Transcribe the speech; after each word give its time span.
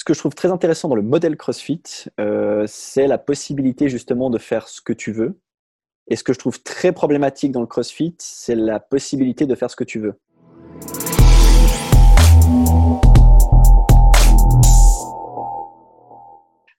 ce 0.00 0.04
que 0.04 0.14
je 0.14 0.18
trouve 0.18 0.34
très 0.34 0.50
intéressant 0.50 0.88
dans 0.88 0.94
le 0.94 1.02
modèle 1.02 1.36
CrossFit, 1.36 1.82
euh, 2.18 2.64
c'est 2.66 3.06
la 3.06 3.18
possibilité 3.18 3.90
justement 3.90 4.30
de 4.30 4.38
faire 4.38 4.66
ce 4.66 4.80
que 4.80 4.94
tu 4.94 5.12
veux. 5.12 5.38
Et 6.08 6.16
ce 6.16 6.24
que 6.24 6.32
je 6.32 6.38
trouve 6.38 6.62
très 6.62 6.92
problématique 6.92 7.52
dans 7.52 7.60
le 7.60 7.66
CrossFit, 7.66 8.14
c'est 8.16 8.54
la 8.54 8.80
possibilité 8.80 9.44
de 9.44 9.54
faire 9.54 9.70
ce 9.70 9.76
que 9.76 9.84
tu 9.84 9.98
veux. 9.98 10.14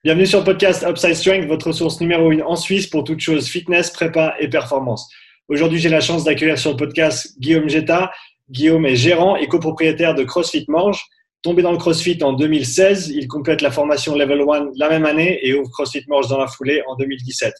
Bienvenue 0.02 0.26
sur 0.26 0.40
le 0.40 0.44
podcast 0.44 0.84
Upside 0.84 1.14
Strength, 1.14 1.46
votre 1.46 1.68
ressource 1.68 2.00
numéro 2.00 2.32
une 2.32 2.42
en 2.42 2.56
Suisse 2.56 2.88
pour 2.88 3.04
toutes 3.04 3.20
choses 3.20 3.46
fitness, 3.46 3.92
prépa 3.92 4.34
et 4.40 4.48
performance. 4.48 5.08
Aujourd'hui, 5.46 5.78
j'ai 5.78 5.90
la 5.90 6.00
chance 6.00 6.24
d'accueillir 6.24 6.58
sur 6.58 6.72
le 6.72 6.76
podcast 6.76 7.38
Guillaume 7.38 7.68
Jetta. 7.68 8.10
Guillaume 8.50 8.84
est 8.84 8.96
gérant 8.96 9.36
et 9.36 9.46
copropriétaire 9.46 10.16
de 10.16 10.24
CrossFit 10.24 10.64
Morge. 10.66 11.06
Tombé 11.42 11.62
dans 11.62 11.72
le 11.72 11.78
CrossFit 11.78 12.22
en 12.22 12.34
2016, 12.34 13.08
il 13.08 13.26
complète 13.26 13.62
la 13.62 13.72
formation 13.72 14.14
Level 14.14 14.42
1 14.48 14.70
la 14.76 14.88
même 14.88 15.04
année 15.04 15.40
et 15.42 15.54
ouvre 15.54 15.68
CrossFit 15.70 16.04
Morge 16.06 16.28
dans 16.28 16.38
la 16.38 16.46
foulée 16.46 16.82
en 16.86 16.94
2017. 16.94 17.52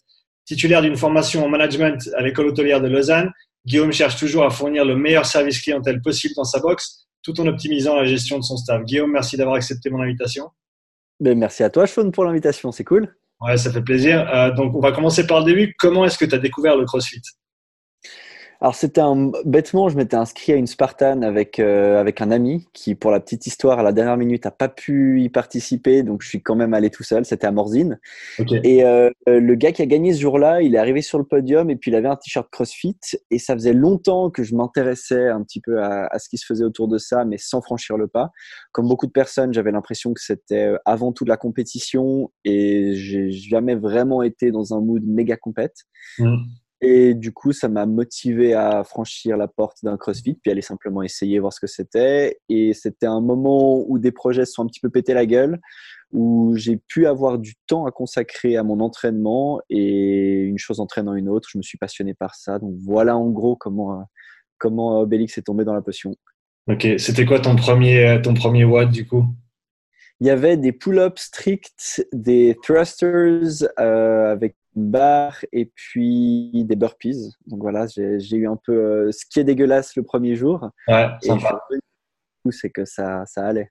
Titulaire 0.44 0.82
d'une 0.82 0.96
formation 0.96 1.44
en 1.44 1.48
management 1.48 2.08
à 2.16 2.22
l'école 2.22 2.46
hôtelière 2.46 2.80
de 2.80 2.88
Lausanne, 2.88 3.32
Guillaume 3.66 3.92
cherche 3.92 4.16
toujours 4.16 4.44
à 4.44 4.50
fournir 4.50 4.84
le 4.84 4.96
meilleur 4.96 5.26
service 5.26 5.60
clientèle 5.60 6.00
possible 6.00 6.34
dans 6.36 6.44
sa 6.44 6.60
box, 6.60 7.06
tout 7.22 7.40
en 7.40 7.46
optimisant 7.46 7.96
la 7.96 8.06
gestion 8.06 8.38
de 8.38 8.44
son 8.44 8.56
staff. 8.56 8.84
Guillaume, 8.84 9.10
merci 9.10 9.36
d'avoir 9.36 9.56
accepté 9.56 9.90
mon 9.90 10.00
invitation. 10.00 10.50
Ben, 11.20 11.38
merci 11.38 11.62
à 11.62 11.70
toi, 11.70 11.86
Sean, 11.86 12.10
pour 12.10 12.24
l'invitation. 12.24 12.72
C'est 12.72 12.84
cool. 12.84 13.14
Ouais, 13.40 13.56
ça 13.56 13.72
fait 13.72 13.82
plaisir. 13.82 14.28
Euh, 14.32 14.52
donc, 14.52 14.74
on 14.74 14.80
va 14.80 14.92
commencer 14.92 15.26
par 15.26 15.40
le 15.40 15.46
début. 15.46 15.74
Comment 15.78 16.04
est-ce 16.04 16.18
que 16.18 16.24
tu 16.24 16.34
as 16.34 16.38
découvert 16.38 16.76
le 16.76 16.84
CrossFit? 16.84 17.22
Alors 18.62 18.76
c'était 18.76 19.00
un 19.00 19.32
bêtement, 19.44 19.88
je 19.88 19.96
m'étais 19.96 20.14
inscrit 20.14 20.52
à 20.52 20.54
une 20.54 20.68
Spartan 20.68 21.22
avec 21.22 21.58
euh, 21.58 22.00
avec 22.00 22.20
un 22.20 22.30
ami 22.30 22.68
qui, 22.72 22.94
pour 22.94 23.10
la 23.10 23.18
petite 23.18 23.48
histoire, 23.48 23.80
à 23.80 23.82
la 23.82 23.90
dernière 23.90 24.16
minute, 24.16 24.46
a 24.46 24.52
pas 24.52 24.68
pu 24.68 25.20
y 25.20 25.28
participer, 25.28 26.04
donc 26.04 26.22
je 26.22 26.28
suis 26.28 26.42
quand 26.42 26.54
même 26.54 26.72
allé 26.72 26.88
tout 26.88 27.02
seul. 27.02 27.24
C'était 27.24 27.48
à 27.48 27.50
Morzine. 27.50 27.98
Et 28.62 28.84
euh, 28.84 29.10
le 29.26 29.54
gars 29.56 29.72
qui 29.72 29.82
a 29.82 29.86
gagné 29.86 30.14
ce 30.14 30.20
jour-là, 30.20 30.62
il 30.62 30.76
est 30.76 30.78
arrivé 30.78 31.02
sur 31.02 31.18
le 31.18 31.24
podium 31.24 31.70
et 31.70 31.76
puis 31.76 31.90
il 31.90 31.96
avait 31.96 32.06
un 32.06 32.14
t-shirt 32.14 32.48
CrossFit 32.52 32.96
et 33.32 33.40
ça 33.40 33.54
faisait 33.54 33.72
longtemps 33.72 34.30
que 34.30 34.44
je 34.44 34.54
m'intéressais 34.54 35.26
un 35.26 35.42
petit 35.42 35.60
peu 35.60 35.82
à, 35.82 36.06
à, 36.06 36.20
ce 36.20 36.28
qui 36.28 36.38
se 36.38 36.46
faisait 36.46 36.64
autour 36.64 36.86
de 36.86 36.98
ça, 36.98 37.24
mais 37.24 37.38
sans 37.38 37.62
franchir 37.62 37.96
le 37.96 38.06
pas. 38.06 38.30
Comme 38.70 38.86
beaucoup 38.86 39.08
de 39.08 39.12
personnes, 39.12 39.52
j'avais 39.52 39.72
l'impression 39.72 40.14
que 40.14 40.20
c'était 40.22 40.68
euh, 40.68 40.78
avant 40.84 41.12
tout 41.12 41.24
de 41.24 41.30
la 41.30 41.36
compétition 41.36 42.30
et 42.44 42.94
j'ai 42.94 43.32
jamais 43.32 43.74
vraiment 43.74 44.22
été 44.22 44.52
dans 44.52 44.72
un 44.72 44.80
mood 44.80 45.02
méga 45.04 45.36
compète. 45.36 45.78
Mmh. 46.20 46.36
Et 46.84 47.14
du 47.14 47.32
coup, 47.32 47.52
ça 47.52 47.68
m'a 47.68 47.86
motivé 47.86 48.54
à 48.54 48.82
franchir 48.82 49.36
la 49.36 49.46
porte 49.46 49.78
d'un 49.84 49.96
CrossFit, 49.96 50.34
puis 50.34 50.50
aller 50.50 50.62
simplement 50.62 51.02
essayer, 51.02 51.38
voir 51.38 51.52
ce 51.52 51.60
que 51.60 51.68
c'était. 51.68 52.40
Et 52.48 52.74
c'était 52.74 53.06
un 53.06 53.20
moment 53.20 53.84
où 53.86 54.00
des 54.00 54.10
projets 54.10 54.44
se 54.44 54.54
sont 54.54 54.64
un 54.64 54.66
petit 54.66 54.80
peu 54.80 54.90
pété 54.90 55.14
la 55.14 55.24
gueule, 55.24 55.60
où 56.10 56.54
j'ai 56.56 56.76
pu 56.76 57.06
avoir 57.06 57.38
du 57.38 57.54
temps 57.68 57.86
à 57.86 57.92
consacrer 57.92 58.56
à 58.56 58.64
mon 58.64 58.80
entraînement 58.80 59.60
et 59.70 60.40
une 60.40 60.58
chose 60.58 60.80
entraînant 60.80 61.14
une 61.14 61.28
autre. 61.28 61.48
Je 61.52 61.56
me 61.56 61.62
suis 61.62 61.78
passionné 61.78 62.14
par 62.14 62.34
ça. 62.34 62.58
Donc 62.58 62.74
voilà 62.84 63.16
en 63.16 63.30
gros 63.30 63.54
comment, 63.54 64.04
comment 64.58 64.98
Obélix 64.98 65.38
est 65.38 65.42
tombé 65.42 65.64
dans 65.64 65.74
la 65.74 65.82
potion. 65.82 66.16
Ok, 66.68 66.86
c'était 66.98 67.24
quoi 67.24 67.38
ton 67.38 67.54
premier, 67.54 68.20
ton 68.24 68.34
premier 68.34 68.64
watt 68.64 68.90
du 68.90 69.06
coup? 69.06 69.24
Il 70.20 70.26
y 70.26 70.30
avait 70.30 70.56
des 70.56 70.72
pull-ups 70.72 71.20
stricts, 71.20 72.06
des 72.12 72.56
thrusters 72.62 73.68
euh, 73.80 74.32
avec 74.32 74.56
barre 74.74 75.44
et 75.52 75.66
puis 75.66 76.50
des 76.54 76.76
burpees. 76.76 77.34
Donc 77.46 77.60
voilà, 77.60 77.86
j'ai 77.86 78.36
eu 78.36 78.48
un 78.48 78.56
peu 78.56 78.72
euh, 78.72 79.12
ce 79.12 79.24
qui 79.26 79.40
est 79.40 79.44
dégueulasse 79.44 79.96
le 79.96 80.02
premier 80.02 80.34
jour. 80.34 80.68
Ouais, 80.88 81.08
sympa. 81.20 81.60
c'est 82.50 82.70
que 82.70 82.84
ça, 82.84 83.24
ça 83.26 83.46
allait. 83.46 83.70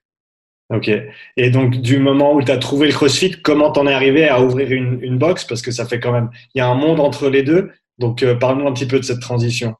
Ok. 0.70 0.90
Et 1.36 1.50
donc, 1.50 1.76
du 1.76 1.98
moment 1.98 2.34
où 2.34 2.42
tu 2.42 2.50
as 2.50 2.56
trouvé 2.56 2.86
le 2.86 2.94
CrossFit, 2.94 3.42
comment 3.42 3.72
t'en 3.72 3.86
es 3.86 3.92
arrivé 3.92 4.28
à 4.28 4.40
ouvrir 4.40 4.72
une, 4.72 5.02
une 5.02 5.18
box? 5.18 5.44
Parce 5.44 5.60
que 5.60 5.70
ça 5.70 5.84
fait 5.84 6.00
quand 6.00 6.12
même, 6.12 6.30
il 6.54 6.58
y 6.58 6.60
a 6.62 6.68
un 6.68 6.74
monde 6.74 7.00
entre 7.00 7.28
les 7.28 7.42
deux. 7.42 7.70
Donc, 7.98 8.22
euh, 8.22 8.34
parle-nous 8.34 8.66
un 8.66 8.72
petit 8.72 8.86
peu 8.86 8.98
de 8.98 9.04
cette 9.04 9.20
transition 9.20 9.74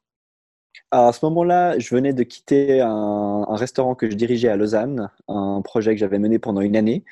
à 0.93 1.11
ce 1.11 1.25
moment-là, 1.25 1.79
je 1.79 1.93
venais 1.93 2.13
de 2.13 2.21
quitter 2.21 2.81
un, 2.81 3.45
restaurant 3.49 3.95
que 3.95 4.09
je 4.09 4.15
dirigeais 4.15 4.49
à 4.49 4.55
Lausanne, 4.55 5.09
un 5.27 5.61
projet 5.63 5.93
que 5.93 5.99
j'avais 5.99 6.19
mené 6.19 6.37
pendant 6.37 6.61
une 6.61 6.75
année. 6.75 7.03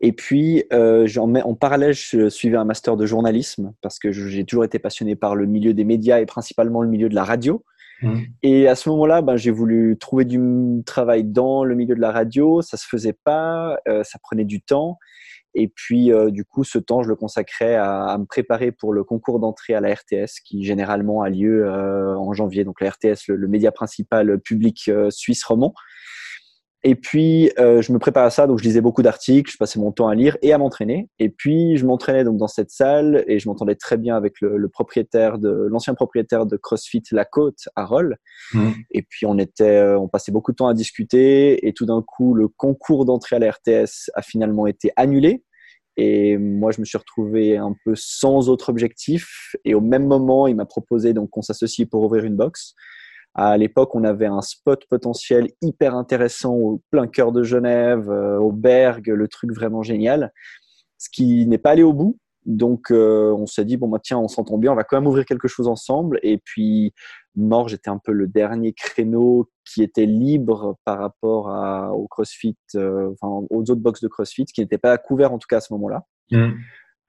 Et 0.00 0.12
puis, 0.12 0.64
euh, 0.72 1.08
en, 1.16 1.34
en, 1.34 1.54
parallèle, 1.54 1.94
je 1.94 2.28
suivais 2.28 2.56
un 2.56 2.64
master 2.64 2.96
de 2.96 3.06
journalisme 3.06 3.72
parce 3.80 3.98
que 3.98 4.10
j'ai 4.10 4.44
toujours 4.44 4.64
été 4.64 4.78
passionné 4.78 5.14
par 5.14 5.36
le 5.36 5.46
milieu 5.46 5.72
des 5.72 5.84
médias 5.84 6.18
et 6.18 6.26
principalement 6.26 6.82
le 6.82 6.88
milieu 6.88 7.08
de 7.08 7.14
la 7.14 7.24
radio. 7.24 7.64
Mmh. 8.02 8.18
Et 8.42 8.68
à 8.68 8.74
ce 8.74 8.88
moment-là, 8.90 9.22
ben, 9.22 9.36
j'ai 9.36 9.50
voulu 9.50 9.96
trouver 9.98 10.24
du 10.24 10.82
travail 10.84 11.24
dans 11.24 11.64
le 11.64 11.74
milieu 11.74 11.94
de 11.94 12.00
la 12.00 12.12
radio. 12.12 12.62
Ça 12.62 12.76
se 12.76 12.86
faisait 12.86 13.16
pas, 13.24 13.78
euh, 13.88 14.02
ça 14.04 14.18
prenait 14.20 14.44
du 14.44 14.60
temps. 14.60 14.98
Et 15.54 15.68
puis, 15.68 16.12
euh, 16.12 16.30
du 16.30 16.44
coup, 16.44 16.64
ce 16.64 16.78
temps, 16.78 17.02
je 17.02 17.08
le 17.08 17.16
consacrais 17.16 17.74
à, 17.74 18.16
me 18.18 18.26
préparer 18.26 18.70
pour 18.70 18.92
le 18.92 19.02
concours 19.04 19.40
d'entrée 19.40 19.74
à 19.74 19.80
la 19.80 19.94
RTS, 19.94 20.40
qui 20.44 20.64
généralement 20.64 21.22
a 21.22 21.30
lieu 21.30 21.66
euh, 21.66 22.16
en 22.16 22.32
janvier. 22.32 22.64
Donc, 22.64 22.80
la 22.80 22.90
RTS, 22.90 23.28
le, 23.28 23.48
média 23.48 23.72
principal 23.72 24.38
public 24.40 24.88
euh, 24.88 25.10
suisse 25.10 25.44
roman. 25.44 25.72
Et 26.84 26.94
puis, 26.94 27.50
je 27.56 27.92
me 27.92 27.98
préparais 27.98 28.26
à 28.26 28.30
ça, 28.30 28.46
donc 28.46 28.58
je 28.58 28.64
lisais 28.64 28.80
beaucoup 28.80 29.02
d'articles, 29.02 29.50
je 29.50 29.56
passais 29.56 29.80
mon 29.80 29.90
temps 29.90 30.08
à 30.08 30.14
lire 30.14 30.36
et 30.42 30.52
à 30.52 30.58
m'entraîner. 30.58 31.08
Et 31.18 31.28
puis, 31.28 31.76
je 31.76 31.84
m'entraînais 31.84 32.22
donc 32.22 32.36
dans 32.36 32.46
cette 32.46 32.70
salle 32.70 33.24
et 33.26 33.40
je 33.40 33.48
m'entendais 33.48 33.74
très 33.74 33.96
bien 33.96 34.16
avec 34.16 34.40
le, 34.40 34.68
propriétaire 34.68 35.38
de 35.38 35.50
l'ancien 35.50 35.94
propriétaire 35.94 36.46
de 36.46 36.56
CrossFit 36.56 37.02
La 37.10 37.24
Côte, 37.24 37.68
Harold. 37.74 38.16
Mmh. 38.54 38.70
Et 38.92 39.02
puis, 39.02 39.26
on 39.26 39.38
était, 39.38 39.82
on 39.98 40.08
passait 40.08 40.30
beaucoup 40.30 40.52
de 40.52 40.56
temps 40.56 40.68
à 40.68 40.74
discuter. 40.74 41.66
Et 41.66 41.72
tout 41.72 41.86
d'un 41.86 42.02
coup, 42.02 42.34
le 42.34 42.46
concours 42.46 43.04
d'entrée 43.04 43.36
à 43.36 43.38
la 43.40 43.50
RTS 43.50 44.10
a 44.14 44.22
finalement 44.22 44.66
été 44.66 44.92
annulé 44.96 45.42
et 45.98 46.38
moi, 46.38 46.70
je 46.70 46.80
me 46.80 46.84
suis 46.84 46.96
retrouvé 46.96 47.56
un 47.56 47.74
peu 47.84 47.94
sans 47.96 48.48
autre 48.48 48.68
objectif. 48.68 49.56
Et 49.64 49.74
au 49.74 49.80
même 49.80 50.06
moment, 50.06 50.46
il 50.46 50.54
m'a 50.54 50.64
proposé 50.64 51.12
donc 51.12 51.30
qu'on 51.30 51.42
s'associe 51.42 51.88
pour 51.90 52.04
ouvrir 52.04 52.24
une 52.24 52.36
box. 52.36 52.74
À 53.40 53.56
l'époque, 53.56 53.94
on 53.94 54.02
avait 54.02 54.26
un 54.26 54.40
spot 54.40 54.84
potentiel 54.90 55.46
hyper 55.62 55.94
intéressant 55.94 56.54
au 56.54 56.82
plein 56.90 57.06
cœur 57.06 57.30
de 57.30 57.44
Genève, 57.44 58.10
euh, 58.10 58.36
au 58.36 58.50
Berg, 58.50 59.06
le 59.06 59.28
truc 59.28 59.52
vraiment 59.52 59.84
génial. 59.84 60.32
Ce 60.98 61.08
qui 61.08 61.46
n'est 61.46 61.58
pas 61.58 61.70
allé 61.70 61.84
au 61.84 61.92
bout. 61.92 62.18
Donc, 62.46 62.90
euh, 62.90 63.32
on 63.32 63.46
s'est 63.46 63.64
dit, 63.64 63.76
bon, 63.76 63.86
bah, 63.86 64.00
tiens, 64.02 64.18
on 64.18 64.26
s'entend 64.26 64.58
bien, 64.58 64.72
on 64.72 64.74
va 64.74 64.82
quand 64.82 64.96
même 64.96 65.06
ouvrir 65.06 65.24
quelque 65.24 65.46
chose 65.46 65.68
ensemble. 65.68 66.18
Et 66.24 66.38
puis, 66.38 66.92
Morge 67.36 67.74
était 67.74 67.90
un 67.90 67.98
peu 67.98 68.10
le 68.10 68.26
dernier 68.26 68.72
créneau 68.72 69.48
qui 69.64 69.84
était 69.84 70.06
libre 70.06 70.76
par 70.84 70.98
rapport 70.98 71.48
à, 71.50 71.92
au 71.94 72.08
CrossFit, 72.08 72.56
euh, 72.74 73.12
enfin, 73.12 73.46
aux 73.50 73.60
autres 73.60 73.76
box 73.76 74.00
de 74.00 74.08
CrossFit, 74.08 74.46
qui 74.46 74.62
n'étaient 74.62 74.78
pas 74.78 74.98
couverts 74.98 75.32
en 75.32 75.38
tout 75.38 75.46
cas 75.48 75.58
à 75.58 75.60
ce 75.60 75.72
moment-là. 75.74 76.02
Mmh. 76.32 76.48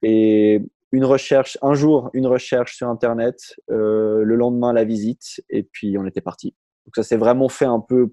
Et 0.02 0.62
une 0.92 1.04
recherche, 1.04 1.56
un 1.62 1.74
jour, 1.74 2.10
une 2.14 2.26
recherche 2.26 2.76
sur 2.76 2.88
Internet, 2.88 3.54
euh, 3.70 4.22
le 4.24 4.34
lendemain, 4.36 4.72
la 4.72 4.84
visite, 4.84 5.42
et 5.48 5.62
puis 5.62 5.96
on 5.98 6.06
était 6.06 6.20
parti. 6.20 6.54
Donc 6.86 6.96
ça 6.96 7.02
s'est 7.02 7.16
vraiment 7.16 7.48
fait 7.48 7.66
un 7.66 7.80
peu 7.80 8.12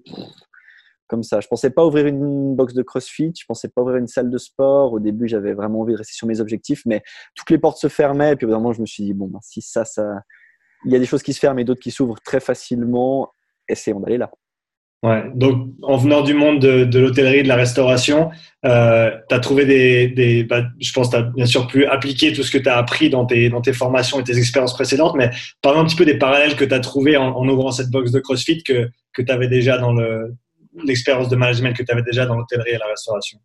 comme 1.08 1.22
ça. 1.22 1.40
Je 1.40 1.48
pensais 1.48 1.70
pas 1.70 1.84
ouvrir 1.84 2.06
une 2.06 2.54
box 2.54 2.74
de 2.74 2.82
CrossFit, 2.82 3.32
je 3.36 3.44
pensais 3.46 3.68
pas 3.68 3.82
ouvrir 3.82 3.96
une 3.96 4.06
salle 4.06 4.30
de 4.30 4.38
sport. 4.38 4.92
Au 4.92 5.00
début, 5.00 5.26
j'avais 5.26 5.54
vraiment 5.54 5.80
envie 5.80 5.94
de 5.94 5.98
rester 5.98 6.14
sur 6.14 6.28
mes 6.28 6.40
objectifs, 6.40 6.82
mais 6.86 7.02
toutes 7.34 7.50
les 7.50 7.58
portes 7.58 7.78
se 7.78 7.88
fermaient. 7.88 8.32
Et 8.32 8.36
puis, 8.36 8.46
vraiment, 8.46 8.72
je 8.72 8.80
me 8.80 8.86
suis 8.86 9.04
dit, 9.04 9.14
bon, 9.14 9.26
ben, 9.26 9.40
si 9.42 9.60
ça, 9.62 9.84
ça, 9.84 10.20
il 10.84 10.92
y 10.92 10.96
a 10.96 10.98
des 10.98 11.06
choses 11.06 11.22
qui 11.22 11.32
se 11.32 11.40
ferment 11.40 11.58
et 11.58 11.64
d'autres 11.64 11.80
qui 11.80 11.90
s'ouvrent 11.90 12.20
très 12.20 12.40
facilement. 12.40 13.32
Essayons 13.68 14.00
d'aller 14.00 14.18
là. 14.18 14.30
Ouais, 15.04 15.22
donc 15.32 15.68
en 15.82 15.96
venant 15.96 16.22
du 16.22 16.34
monde 16.34 16.58
de, 16.58 16.82
de 16.82 16.98
l'hôtellerie, 16.98 17.44
de 17.44 17.48
la 17.48 17.54
restauration, 17.54 18.30
euh, 18.64 19.12
tu 19.28 19.34
as 19.34 19.38
trouvé 19.38 19.64
des. 19.64 20.08
des 20.08 20.42
bah, 20.42 20.64
je 20.80 20.92
pense 20.92 21.08
que 21.10 21.16
tu 21.16 21.22
as 21.22 21.22
bien 21.22 21.46
sûr 21.46 21.68
pu 21.68 21.86
appliquer 21.86 22.32
tout 22.32 22.42
ce 22.42 22.50
que 22.50 22.58
tu 22.58 22.68
as 22.68 22.76
appris 22.76 23.08
dans 23.08 23.24
tes, 23.24 23.48
dans 23.48 23.60
tes 23.60 23.72
formations 23.72 24.18
et 24.18 24.24
tes 24.24 24.36
expériences 24.36 24.74
précédentes, 24.74 25.14
mais 25.14 25.30
parle 25.62 25.78
un 25.78 25.84
petit 25.84 25.94
peu 25.94 26.04
des 26.04 26.18
parallèles 26.18 26.56
que 26.56 26.64
tu 26.64 26.74
as 26.74 26.80
trouvés 26.80 27.16
en, 27.16 27.28
en, 27.28 27.48
ouvrant 27.48 27.70
cette 27.70 27.90
box 27.90 28.10
de 28.10 28.18
CrossFit 28.18 28.64
que, 28.64 28.90
que 29.12 29.22
tu 29.22 29.30
avais 29.30 29.46
déjà 29.46 29.78
dans 29.78 29.94
l'expérience 30.84 31.28
de 31.28 31.36
management 31.36 31.76
que 31.76 31.84
tu 31.84 31.92
avais 31.92 32.02
déjà 32.02 32.26
dans 32.26 32.34
l'hôtellerie 32.34 32.70
et 32.70 32.78
la 32.78 32.86
restauration. 32.86 33.38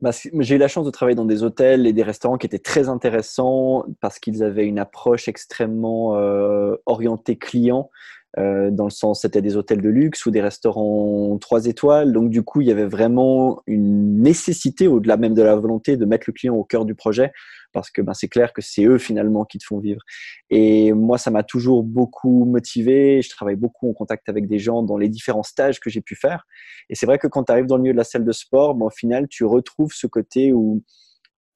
Bah, 0.00 0.12
j'ai 0.12 0.54
eu 0.54 0.58
la 0.58 0.68
chance 0.68 0.86
de 0.86 0.90
travailler 0.90 1.14
dans 1.14 1.26
des 1.26 1.42
hôtels 1.42 1.86
et 1.86 1.92
des 1.92 2.02
restaurants 2.02 2.38
qui 2.38 2.46
étaient 2.46 2.58
très 2.58 2.88
intéressants 2.88 3.84
parce 4.00 4.18
qu'ils 4.18 4.42
avaient 4.42 4.64
une 4.64 4.78
approche 4.78 5.28
extrêmement 5.28 6.16
euh, 6.16 6.74
orientée 6.86 7.36
client. 7.36 7.90
Euh, 8.38 8.70
dans 8.70 8.84
le 8.84 8.90
sens, 8.90 9.22
c'était 9.22 9.42
des 9.42 9.56
hôtels 9.56 9.82
de 9.82 9.88
luxe 9.88 10.24
ou 10.26 10.30
des 10.30 10.40
restaurants 10.40 11.36
trois 11.38 11.66
étoiles. 11.66 12.12
Donc, 12.12 12.30
du 12.30 12.42
coup, 12.42 12.60
il 12.60 12.68
y 12.68 12.70
avait 12.70 12.86
vraiment 12.86 13.62
une 13.66 14.22
nécessité, 14.22 14.86
au-delà 14.86 15.16
même 15.16 15.34
de 15.34 15.42
la 15.42 15.56
volonté, 15.56 15.96
de 15.96 16.04
mettre 16.04 16.24
le 16.28 16.32
client 16.32 16.54
au 16.54 16.64
cœur 16.64 16.84
du 16.84 16.94
projet 16.94 17.32
parce 17.72 17.90
que 17.90 18.02
ben, 18.02 18.14
c'est 18.14 18.28
clair 18.28 18.52
que 18.52 18.62
c'est 18.62 18.84
eux 18.84 18.98
finalement 18.98 19.44
qui 19.44 19.58
te 19.58 19.64
font 19.64 19.78
vivre. 19.78 20.02
Et 20.50 20.92
moi, 20.92 21.18
ça 21.18 21.30
m'a 21.30 21.42
toujours 21.42 21.82
beaucoup 21.82 22.44
motivé. 22.44 23.22
Je 23.22 23.30
travaille 23.30 23.56
beaucoup 23.56 23.88
en 23.90 23.92
contact 23.92 24.28
avec 24.28 24.48
des 24.48 24.58
gens 24.58 24.82
dans 24.82 24.96
les 24.96 25.08
différents 25.08 25.42
stages 25.42 25.80
que 25.80 25.90
j'ai 25.90 26.00
pu 26.00 26.14
faire. 26.14 26.46
Et 26.88 26.94
c'est 26.94 27.06
vrai 27.06 27.18
que 27.18 27.26
quand 27.26 27.44
tu 27.44 27.52
arrives 27.52 27.66
dans 27.66 27.76
le 27.76 27.82
milieu 27.82 27.94
de 27.94 27.98
la 27.98 28.04
salle 28.04 28.24
de 28.24 28.32
sport, 28.32 28.74
ben, 28.74 28.86
au 28.86 28.90
final, 28.90 29.28
tu 29.28 29.44
retrouves 29.44 29.92
ce 29.92 30.06
côté 30.06 30.52
où 30.52 30.82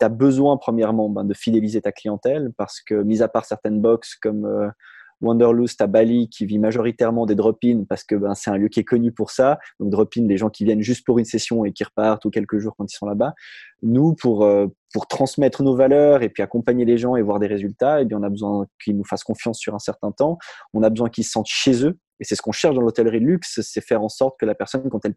tu 0.01 0.07
as 0.07 0.09
besoin, 0.09 0.57
premièrement, 0.57 1.09
ben, 1.09 1.25
de 1.25 1.35
fidéliser 1.35 1.81
ta 1.81 1.93
clientèle 1.93 2.53
parce 2.57 2.81
que, 2.81 2.95
mis 2.95 3.23
à 3.23 3.29
part 3.29 3.45
certaines 3.45 3.81
boxes 3.81 4.15
comme. 4.17 4.47
Euh, 4.47 4.69
Wanderlust 5.21 5.81
à 5.81 5.87
Bali 5.87 6.29
qui 6.29 6.47
vit 6.47 6.59
majoritairement 6.59 7.27
des 7.27 7.35
drop-in 7.35 7.85
parce 7.89 8.05
que 8.05 8.15
ben, 8.15 8.35
c'est 8.35 8.51
un 8.51 8.57
lieu 8.57 8.69
qui 8.69 8.81
est 8.81 8.85
connu 8.85 9.13
pour 9.13 9.31
ça. 9.31 9.59
Donc 9.81 9.91
drop-in, 9.91 10.27
les 10.27 10.37
gens 10.37 10.51
qui 10.51 10.65
viennent 10.65 10.83
juste 10.83 11.05
pour 11.05 11.19
une 11.19 11.25
session 11.25 11.65
et 11.65 11.73
qui 11.73 11.85
repartent 11.85 12.25
ou 12.25 12.31
quelques 12.31 12.59
jours 12.59 12.75
quand 12.77 12.91
ils 12.91 12.97
sont 12.97 13.07
là-bas. 13.07 13.35
Nous, 13.83 14.15
pour, 14.15 14.45
euh, 14.45 14.67
pour 14.93 15.07
transmettre 15.07 15.63
nos 15.63 15.77
valeurs 15.77 16.23
et 16.23 16.29
puis 16.29 16.43
accompagner 16.43 16.85
les 16.85 16.99
gens 16.99 17.17
et 17.17 17.23
voir 17.23 17.39
des 17.39 17.47
résultats, 17.47 18.01
eh 18.01 18.05
bien, 18.05 18.19
on 18.19 18.23
a 18.23 18.31
besoin 18.31 18.67
qu'ils 18.83 18.97
nous 18.97 19.05
fassent 19.05 19.25
confiance 19.25 19.59
sur 19.59 19.75
un 19.75 19.79
certain 19.79 20.13
temps. 20.13 20.39
On 20.73 20.83
a 20.83 20.91
besoin 20.91 21.09
qu'ils 21.09 21.25
se 21.25 21.33
sentent 21.33 21.47
chez 21.47 21.85
eux. 21.85 21.99
Et 22.21 22.25
c'est 22.25 22.37
ce 22.37 22.43
qu'on 22.43 22.53
cherche 22.53 22.75
dans 22.75 22.83
l'hôtellerie 22.83 23.21
de 23.21 23.27
luxe, 23.27 23.61
c'est 23.63 23.81
faire 23.81 24.03
en 24.03 24.09
sorte 24.09 24.39
que 24.39 24.47
la 24.47 24.55
personne, 24.55 24.89
quand 24.89 25.05
elle 25.05 25.15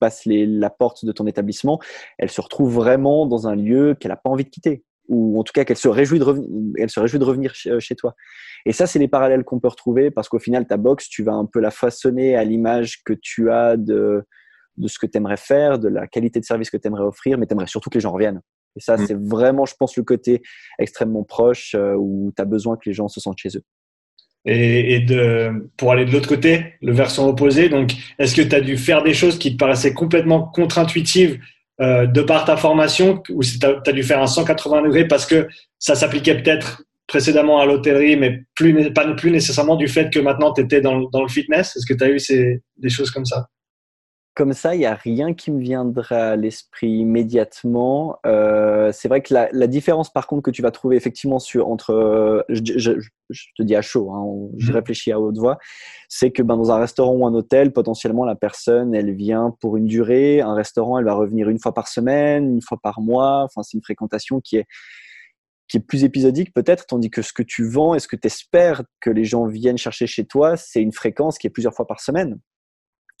passe 0.00 0.22
la 0.26 0.70
porte 0.70 1.04
de 1.04 1.12
ton 1.12 1.26
établissement, 1.26 1.80
elle 2.18 2.30
se 2.30 2.40
retrouve 2.40 2.74
vraiment 2.74 3.26
dans 3.26 3.46
un 3.46 3.54
lieu 3.54 3.94
qu'elle 3.94 4.10
n'a 4.10 4.16
pas 4.16 4.30
envie 4.30 4.44
de 4.44 4.50
quitter 4.50 4.84
ou 5.08 5.38
en 5.38 5.42
tout 5.42 5.52
cas 5.52 5.64
qu'elle 5.64 5.76
se 5.76 5.88
réjouit 5.88 6.18
de 6.18 6.24
revenir, 6.24 6.48
elle 6.78 6.90
se 6.90 7.00
réjouit 7.00 7.18
de 7.18 7.24
revenir 7.24 7.52
euh, 7.66 7.80
chez, 7.80 7.94
toi. 7.94 8.14
Et 8.66 8.72
ça, 8.72 8.86
c'est 8.86 8.98
les 8.98 9.08
parallèles 9.08 9.44
qu'on 9.44 9.60
peut 9.60 9.68
retrouver 9.68 10.10
parce 10.10 10.28
qu'au 10.28 10.38
final, 10.38 10.66
ta 10.66 10.76
box, 10.76 11.08
tu 11.08 11.22
vas 11.22 11.34
un 11.34 11.44
peu 11.44 11.60
la 11.60 11.70
façonner 11.70 12.36
à 12.36 12.44
l'image 12.44 13.02
que 13.04 13.12
tu 13.12 13.50
as 13.50 13.76
de, 13.76 14.24
de 14.76 14.88
ce 14.88 14.98
que 14.98 15.06
tu 15.06 15.18
aimerais 15.18 15.36
faire, 15.36 15.78
de 15.78 15.88
la 15.88 16.06
qualité 16.06 16.40
de 16.40 16.44
service 16.44 16.70
que 16.70 16.76
tu 16.76 16.88
aimerais 16.88 17.04
offrir, 17.04 17.38
mais 17.38 17.46
tu 17.46 17.52
aimerais 17.52 17.66
surtout 17.66 17.90
que 17.90 17.96
les 17.96 18.00
gens 18.02 18.12
reviennent. 18.12 18.40
Et 18.76 18.80
ça, 18.80 18.96
mm. 18.96 19.06
c'est 19.06 19.18
vraiment, 19.18 19.66
je 19.66 19.74
pense, 19.78 19.96
le 19.96 20.02
côté 20.02 20.42
extrêmement 20.78 21.24
proche 21.24 21.74
euh, 21.74 21.94
où 21.94 22.32
tu 22.34 22.42
as 22.42 22.46
besoin 22.46 22.76
que 22.76 22.88
les 22.88 22.94
gens 22.94 23.08
se 23.08 23.20
sentent 23.20 23.38
chez 23.38 23.50
eux. 23.56 23.62
Et, 24.46 24.96
et 24.96 25.00
de, 25.00 25.70
pour 25.76 25.92
aller 25.92 26.04
de 26.04 26.10
l'autre 26.10 26.28
côté, 26.28 26.74
le 26.82 26.92
versant 26.92 27.28
opposé, 27.28 27.70
donc 27.70 27.92
est-ce 28.18 28.34
que 28.34 28.42
tu 28.42 28.54
as 28.54 28.60
dû 28.60 28.76
faire 28.76 29.02
des 29.02 29.14
choses 29.14 29.38
qui 29.38 29.52
te 29.52 29.56
paraissaient 29.56 29.94
complètement 29.94 30.42
contre-intuitives 30.42 31.40
euh, 31.80 32.06
de 32.06 32.22
par 32.22 32.44
ta 32.44 32.56
formation 32.56 33.22
si 33.40 33.58
tu 33.58 33.66
as, 33.66 33.92
dû 33.92 34.02
faire 34.02 34.22
un 34.22 34.28
180 34.28 34.82
degrés 34.82 35.08
parce 35.08 35.26
que 35.26 35.48
ça 35.78 35.94
s'appliquait 35.94 36.40
peut-être 36.40 36.84
précédemment 37.06 37.60
à 37.60 37.66
l'hôtellerie, 37.66 38.16
mais 38.16 38.44
plus, 38.54 38.92
pas 38.92 39.12
plus 39.14 39.30
nécessairement 39.30 39.76
du 39.76 39.88
fait 39.88 40.10
que 40.10 40.18
maintenant 40.18 40.52
tu 40.52 40.62
étais 40.62 40.80
dans, 40.80 41.00
dans, 41.10 41.22
le 41.22 41.28
fitness. 41.28 41.76
Est-ce 41.76 41.86
que 41.86 41.94
tu 41.94 42.04
as 42.04 42.08
eu 42.08 42.18
ces, 42.18 42.62
des 42.78 42.88
choses 42.88 43.10
comme 43.10 43.24
ça? 43.24 43.48
Comme 44.34 44.52
ça, 44.52 44.74
il 44.74 44.78
n'y 44.78 44.86
a 44.86 44.94
rien 44.94 45.32
qui 45.32 45.52
me 45.52 45.60
viendra 45.60 46.30
à 46.30 46.36
l'esprit 46.36 46.90
immédiatement. 46.90 48.18
Euh, 48.26 48.90
c'est 48.92 49.06
vrai 49.06 49.22
que 49.22 49.32
la, 49.32 49.48
la, 49.52 49.68
différence, 49.68 50.12
par 50.12 50.26
contre, 50.26 50.42
que 50.42 50.50
tu 50.50 50.60
vas 50.60 50.72
trouver 50.72 50.96
effectivement 50.96 51.38
sur 51.38 51.68
entre, 51.68 51.90
euh, 51.90 52.42
je, 52.48 52.76
je, 52.76 52.92
je, 53.30 53.44
te 53.56 53.62
dis 53.62 53.76
à 53.76 53.82
chaud, 53.82 54.10
hein, 54.12 54.50
je 54.58 54.70
mhm. 54.70 54.76
réfléchis 54.76 55.12
à 55.12 55.20
haute 55.20 55.38
voix, 55.38 55.58
c'est 56.08 56.32
que 56.32 56.42
ben, 56.42 56.56
dans 56.56 56.72
un 56.72 56.78
restaurant 56.78 57.12
ou 57.12 57.26
un 57.26 57.34
hôtel, 57.34 57.72
potentiellement 57.72 58.24
la 58.24 58.34
personne, 58.34 58.92
elle 58.92 59.12
vient 59.14 59.54
pour 59.60 59.76
une 59.76 59.86
durée. 59.86 60.40
Un 60.40 60.54
restaurant, 60.54 60.98
elle 60.98 61.04
va 61.04 61.14
revenir 61.14 61.48
une 61.48 61.60
fois 61.60 61.72
par 61.72 61.86
semaine, 61.86 62.54
une 62.54 62.62
fois 62.62 62.78
par 62.82 63.00
mois. 63.00 63.44
Enfin, 63.44 63.62
c'est 63.62 63.76
une 63.76 63.84
fréquentation 63.84 64.40
qui 64.40 64.56
est 64.56 64.66
qui 65.68 65.78
est 65.78 65.80
plus 65.80 66.04
épisodique 66.04 66.52
peut-être, 66.52 66.86
tandis 66.86 67.08
que 67.08 67.22
ce 67.22 67.32
que 67.32 67.42
tu 67.42 67.66
vends 67.66 67.94
et 67.94 67.98
ce 67.98 68.06
que 68.06 68.16
tu 68.16 68.26
espères 68.26 68.82
que 69.00 69.08
les 69.08 69.24
gens 69.24 69.46
viennent 69.46 69.78
chercher 69.78 70.06
chez 70.06 70.26
toi, 70.26 70.58
c'est 70.58 70.82
une 70.82 70.92
fréquence 70.92 71.38
qui 71.38 71.46
est 71.46 71.50
plusieurs 71.50 71.74
fois 71.74 71.86
par 71.86 72.00
semaine. 72.00 72.38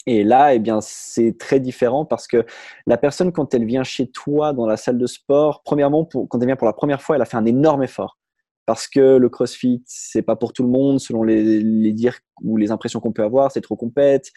Et 0.06 0.22
là, 0.22 0.54
eh 0.54 0.58
bien, 0.58 0.80
c'est 0.82 1.36
très 1.38 1.60
différent 1.60 2.04
parce 2.04 2.26
que 2.26 2.44
la 2.86 2.98
personne, 2.98 3.32
quand 3.32 3.54
elle 3.54 3.64
vient 3.64 3.84
chez 3.84 4.06
toi 4.10 4.52
dans 4.52 4.66
la 4.66 4.76
salle 4.76 4.98
de 4.98 5.06
sport, 5.06 5.62
premièrement, 5.64 6.04
pour, 6.04 6.28
quand 6.28 6.38
elle 6.40 6.46
vient 6.46 6.56
pour 6.56 6.66
la 6.66 6.74
première 6.74 7.00
fois, 7.00 7.16
elle 7.16 7.22
a 7.22 7.26
fait 7.26 7.38
un 7.38 7.46
énorme 7.46 7.82
effort. 7.82 8.18
Parce 8.66 8.86
que 8.86 9.16
le 9.16 9.28
CrossFit, 9.28 9.82
c'est 9.86 10.22
pas 10.22 10.36
pour 10.36 10.52
tout 10.52 10.62
le 10.62 10.68
monde, 10.68 11.00
selon 11.00 11.22
les, 11.22 11.92
dires 11.92 12.18
ou 12.42 12.56
les 12.56 12.70
impressions 12.70 13.00
qu'on 13.00 13.12
peut 13.12 13.22
avoir, 13.22 13.50
c'est 13.50 13.60
trop 13.60 13.76
compète. 13.76 14.30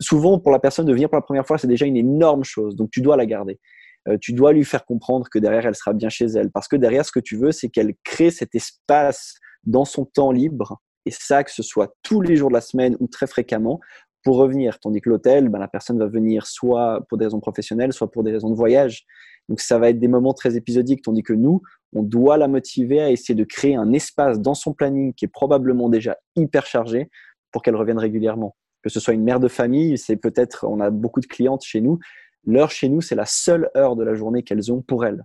Souvent, 0.00 0.38
pour 0.38 0.50
la 0.50 0.58
personne 0.58 0.86
de 0.86 0.92
venir 0.92 1.08
pour 1.08 1.16
la 1.16 1.22
première 1.22 1.46
fois, 1.46 1.58
c'est 1.58 1.66
déjà 1.66 1.86
une 1.86 1.96
énorme 1.96 2.44
chose. 2.44 2.74
Donc, 2.76 2.90
tu 2.90 3.02
dois 3.02 3.16
la 3.16 3.26
garder. 3.26 3.60
Euh, 4.08 4.18
tu 4.20 4.32
dois 4.32 4.52
lui 4.52 4.64
faire 4.64 4.84
comprendre 4.84 5.28
que 5.30 5.38
derrière, 5.38 5.66
elle 5.66 5.74
sera 5.74 5.92
bien 5.92 6.08
chez 6.08 6.26
elle. 6.26 6.50
Parce 6.50 6.68
que 6.68 6.76
derrière, 6.76 7.04
ce 7.04 7.12
que 7.12 7.20
tu 7.20 7.36
veux, 7.36 7.52
c'est 7.52 7.68
qu'elle 7.68 7.94
crée 8.02 8.30
cet 8.30 8.54
espace 8.54 9.34
dans 9.64 9.84
son 9.84 10.06
temps 10.06 10.32
libre 10.32 10.80
et 11.06 11.10
ça, 11.10 11.44
que 11.44 11.50
ce 11.50 11.62
soit 11.62 11.94
tous 12.02 12.20
les 12.20 12.36
jours 12.36 12.48
de 12.48 12.54
la 12.54 12.60
semaine 12.60 12.96
ou 13.00 13.06
très 13.06 13.26
fréquemment, 13.26 13.80
pour 14.22 14.36
revenir. 14.36 14.78
Tandis 14.80 15.00
que 15.00 15.10
l'hôtel, 15.10 15.48
ben, 15.48 15.58
la 15.58 15.68
personne 15.68 15.98
va 15.98 16.06
venir 16.06 16.46
soit 16.46 17.04
pour 17.08 17.18
des 17.18 17.24
raisons 17.24 17.40
professionnelles, 17.40 17.92
soit 17.92 18.10
pour 18.10 18.22
des 18.22 18.32
raisons 18.32 18.50
de 18.50 18.54
voyage. 18.54 19.04
Donc 19.48 19.60
ça 19.60 19.78
va 19.78 19.90
être 19.90 19.98
des 19.98 20.08
moments 20.08 20.34
très 20.34 20.56
épisodiques, 20.56 21.02
tandis 21.02 21.22
que 21.22 21.32
nous, 21.32 21.62
on 21.92 22.02
doit 22.02 22.36
la 22.36 22.48
motiver 22.48 23.00
à 23.00 23.10
essayer 23.10 23.34
de 23.34 23.44
créer 23.44 23.74
un 23.74 23.92
espace 23.92 24.40
dans 24.40 24.54
son 24.54 24.72
planning 24.72 25.12
qui 25.14 25.24
est 25.24 25.32
probablement 25.32 25.88
déjà 25.88 26.16
hyper 26.36 26.66
chargé 26.66 27.10
pour 27.50 27.62
qu'elle 27.62 27.76
revienne 27.76 27.98
régulièrement. 27.98 28.56
Que 28.82 28.88
ce 28.88 29.00
soit 29.00 29.14
une 29.14 29.24
mère 29.24 29.40
de 29.40 29.48
famille, 29.48 29.98
c'est 29.98 30.16
peut-être, 30.16 30.66
on 30.68 30.80
a 30.80 30.90
beaucoup 30.90 31.20
de 31.20 31.26
clientes 31.26 31.62
chez 31.64 31.80
nous, 31.80 31.98
l'heure 32.44 32.70
chez 32.70 32.88
nous, 32.88 33.00
c'est 33.00 33.14
la 33.14 33.26
seule 33.26 33.70
heure 33.76 33.96
de 33.96 34.04
la 34.04 34.14
journée 34.14 34.42
qu'elles 34.42 34.72
ont 34.72 34.82
pour 34.82 35.04
elles. 35.04 35.22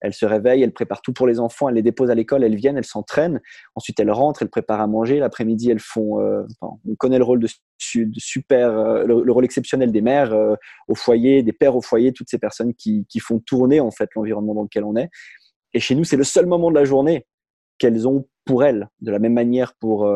Elles 0.00 0.14
se 0.14 0.26
réveillent, 0.26 0.62
elles 0.62 0.72
préparent 0.72 1.02
tout 1.02 1.12
pour 1.12 1.26
les 1.26 1.40
enfants, 1.40 1.68
elles 1.68 1.74
les 1.74 1.82
déposent 1.82 2.10
à 2.10 2.14
l'école, 2.14 2.44
elles 2.44 2.54
viennent, 2.54 2.76
elles 2.76 2.84
s'entraînent. 2.84 3.40
Ensuite, 3.74 3.98
elles 4.00 4.10
rentrent, 4.10 4.42
elles 4.42 4.50
préparent 4.50 4.80
à 4.80 4.86
manger. 4.86 5.18
L'après-midi, 5.18 5.70
elles 5.70 5.80
font. 5.80 6.20
Euh, 6.20 6.42
on 6.62 6.94
connaît 6.96 7.18
le 7.18 7.24
rôle 7.24 7.40
de, 7.40 7.48
super, 8.16 8.70
euh, 8.70 9.04
le, 9.04 9.32
rôle 9.32 9.44
exceptionnel 9.44 9.90
des 9.90 10.00
mères 10.00 10.32
euh, 10.32 10.54
au 10.86 10.94
foyer, 10.94 11.42
des 11.42 11.52
pères 11.52 11.76
au 11.76 11.82
foyer, 11.82 12.12
toutes 12.12 12.30
ces 12.30 12.38
personnes 12.38 12.74
qui, 12.74 13.06
qui 13.08 13.20
font 13.20 13.40
tourner 13.40 13.80
en 13.80 13.90
fait 13.90 14.08
l'environnement 14.14 14.54
dans 14.54 14.62
lequel 14.62 14.84
on 14.84 14.96
est. 14.96 15.10
Et 15.74 15.80
chez 15.80 15.94
nous, 15.94 16.04
c'est 16.04 16.16
le 16.16 16.24
seul 16.24 16.46
moment 16.46 16.70
de 16.70 16.76
la 16.76 16.84
journée 16.84 17.26
qu'elles 17.78 18.08
ont 18.08 18.26
pour 18.44 18.64
elles, 18.64 18.88
de 19.00 19.10
la 19.10 19.18
même 19.18 19.34
manière 19.34 19.74
pour 19.74 20.10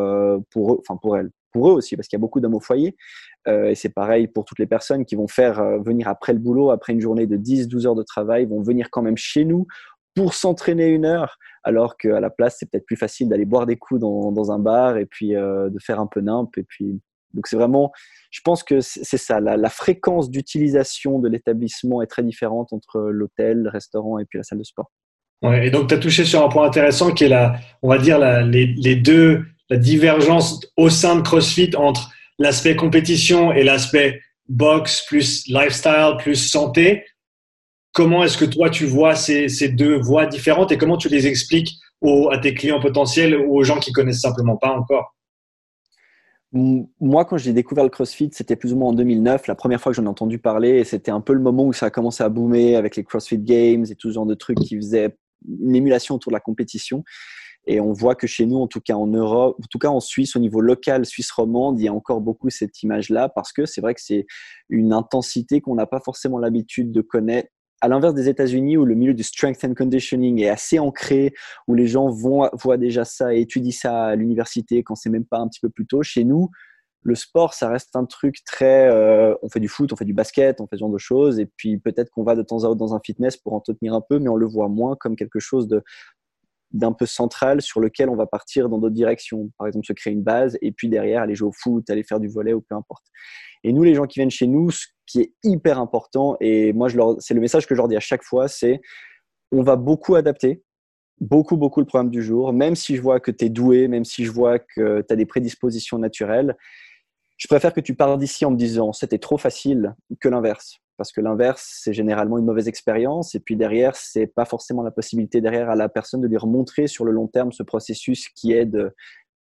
pour 0.51 0.73
eux, 0.73 0.79
enfin 0.81 0.97
pour 0.97 1.17
elles, 1.17 1.31
pour 1.53 1.69
eux 1.69 1.73
aussi, 1.73 1.97
parce 1.97 2.09
qu'il 2.09 2.17
y 2.17 2.21
a 2.21 2.25
beaucoup 2.25 2.41
d'hommes 2.41 2.55
au 2.55 2.61
foyer. 2.61 2.97
Euh, 3.49 3.71
et 3.71 3.75
c'est 3.75 3.89
pareil 3.89 4.29
pour 4.29 4.45
toutes 4.45 4.59
les 4.59 4.67
personnes 4.67 5.05
qui 5.05 5.17
vont 5.17 5.27
faire 5.27 5.61
euh, 5.61 5.79
venir 5.79 6.09
après 6.09 6.33
le 6.33 6.39
boulot, 6.39 6.71
après 6.71 6.93
une 6.93 7.01
journée 7.01 7.27
de 7.27 7.37
10-12 7.37 7.87
heures 7.87 7.95
de 7.95 8.03
travail, 8.03 8.47
vont 8.47 8.63
venir 8.63 8.89
quand 8.91 9.03
même 9.03 9.17
chez 9.17 9.45
nous 9.45 9.67
pour 10.15 10.35
s'entraîner 10.35 10.89
une 10.89 11.07
heure, 11.07 11.39
alors 11.65 11.97
qu'à 11.97 12.21
la 12.21 12.31
place, 12.31 12.57
c'est 12.59 12.71
peut-être 12.71 12.87
plus 12.87 12.97
facile 12.97 13.29
d'aller 13.29 13.47
boire 13.47 13.67
des 13.67 13.77
coups 13.77 14.01
dans, 14.01 14.53
un 14.53 14.59
bar 14.59 14.99
et 14.99 15.07
puis 15.07 15.35
euh, 15.35 15.71
de 15.71 15.79
faire 15.81 16.01
un 16.01 16.07
peu 16.07 16.21
nimp. 16.21 16.57
Et 16.59 16.65
puis, 16.65 17.01
donc 17.33 17.47
c'est 17.47 17.57
vraiment, 17.57 17.93
je 18.31 18.41
pense 18.45 18.63
que 18.63 18.81
c'est 18.81 19.17
ça, 19.17 19.41
la, 19.41 19.71
fréquence 19.71 20.31
d'utilisation 20.31 21.19
de 21.19 21.29
l'établissement 21.29 22.03
est 22.03 22.07
très 22.07 22.23
différente 22.23 22.73
entre 22.73 23.01
l'hôtel, 23.01 23.63
le 23.63 23.71
restaurant 23.71 24.19
et 24.19 24.27
puis 24.27 24.39
la 24.39 24.43
salle 24.45 24.59
de 24.59 24.65
sport. 24.65 24.91
Ouais, 25.43 25.67
et 25.67 25.71
donc 25.71 25.89
tu 25.89 25.95
as 25.95 25.99
touché 25.99 26.25
sur 26.25 26.45
un 26.45 26.49
point 26.49 26.67
intéressant 26.67 27.13
qui 27.13 27.25
est 27.25 27.29
la, 27.29 27.57
on 27.81 27.89
va 27.89 27.99
dire 27.99 28.19
les 28.21 28.97
deux, 28.97 29.45
la 29.71 29.79
divergence 29.79 30.61
au 30.77 30.91
sein 30.91 31.17
de 31.17 31.23
CrossFit 31.23 31.75
entre 31.75 32.13
l'aspect 32.43 32.77
compétition 32.77 33.53
et 33.53 33.63
l'aspect 33.63 34.21
box 34.49 35.07
plus 35.07 35.47
lifestyle 35.47 36.17
plus 36.19 36.37
santé. 36.37 37.05
Comment 37.93 38.25
est-ce 38.25 38.37
que 38.37 38.45
toi 38.45 38.69
tu 38.69 38.85
vois 38.85 39.15
ces, 39.15 39.49
ces, 39.49 39.69
deux 39.69 39.99
voies 40.01 40.27
différentes 40.27 40.73
et 40.73 40.79
comment 40.79 40.97
tu 40.97 41.09
les 41.09 41.27
expliques 41.27 41.75
aux, 42.01 42.31
à 42.31 42.39
tes 42.39 42.55
clients 42.55 42.81
potentiels 42.81 43.37
ou 43.37 43.57
aux 43.57 43.63
gens 43.63 43.79
qui 43.79 43.93
connaissent 43.93 44.23
simplement 44.23 44.57
pas 44.57 44.71
encore? 44.71 45.15
Moi, 46.55 47.25
quand 47.25 47.39
j'ai 47.39 47.55
découvert 47.55 47.85
le 47.85 47.91
CrossFit, 47.91 48.29
c'était 48.33 48.57
plus 48.57 48.75
ou 48.75 48.77
moins 48.77 48.91
en 48.91 48.93
2009, 48.93 49.47
la 49.47 49.55
première 49.55 49.81
fois 49.81 49.91
que 49.91 49.97
j'en 49.97 50.05
ai 50.05 50.09
entendu 50.09 50.39
parler, 50.39 50.81
et 50.81 50.85
c'était 50.85 51.11
un 51.11 51.23
peu 51.23 51.33
le 51.33 51.41
moment 51.41 51.65
où 51.65 51.73
ça 51.73 51.87
a 51.87 51.91
commencé 51.91 52.23
à 52.23 52.29
boomer 52.29 52.77
avec 52.77 52.97
les 52.97 53.05
CrossFit 53.05 53.39
Games 53.39 53.87
et 53.89 53.95
tout 53.95 54.11
ce 54.11 54.15
genre 54.15 54.27
de 54.27 54.35
trucs 54.35 54.59
qui 54.59 54.77
faisaient 54.77 55.17
une 55.49 55.75
émulation 55.75 56.17
autour 56.17 56.31
de 56.31 56.37
la 56.37 56.41
compétition. 56.41 57.05
Et 57.67 57.81
on 57.81 57.93
voit 57.93 58.15
que 58.15 58.27
chez 58.27 58.47
nous, 58.47 58.59
en 58.59 58.67
tout 58.67 58.81
cas 58.81 58.95
en 58.95 59.07
Europe, 59.07 59.57
en 59.59 59.67
tout 59.71 59.79
cas 59.79 59.89
en 59.89 60.01
Suisse, 60.01 60.35
au 60.35 60.41
niveau 60.41 60.61
local, 60.61 61.07
Suisse 61.07 61.31
romande, 61.31 61.79
il 61.81 61.85
y 61.85 61.89
a 61.89 61.93
encore 61.93 62.21
beaucoup 62.21 62.51
cette 62.51 62.83
image-là 62.83 63.29
parce 63.29 63.53
que 63.53 63.67
c'est 63.67 63.81
vrai 63.81 63.95
que 63.95 64.01
c'est 64.03 64.27
une 64.69 64.93
intensité 64.93 65.61
qu'on 65.61 65.75
n'a 65.75 65.87
pas 65.87 66.01
forcément 66.01 66.39
l'habitude 66.39 66.91
de 66.91 67.01
connaître. 67.01 67.49
À 67.81 67.89
l'inverse 67.89 68.15
des 68.15 68.29
États-Unis, 68.29 68.77
où 68.77 68.85
le 68.85 68.95
milieu 68.95 69.13
du 69.13 69.25
strength 69.25 69.65
and 69.65 69.75
conditioning 69.75 70.41
est 70.41 70.49
assez 70.49 70.79
ancré, 70.79 71.35
où 71.67 71.75
les 71.75 71.89
gens 71.89 72.09
voient 72.09 72.77
déjà 72.79 73.05
ça 73.05 73.35
et 73.35 73.41
étudient 73.41 73.73
ça 73.73 74.05
à 74.05 74.15
l'université 74.15 74.85
quand 74.85 74.95
c'est 74.95 75.11
même 75.11 75.25
pas 75.25 75.39
un 75.39 75.49
petit 75.49 75.59
peu 75.59 75.69
plus 75.69 75.87
tôt, 75.87 76.03
chez 76.03 76.23
nous, 76.23 76.49
le 77.03 77.15
sport, 77.15 77.55
ça 77.55 77.69
reste 77.69 77.97
un 77.97 78.05
truc 78.05 78.45
très. 78.45 78.89
Euh, 78.89 79.35
on 79.43 79.49
fait 79.49 79.61
du 79.61 79.69
foot, 79.69 79.93
on 79.93 79.97
fait 79.97 80.05
du 80.05 80.15
basket, 80.15 80.61
on 80.61 80.67
fait 80.67 80.77
ce 80.77 80.81
genre 80.81 80.91
de 80.91 80.99
choses, 80.99 81.41
et 81.41 81.47
puis 81.57 81.79
peut-être 81.79 82.11
qu'on 82.11 82.23
va 82.23 82.37
de 82.37 82.43
temps 82.43 82.65
à 82.65 82.69
autre 82.69 82.77
dans 82.77 82.95
un 82.95 83.01
fitness 83.05 83.37
pour 83.37 83.55
entretenir 83.55 83.95
un 83.95 84.01
peu, 84.01 84.19
mais 84.19 84.29
on 84.29 84.37
le 84.37 84.47
voit 84.47 84.69
moins 84.69 84.97
comme 84.97 85.17
quelque 85.17 85.41
chose 85.41 85.67
de 85.69 85.83
d'un 86.73 86.93
peu 86.93 87.07
central 87.07 87.61
sur 87.61 87.81
lequel 87.81 88.09
on 88.09 88.17
va 88.17 88.27
partir 88.27 88.69
dans 88.69 88.79
d'autres 88.79 88.95
directions. 88.95 89.51
Par 89.59 89.67
exemple, 89.67 89.87
se 89.87 89.93
créer 89.93 90.13
une 90.13 90.23
base 90.23 90.59
et 90.63 90.73
puis 90.73 90.89
derrière 90.89 91.23
aller 91.23 91.35
jouer 91.35 91.49
au 91.49 91.53
foot, 91.53 91.89
aller 91.91 92.03
faire 92.03 92.21
du 92.21 92.29
volet 92.29 92.53
ou 92.53 92.61
peu 92.61 92.75
importe. 92.75 93.05
Et 93.65 93.73
nous, 93.73 93.83
les 93.83 93.95
gens 93.95 94.07
qui 94.07 94.19
viennent 94.19 94.31
chez 94.31 94.47
nous, 94.47 94.71
ce 94.71 94.87
qui 95.07 95.21
est 95.21 95.33
hyper 95.45 95.79
important, 95.79 96.37
et 96.41 96.73
moi, 96.73 96.89
c'est 97.19 97.35
le 97.35 97.41
message 97.41 97.67
que 97.67 97.75
je 97.75 97.79
leur 97.79 97.89
dis 97.89 97.97
à 97.97 98.01
chaque 98.01 98.25
fois, 98.25 98.49
c'est 98.49 98.81
on 99.53 99.63
va 99.63 99.77
beaucoup 99.77 100.15
adapter, 100.15 100.63
beaucoup, 101.21 101.57
beaucoup 101.57 101.81
le 101.81 101.87
programme 101.87 102.11
du 102.11 102.23
jour, 102.23 102.53
même 102.53 102.75
si 102.75 102.97
je 102.97 103.03
vois 103.03 103.21
que 103.21 103.31
tu 103.31 103.45
es 103.45 103.49
doué, 103.49 103.87
même 103.87 104.05
si 104.05 104.25
je 104.25 104.33
vois 104.33 104.59
que 104.59 105.03
tu 105.03 105.13
as 105.13 105.17
des 105.17 105.27
prédispositions 105.27 105.99
naturelles. 105.99 106.57
Je 107.37 107.49
préfère 107.49 107.73
que 107.73 107.81
tu 107.81 107.95
parles 107.95 108.19
d'ici 108.19 108.45
en 108.45 108.51
me 108.51 108.57
disant 108.57 108.93
c'était 108.93 109.19
trop 109.19 109.37
facile 109.37 109.95
que 110.21 110.29
l'inverse 110.29 110.79
parce 111.03 111.11
que 111.11 111.21
l'inverse, 111.21 111.81
c'est 111.83 111.93
généralement 111.93 112.39
une 112.39 112.45
mauvaise 112.45 112.69
expérience. 112.69 113.35
Et 113.35 113.41
puis 113.41 113.57
derrière, 113.57 113.97
c'est 113.97 114.29
pas 114.29 114.45
forcément 114.45 114.85
la 114.85 114.93
possibilité 114.93 115.41
derrière 115.41 115.69
à 115.69 115.75
la 115.75 115.89
personne 115.89 116.21
de 116.21 116.29
lui 116.29 116.37
remontrer 116.37 116.87
sur 116.87 117.05
le 117.05 117.11
long 117.11 117.27
terme 117.27 117.51
ce 117.51 117.65
processus 117.65 118.29
qui 118.29 118.53
est 118.53 118.67
de, 118.67 118.95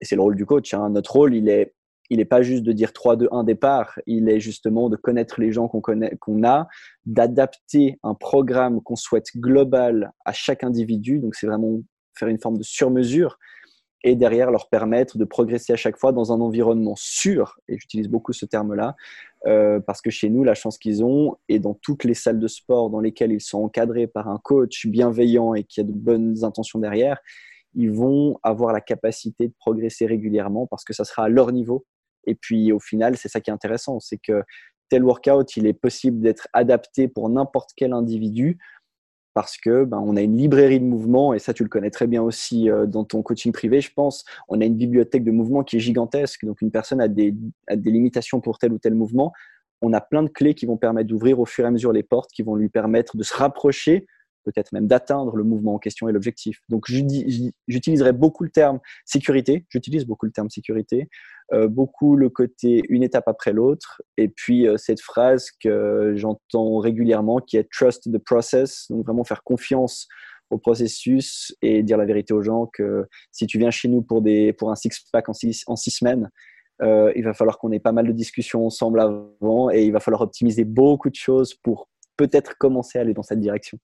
et 0.02 0.04
c'est 0.04 0.16
le 0.16 0.20
rôle 0.20 0.36
du 0.36 0.44
coach. 0.44 0.74
Hein. 0.74 0.90
Notre 0.90 1.12
rôle, 1.12 1.34
il 1.34 1.48
est, 1.48 1.74
il 2.10 2.18
n'est 2.18 2.26
pas 2.26 2.42
juste 2.42 2.62
de 2.62 2.72
dire 2.72 2.92
3, 2.92 3.16
2, 3.16 3.28
1 3.32 3.44
départ. 3.44 3.98
Il 4.06 4.28
est 4.28 4.38
justement 4.38 4.90
de 4.90 4.96
connaître 4.96 5.40
les 5.40 5.50
gens 5.50 5.66
qu'on 5.66 5.80
connaît, 5.80 6.14
qu'on 6.20 6.44
a, 6.44 6.68
d'adapter 7.06 7.98
un 8.02 8.12
programme 8.12 8.82
qu'on 8.82 8.96
souhaite 8.96 9.28
global 9.34 10.12
à 10.26 10.34
chaque 10.34 10.62
individu. 10.62 11.20
Donc 11.20 11.36
c'est 11.36 11.46
vraiment 11.46 11.80
faire 12.18 12.28
une 12.28 12.38
forme 12.38 12.58
de 12.58 12.64
surmesure 12.64 13.38
et 14.04 14.14
derrière 14.14 14.50
leur 14.50 14.68
permettre 14.68 15.18
de 15.18 15.24
progresser 15.24 15.72
à 15.72 15.76
chaque 15.76 15.96
fois 15.96 16.12
dans 16.12 16.32
un 16.32 16.40
environnement 16.40 16.94
sûr, 16.96 17.58
et 17.66 17.78
j'utilise 17.78 18.08
beaucoup 18.08 18.32
ce 18.32 18.46
terme-là, 18.46 18.94
euh, 19.46 19.80
parce 19.80 20.00
que 20.00 20.10
chez 20.10 20.28
nous, 20.28 20.42
la 20.42 20.54
chance 20.54 20.78
qu'ils 20.78 21.04
ont, 21.04 21.36
et 21.48 21.58
dans 21.58 21.74
toutes 21.74 22.04
les 22.04 22.14
salles 22.14 22.40
de 22.40 22.48
sport 22.48 22.90
dans 22.90 23.00
lesquelles 23.00 23.32
ils 23.32 23.40
sont 23.40 23.62
encadrés 23.62 24.06
par 24.06 24.28
un 24.28 24.38
coach 24.42 24.86
bienveillant 24.86 25.54
et 25.54 25.64
qui 25.64 25.80
a 25.80 25.84
de 25.84 25.92
bonnes 25.92 26.44
intentions 26.44 26.78
derrière, 26.78 27.18
ils 27.74 27.90
vont 27.90 28.38
avoir 28.42 28.72
la 28.72 28.80
capacité 28.80 29.48
de 29.48 29.54
progresser 29.58 30.06
régulièrement 30.06 30.66
parce 30.66 30.84
que 30.84 30.92
ça 30.92 31.04
sera 31.04 31.24
à 31.24 31.28
leur 31.28 31.52
niveau. 31.52 31.84
Et 32.26 32.34
puis 32.34 32.72
au 32.72 32.80
final, 32.80 33.16
c'est 33.16 33.28
ça 33.28 33.40
qui 33.40 33.50
est 33.50 33.52
intéressant, 33.52 34.00
c'est 34.00 34.18
que 34.18 34.42
tel 34.88 35.04
workout, 35.04 35.56
il 35.56 35.66
est 35.66 35.74
possible 35.74 36.20
d'être 36.20 36.48
adapté 36.52 37.06
pour 37.06 37.28
n'importe 37.28 37.70
quel 37.76 37.92
individu 37.92 38.58
parce 39.36 39.58
que 39.58 39.84
ben, 39.84 40.02
on 40.02 40.16
a 40.16 40.22
une 40.22 40.38
librairie 40.38 40.80
de 40.80 40.86
mouvements 40.86 41.34
et 41.34 41.38
ça 41.38 41.52
tu 41.52 41.62
le 41.62 41.68
connais 41.68 41.90
très 41.90 42.06
bien 42.06 42.22
aussi 42.22 42.70
euh, 42.70 42.86
dans 42.86 43.04
ton 43.04 43.20
coaching 43.20 43.52
privé 43.52 43.82
je 43.82 43.92
pense. 43.92 44.24
On 44.48 44.62
a 44.62 44.64
une 44.64 44.76
bibliothèque 44.76 45.24
de 45.24 45.30
mouvements 45.30 45.62
qui 45.62 45.76
est 45.76 45.80
gigantesque. 45.80 46.46
Donc 46.46 46.62
une 46.62 46.70
personne 46.70 47.02
a 47.02 47.08
des, 47.08 47.34
a 47.68 47.76
des 47.76 47.90
limitations 47.90 48.40
pour 48.40 48.56
tel 48.58 48.72
ou 48.72 48.78
tel 48.78 48.94
mouvement. 48.94 49.34
On 49.82 49.92
a 49.92 50.00
plein 50.00 50.22
de 50.22 50.30
clés 50.30 50.54
qui 50.54 50.64
vont 50.64 50.78
permettre 50.78 51.08
d'ouvrir 51.08 51.38
au 51.38 51.44
fur 51.44 51.66
et 51.66 51.68
à 51.68 51.70
mesure 51.70 51.92
les 51.92 52.02
portes 52.02 52.30
qui 52.30 52.42
vont 52.42 52.54
lui 52.54 52.70
permettre 52.70 53.18
de 53.18 53.22
se 53.22 53.34
rapprocher 53.34 54.06
peut-être 54.42 54.72
même 54.72 54.86
d'atteindre 54.86 55.36
le 55.36 55.44
mouvement 55.44 55.74
en 55.74 55.78
question 55.78 56.08
et 56.08 56.12
l'objectif. 56.12 56.62
Donc 56.70 56.86
j'utiliserai 56.88 58.12
beaucoup 58.12 58.44
le 58.44 58.50
terme 58.50 58.78
sécurité, 59.04 59.66
j'utilise 59.68 60.06
beaucoup 60.06 60.24
le 60.24 60.32
terme 60.32 60.48
sécurité, 60.48 61.10
beaucoup 61.52 62.16
le 62.16 62.28
côté 62.28 62.82
une 62.88 63.02
étape 63.02 63.28
après 63.28 63.52
l'autre, 63.52 64.02
et 64.16 64.28
puis 64.28 64.66
euh, 64.66 64.76
cette 64.76 65.00
phrase 65.00 65.50
que 65.60 66.14
j'entends 66.16 66.78
régulièrement 66.78 67.38
qui 67.38 67.56
est 67.56 67.70
trust 67.70 68.12
the 68.12 68.18
process, 68.18 68.86
donc 68.90 69.04
vraiment 69.04 69.24
faire 69.24 69.42
confiance 69.44 70.08
au 70.50 70.58
processus 70.58 71.54
et 71.62 71.82
dire 71.82 71.98
la 71.98 72.04
vérité 72.04 72.32
aux 72.32 72.42
gens 72.42 72.66
que 72.66 73.06
si 73.32 73.46
tu 73.46 73.58
viens 73.58 73.70
chez 73.70 73.88
nous 73.88 74.02
pour, 74.02 74.22
des, 74.22 74.52
pour 74.52 74.70
un 74.70 74.76
six-pack 74.76 75.28
en 75.28 75.32
six, 75.32 75.62
en 75.66 75.76
six 75.76 75.90
semaines, 75.90 76.30
euh, 76.82 77.12
il 77.16 77.24
va 77.24 77.32
falloir 77.32 77.58
qu'on 77.58 77.72
ait 77.72 77.80
pas 77.80 77.92
mal 77.92 78.06
de 78.06 78.12
discussions 78.12 78.66
ensemble 78.66 79.00
avant 79.00 79.70
et 79.70 79.84
il 79.84 79.92
va 79.92 80.00
falloir 80.00 80.22
optimiser 80.22 80.64
beaucoup 80.64 81.10
de 81.10 81.14
choses 81.14 81.54
pour 81.54 81.88
peut-être 82.16 82.56
commencer 82.58 82.98
à 82.98 83.02
aller 83.02 83.14
dans 83.14 83.22
cette 83.22 83.40
direction. 83.40 83.78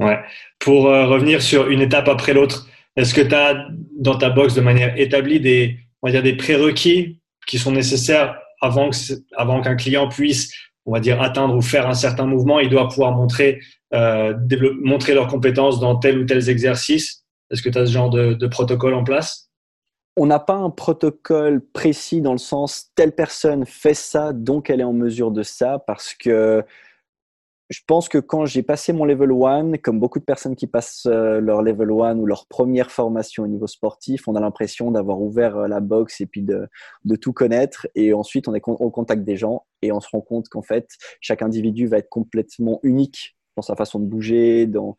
Ouais. 0.00 0.18
Pour 0.58 0.86
euh, 0.86 1.06
revenir 1.06 1.42
sur 1.42 1.68
une 1.68 1.80
étape 1.80 2.08
après 2.08 2.32
l'autre, 2.32 2.68
est-ce 2.96 3.14
que 3.14 3.20
tu 3.20 3.34
as 3.34 3.68
dans 3.98 4.16
ta 4.16 4.30
box 4.30 4.54
de 4.54 4.62
manière 4.62 4.98
établie 4.98 5.38
des, 5.38 5.78
on 6.02 6.08
va 6.08 6.12
dire 6.12 6.22
des 6.22 6.36
prérequis 6.36 7.18
qui 7.46 7.58
sont 7.58 7.72
nécessaires 7.72 8.38
avant 8.60 8.90
que, 8.90 8.96
avant 9.36 9.60
qu'un 9.60 9.76
client 9.76 10.08
puisse, 10.08 10.52
on 10.86 10.92
va 10.92 11.00
dire, 11.00 11.20
atteindre 11.20 11.56
ou 11.56 11.62
faire 11.62 11.88
un 11.88 11.94
certain 11.94 12.26
mouvement, 12.26 12.60
il 12.60 12.68
doit 12.68 12.88
pouvoir 12.88 13.12
montrer, 13.12 13.60
euh, 13.94 14.34
montrer 14.82 15.14
leurs 15.14 15.28
compétences 15.28 15.80
dans 15.80 15.96
tel 15.96 16.18
ou 16.18 16.24
tel 16.24 16.48
exercice. 16.48 17.24
Est-ce 17.50 17.62
que 17.62 17.68
tu 17.68 17.78
as 17.78 17.86
ce 17.86 17.92
genre 17.92 18.10
de, 18.10 18.34
de 18.34 18.46
protocole 18.46 18.94
en 18.94 19.04
place? 19.04 19.50
On 20.16 20.26
n'a 20.26 20.38
pas 20.38 20.54
un 20.54 20.70
protocole 20.70 21.62
précis 21.72 22.20
dans 22.20 22.32
le 22.32 22.38
sens 22.38 22.90
telle 22.94 23.12
personne 23.12 23.64
fait 23.64 23.94
ça, 23.94 24.32
donc 24.32 24.68
elle 24.68 24.80
est 24.80 24.84
en 24.84 24.92
mesure 24.92 25.30
de 25.30 25.42
ça, 25.42 25.78
parce 25.86 26.14
que 26.14 26.64
je 27.70 27.80
pense 27.86 28.08
que 28.08 28.18
quand 28.18 28.46
j'ai 28.46 28.64
passé 28.64 28.92
mon 28.92 29.04
level 29.04 29.30
1, 29.30 29.78
comme 29.78 30.00
beaucoup 30.00 30.18
de 30.18 30.24
personnes 30.24 30.56
qui 30.56 30.66
passent 30.66 31.06
euh, 31.06 31.40
leur 31.40 31.62
level 31.62 31.90
1 31.90 32.18
ou 32.18 32.26
leur 32.26 32.46
première 32.46 32.90
formation 32.90 33.44
au 33.44 33.46
niveau 33.46 33.68
sportif, 33.68 34.26
on 34.26 34.34
a 34.34 34.40
l'impression 34.40 34.90
d'avoir 34.90 35.20
ouvert 35.20 35.56
euh, 35.56 35.68
la 35.68 35.78
box 35.78 36.20
et 36.20 36.26
puis 36.26 36.42
de, 36.42 36.68
de, 37.04 37.16
tout 37.16 37.32
connaître. 37.32 37.86
Et 37.94 38.12
ensuite, 38.12 38.48
on 38.48 38.54
est 38.54 38.62
au 38.66 38.90
contact 38.90 39.22
des 39.22 39.36
gens 39.36 39.66
et 39.82 39.92
on 39.92 40.00
se 40.00 40.08
rend 40.10 40.20
compte 40.20 40.48
qu'en 40.48 40.62
fait, 40.62 40.88
chaque 41.20 41.42
individu 41.42 41.86
va 41.86 41.98
être 41.98 42.08
complètement 42.08 42.80
unique 42.82 43.36
dans 43.56 43.62
sa 43.62 43.76
façon 43.76 44.00
de 44.00 44.04
bouger, 44.04 44.66
dans, 44.66 44.96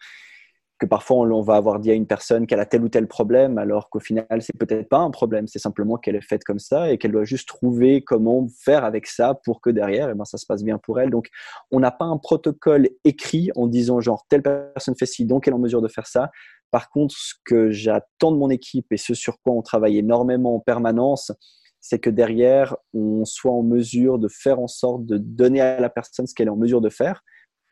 que 0.81 0.87
parfois 0.87 1.17
on, 1.17 1.41
va 1.43 1.57
avoir 1.57 1.79
dit 1.79 1.91
à 1.91 1.93
une 1.93 2.07
personne 2.07 2.47
qu'elle 2.47 2.59
a 2.59 2.65
tel 2.65 2.83
ou 2.83 2.89
tel 2.89 3.07
problème, 3.07 3.59
alors 3.59 3.87
qu'au 3.91 3.99
final, 3.99 4.25
c'est 4.39 4.57
peut-être 4.57 4.89
pas 4.89 4.97
un 4.97 5.11
problème, 5.11 5.45
c'est 5.47 5.59
simplement 5.59 5.95
qu'elle 5.97 6.15
est 6.15 6.27
faite 6.27 6.43
comme 6.43 6.57
ça 6.57 6.91
et 6.91 6.97
qu'elle 6.97 7.11
doit 7.11 7.23
juste 7.23 7.47
trouver 7.47 8.03
comment 8.03 8.47
faire 8.63 8.83
avec 8.83 9.05
ça 9.05 9.35
pour 9.45 9.61
que 9.61 9.69
derrière, 9.69 10.09
eh 10.09 10.15
ben, 10.15 10.25
ça 10.25 10.39
se 10.39 10.45
passe 10.47 10.63
bien 10.63 10.79
pour 10.79 10.99
elle. 10.99 11.11
Donc, 11.11 11.27
on 11.69 11.79
n'a 11.79 11.91
pas 11.91 12.05
un 12.05 12.17
protocole 12.17 12.89
écrit 13.03 13.51
en 13.55 13.67
disant 13.67 14.01
genre 14.01 14.25
telle 14.27 14.41
personne 14.41 14.95
fait 14.97 15.05
ci, 15.05 15.25
donc 15.27 15.47
elle 15.47 15.53
est 15.53 15.55
en 15.55 15.59
mesure 15.59 15.83
de 15.83 15.87
faire 15.87 16.07
ça. 16.07 16.31
Par 16.71 16.89
contre, 16.89 17.13
ce 17.15 17.35
que 17.45 17.69
j'attends 17.69 18.31
de 18.31 18.37
mon 18.37 18.49
équipe 18.49 18.91
et 18.91 18.97
ce 18.97 19.13
sur 19.13 19.39
quoi 19.39 19.53
on 19.53 19.61
travaille 19.61 19.99
énormément 19.99 20.55
en 20.55 20.59
permanence, 20.59 21.31
c'est 21.79 21.99
que 21.99 22.09
derrière, 22.09 22.75
on 22.95 23.23
soit 23.23 23.51
en 23.51 23.61
mesure 23.61 24.17
de 24.17 24.29
faire 24.29 24.59
en 24.59 24.67
sorte 24.67 25.05
de 25.05 25.19
donner 25.19 25.61
à 25.61 25.79
la 25.79 25.91
personne 25.91 26.25
ce 26.25 26.33
qu'elle 26.33 26.47
est 26.47 26.51
en 26.51 26.57
mesure 26.57 26.81
de 26.81 26.89
faire 26.89 27.21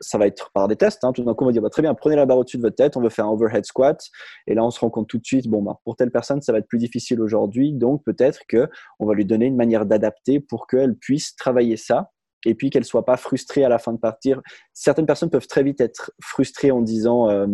ça 0.00 0.18
va 0.18 0.26
être 0.26 0.50
par 0.52 0.68
des 0.68 0.76
tests. 0.76 1.04
Hein. 1.04 1.12
Tout 1.12 1.24
d'un 1.24 1.34
coup, 1.34 1.44
on 1.44 1.48
va 1.48 1.52
dire 1.52 1.62
bah, 1.62 1.70
très 1.70 1.82
bien, 1.82 1.94
prenez 1.94 2.16
la 2.16 2.26
barre 2.26 2.38
au-dessus 2.38 2.56
de 2.56 2.62
votre 2.62 2.76
tête, 2.76 2.96
on 2.96 3.00
veut 3.00 3.10
faire 3.10 3.26
un 3.26 3.30
overhead 3.30 3.64
squat. 3.64 4.02
Et 4.46 4.54
là, 4.54 4.64
on 4.64 4.70
se 4.70 4.80
rend 4.80 4.90
compte 4.90 5.08
tout 5.08 5.18
de 5.18 5.26
suite, 5.26 5.48
bon, 5.48 5.62
bah, 5.62 5.78
pour 5.84 5.96
telle 5.96 6.10
personne, 6.10 6.42
ça 6.42 6.52
va 6.52 6.58
être 6.58 6.68
plus 6.68 6.78
difficile 6.78 7.20
aujourd'hui. 7.20 7.72
Donc, 7.72 8.02
peut-être 8.04 8.40
qu'on 8.50 9.06
va 9.06 9.14
lui 9.14 9.24
donner 9.24 9.46
une 9.46 9.56
manière 9.56 9.86
d'adapter 9.86 10.40
pour 10.40 10.66
qu'elle 10.66 10.96
puisse 10.96 11.36
travailler 11.36 11.76
ça 11.76 12.10
et 12.46 12.54
puis 12.54 12.70
qu'elle 12.70 12.84
soit 12.84 13.04
pas 13.04 13.16
frustrée 13.16 13.64
à 13.64 13.68
la 13.68 13.78
fin 13.78 13.92
de 13.92 13.98
partir. 13.98 14.40
Certaines 14.72 15.06
personnes 15.06 15.30
peuvent 15.30 15.46
très 15.46 15.62
vite 15.62 15.80
être 15.80 16.10
frustrées 16.22 16.70
en 16.70 16.80
disant 16.80 17.28
euh, 17.28 17.46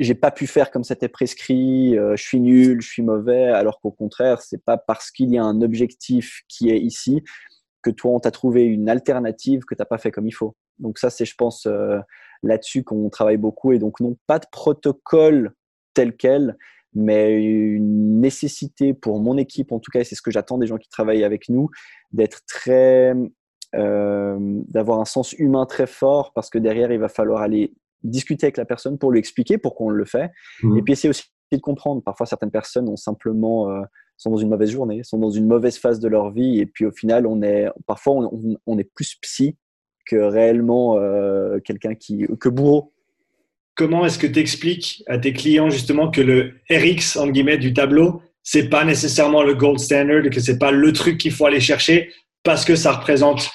j'ai 0.00 0.14
pas 0.14 0.32
pu 0.32 0.46
faire 0.46 0.70
comme 0.70 0.82
c'était 0.82 1.08
prescrit, 1.08 1.96
euh, 1.96 2.16
je 2.16 2.22
suis 2.22 2.40
nul, 2.40 2.80
je 2.80 2.88
suis 2.88 3.02
mauvais, 3.02 3.48
alors 3.48 3.80
qu'au 3.80 3.92
contraire, 3.92 4.42
c'est 4.42 4.62
pas 4.64 4.76
parce 4.76 5.10
qu'il 5.10 5.30
y 5.30 5.38
a 5.38 5.44
un 5.44 5.62
objectif 5.62 6.42
qui 6.48 6.70
est 6.70 6.80
ici 6.80 7.22
que 7.82 7.90
toi 7.90 8.12
on 8.12 8.20
t'a 8.20 8.30
trouvé 8.30 8.64
une 8.64 8.88
alternative 8.88 9.64
que 9.64 9.74
t'as 9.74 9.84
pas 9.84 9.98
fait 9.98 10.10
comme 10.10 10.26
il 10.26 10.32
faut. 10.32 10.56
Donc 10.78 10.98
ça, 10.98 11.10
c'est, 11.10 11.24
je 11.24 11.34
pense, 11.36 11.66
euh, 11.66 11.98
là-dessus 12.42 12.84
qu'on 12.84 13.08
travaille 13.10 13.36
beaucoup. 13.36 13.72
Et 13.72 13.78
donc, 13.78 14.00
non, 14.00 14.16
pas 14.26 14.38
de 14.38 14.46
protocole 14.50 15.54
tel 15.94 16.16
quel, 16.16 16.56
mais 16.94 17.42
une 17.42 18.20
nécessité 18.20 18.94
pour 18.94 19.20
mon 19.20 19.36
équipe, 19.36 19.72
en 19.72 19.80
tout 19.80 19.90
cas, 19.90 20.04
c'est 20.04 20.14
ce 20.14 20.22
que 20.22 20.30
j'attends 20.30 20.58
des 20.58 20.66
gens 20.66 20.76
qui 20.76 20.88
travaillent 20.88 21.24
avec 21.24 21.48
nous, 21.48 21.70
d'être 22.12 22.40
très, 22.46 23.14
euh, 23.74 24.36
d'avoir 24.68 25.00
un 25.00 25.04
sens 25.04 25.32
humain 25.32 25.66
très 25.66 25.86
fort, 25.86 26.32
parce 26.34 26.50
que 26.50 26.58
derrière, 26.58 26.92
il 26.92 26.98
va 27.00 27.08
falloir 27.08 27.42
aller 27.42 27.74
discuter 28.02 28.46
avec 28.46 28.56
la 28.56 28.64
personne 28.64 28.98
pour 28.98 29.10
lui 29.10 29.18
expliquer 29.18 29.58
pourquoi 29.58 29.86
on 29.86 29.90
le 29.90 30.04
fait. 30.04 30.30
Mmh. 30.62 30.78
Et 30.78 30.82
puis, 30.82 30.92
essayer 30.92 31.10
aussi 31.10 31.24
de 31.52 31.58
comprendre. 31.58 32.02
Parfois, 32.02 32.26
certaines 32.26 32.50
personnes 32.50 32.88
ont 32.88 32.96
simplement 32.96 33.70
euh, 33.70 33.82
sont 34.16 34.30
dans 34.30 34.36
une 34.36 34.48
mauvaise 34.48 34.70
journée, 34.70 35.02
sont 35.02 35.18
dans 35.18 35.30
une 35.30 35.46
mauvaise 35.46 35.78
phase 35.78 36.00
de 36.00 36.08
leur 36.08 36.30
vie, 36.30 36.60
et 36.60 36.66
puis 36.66 36.86
au 36.86 36.92
final, 36.92 37.26
on 37.26 37.42
est 37.42 37.68
parfois 37.86 38.14
on, 38.14 38.56
on 38.66 38.78
est 38.78 38.88
plus 38.94 39.16
psy 39.22 39.56
que 40.06 40.16
réellement 40.16 40.98
euh, 40.98 41.58
quelqu'un 41.64 41.94
qui 41.94 42.26
que 42.40 42.48
bourreau. 42.48 42.92
Comment 43.74 44.06
est-ce 44.06 44.18
que 44.18 44.26
tu 44.26 44.38
expliques 44.38 45.02
à 45.08 45.18
tes 45.18 45.32
clients 45.32 45.70
justement 45.70 46.10
que 46.10 46.20
le 46.20 46.54
RX 46.70 47.16
en 47.16 47.26
guillemets 47.28 47.58
du 47.58 47.72
tableau, 47.72 48.22
c'est 48.42 48.68
pas 48.68 48.84
nécessairement 48.84 49.42
le 49.42 49.54
gold 49.54 49.80
standard, 49.80 50.22
que 50.30 50.40
c'est 50.40 50.58
pas 50.58 50.70
le 50.70 50.92
truc 50.92 51.18
qu'il 51.18 51.32
faut 51.32 51.46
aller 51.46 51.60
chercher 51.60 52.10
parce 52.44 52.64
que 52.64 52.76
ça 52.76 52.92
représente 52.92 53.50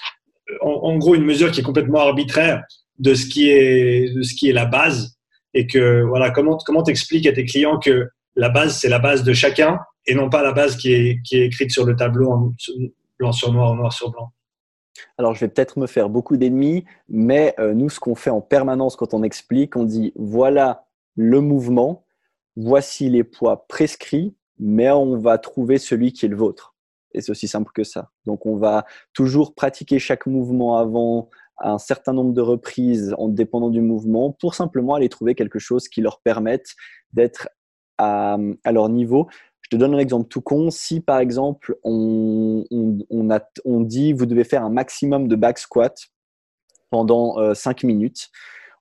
en, 0.62 0.98
gros 0.98 1.16
une 1.16 1.24
mesure 1.24 1.52
qui 1.52 1.62
est 1.62 1.64
complètement 1.64 2.00
arbitraire 2.00 2.64
de 2.98 3.14
ce 3.14 3.28
qui 3.28 3.50
est 3.50 4.12
ce 4.22 4.34
qui 4.34 4.50
est 4.50 4.54
la 4.54 4.66
base 4.66 5.16
et 5.54 5.68
que 5.68 6.02
voilà 6.02 6.32
comment 6.32 6.58
comment 6.58 6.84
t'expliques 6.84 7.28
à 7.28 7.32
tes 7.32 7.46
clients 7.46 7.78
que 7.78 8.10
la 8.36 8.50
base 8.50 8.78
c'est 8.80 8.90
la 8.90 9.00
base 9.00 9.24
de 9.24 9.32
chacun 9.32 9.80
et 10.08 10.16
non 10.16 10.30
pas 10.30 10.42
la 10.42 10.52
base 10.52 10.76
qui 10.76 10.92
est 10.92 11.22
qui 11.24 11.38
est 11.38 11.46
écrite 11.46 11.72
sur 11.72 11.86
le 11.86 11.96
tableau 11.96 12.32
en 12.32 12.54
blanc 13.20 13.32
sur 13.32 13.54
noir 13.54 13.76
noir 13.76 13.94
sur 13.94 14.10
blanc? 14.10 14.32
Alors, 15.18 15.36
je 15.36 15.42
vais 15.42 15.48
peut-être 15.48 15.80
me 15.80 15.88
faire 15.88 16.10
beaucoup 16.10 16.38
d'ennemis, 16.38 16.86
mais 17.08 17.54
euh, 17.60 17.74
nous, 17.74 17.90
ce 17.90 18.00
qu'on 18.00 18.16
fait 18.16 18.30
en 18.30 18.42
permanence 18.42 18.96
quand 18.96 19.14
on 19.14 19.24
explique, 19.24 19.76
on 19.76 19.84
dit 19.84 20.14
voilà 20.16 20.86
le 21.16 21.42
mouvement, 21.42 22.06
voici 22.56 23.10
les 23.10 23.24
poids 23.24 23.68
prescrits, 23.68 24.36
mais 24.58 24.90
on 24.90 25.18
va 25.18 25.38
trouver 25.38 25.78
celui 25.78 26.14
qui 26.14 26.26
est 26.26 26.30
le 26.30 26.36
vôtre. 26.36 26.76
Et 27.14 27.22
c'est 27.22 27.32
aussi 27.32 27.48
simple 27.48 27.72
que 27.74 27.84
ça. 27.84 28.12
Donc, 28.26 28.46
on 28.46 28.56
va 28.56 28.86
toujours 29.14 29.56
pratiquer 29.56 30.00
chaque 30.00 30.26
mouvement 30.26 30.78
avant 30.78 31.30
un 31.62 31.78
certain 31.78 32.14
nombre 32.14 32.34
de 32.34 32.42
reprises 32.42 33.14
en 33.18 33.28
dépendant 33.28 33.70
du 33.70 33.82
mouvement 33.82 34.32
pour 34.32 34.54
simplement 34.54 34.96
aller 34.96 35.10
trouver 35.10 35.36
quelque 35.36 35.60
chose 35.60 35.88
qui 35.90 36.02
leur 36.02 36.22
permette 36.22 36.76
d'être 37.12 37.50
à, 37.98 38.38
à 38.64 38.72
leur 38.72 38.90
niveau. 38.90 39.28
Je 39.72 39.78
te 39.78 39.80
donne 39.80 39.94
un 39.94 40.00
exemple 40.00 40.28
tout 40.28 40.42
con. 40.42 40.72
Si 40.72 41.00
par 41.00 41.20
exemple 41.20 41.78
on, 41.84 42.66
on, 42.72 43.30
a, 43.30 43.40
on 43.66 43.82
dit 43.82 44.14
vous 44.14 44.26
devez 44.26 44.44
faire 44.44 44.64
un 44.64 44.72
maximum 44.72 45.28
de 45.28 45.36
back 45.36 45.60
squat 45.60 45.96
pendant 46.90 47.54
5 47.54 47.84
euh, 47.84 47.88
minutes, 47.88 48.30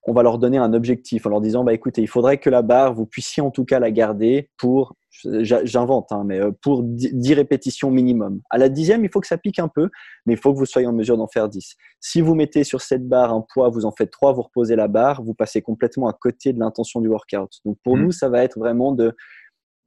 on 0.07 0.15
va 0.15 0.23
leur 0.23 0.39
donner 0.39 0.57
un 0.57 0.73
objectif 0.73 1.27
en 1.27 1.29
leur 1.29 1.43
disant 1.43 1.63
bah 1.63 1.75
écoutez, 1.75 2.01
il 2.01 2.09
faudrait 2.09 2.39
que 2.39 2.49
la 2.49 2.63
barre 2.63 2.95
vous 2.95 3.05
puissiez 3.05 3.43
en 3.43 3.51
tout 3.51 3.67
cas 3.67 3.79
la 3.79 3.91
garder 3.91 4.49
pour 4.57 4.95
j'invente 5.11 6.13
hein, 6.13 6.23
mais 6.25 6.39
euh, 6.39 6.53
pour 6.63 6.83
10 6.85 7.35
répétitions 7.35 7.91
minimum. 7.91 8.41
À 8.49 8.57
la 8.57 8.71
dixième, 8.71 9.05
il 9.05 9.11
faut 9.11 9.21
que 9.21 9.27
ça 9.27 9.37
pique 9.37 9.59
un 9.59 9.69
peu, 9.69 9.91
mais 10.25 10.35
il 10.35 10.39
faut 10.39 10.53
que 10.53 10.59
vous 10.59 10.67
soyez 10.67 10.87
en 10.87 10.93
mesure 10.93 11.19
d'en 11.19 11.27
faire 11.27 11.49
10. 11.49 11.75
Si 12.01 12.21
vous 12.21 12.35
mettez 12.35 12.65
sur 12.65 12.81
cette 12.81 13.07
barre 13.07 13.33
un 13.33 13.45
poids, 13.53 13.69
vous 13.69 13.85
en 13.85 13.93
faites 13.93 14.11
3, 14.11 14.33
vous 14.33 14.43
reposez 14.43 14.77
la 14.77 14.89
barre, 14.89 15.23
vous 15.23 15.35
passez 15.35 15.61
complètement 15.61 16.09
à 16.09 16.13
côté 16.13 16.53
de 16.53 16.61
l'intention 16.61 17.01
du 17.01 17.09
workout. 17.09 17.51
Donc 17.65 17.79
pour 17.83 17.97
mmh. 17.97 18.03
nous, 18.03 18.13
ça 18.13 18.29
va 18.29 18.43
être 18.43 18.59
vraiment 18.59 18.93
de 18.93 19.15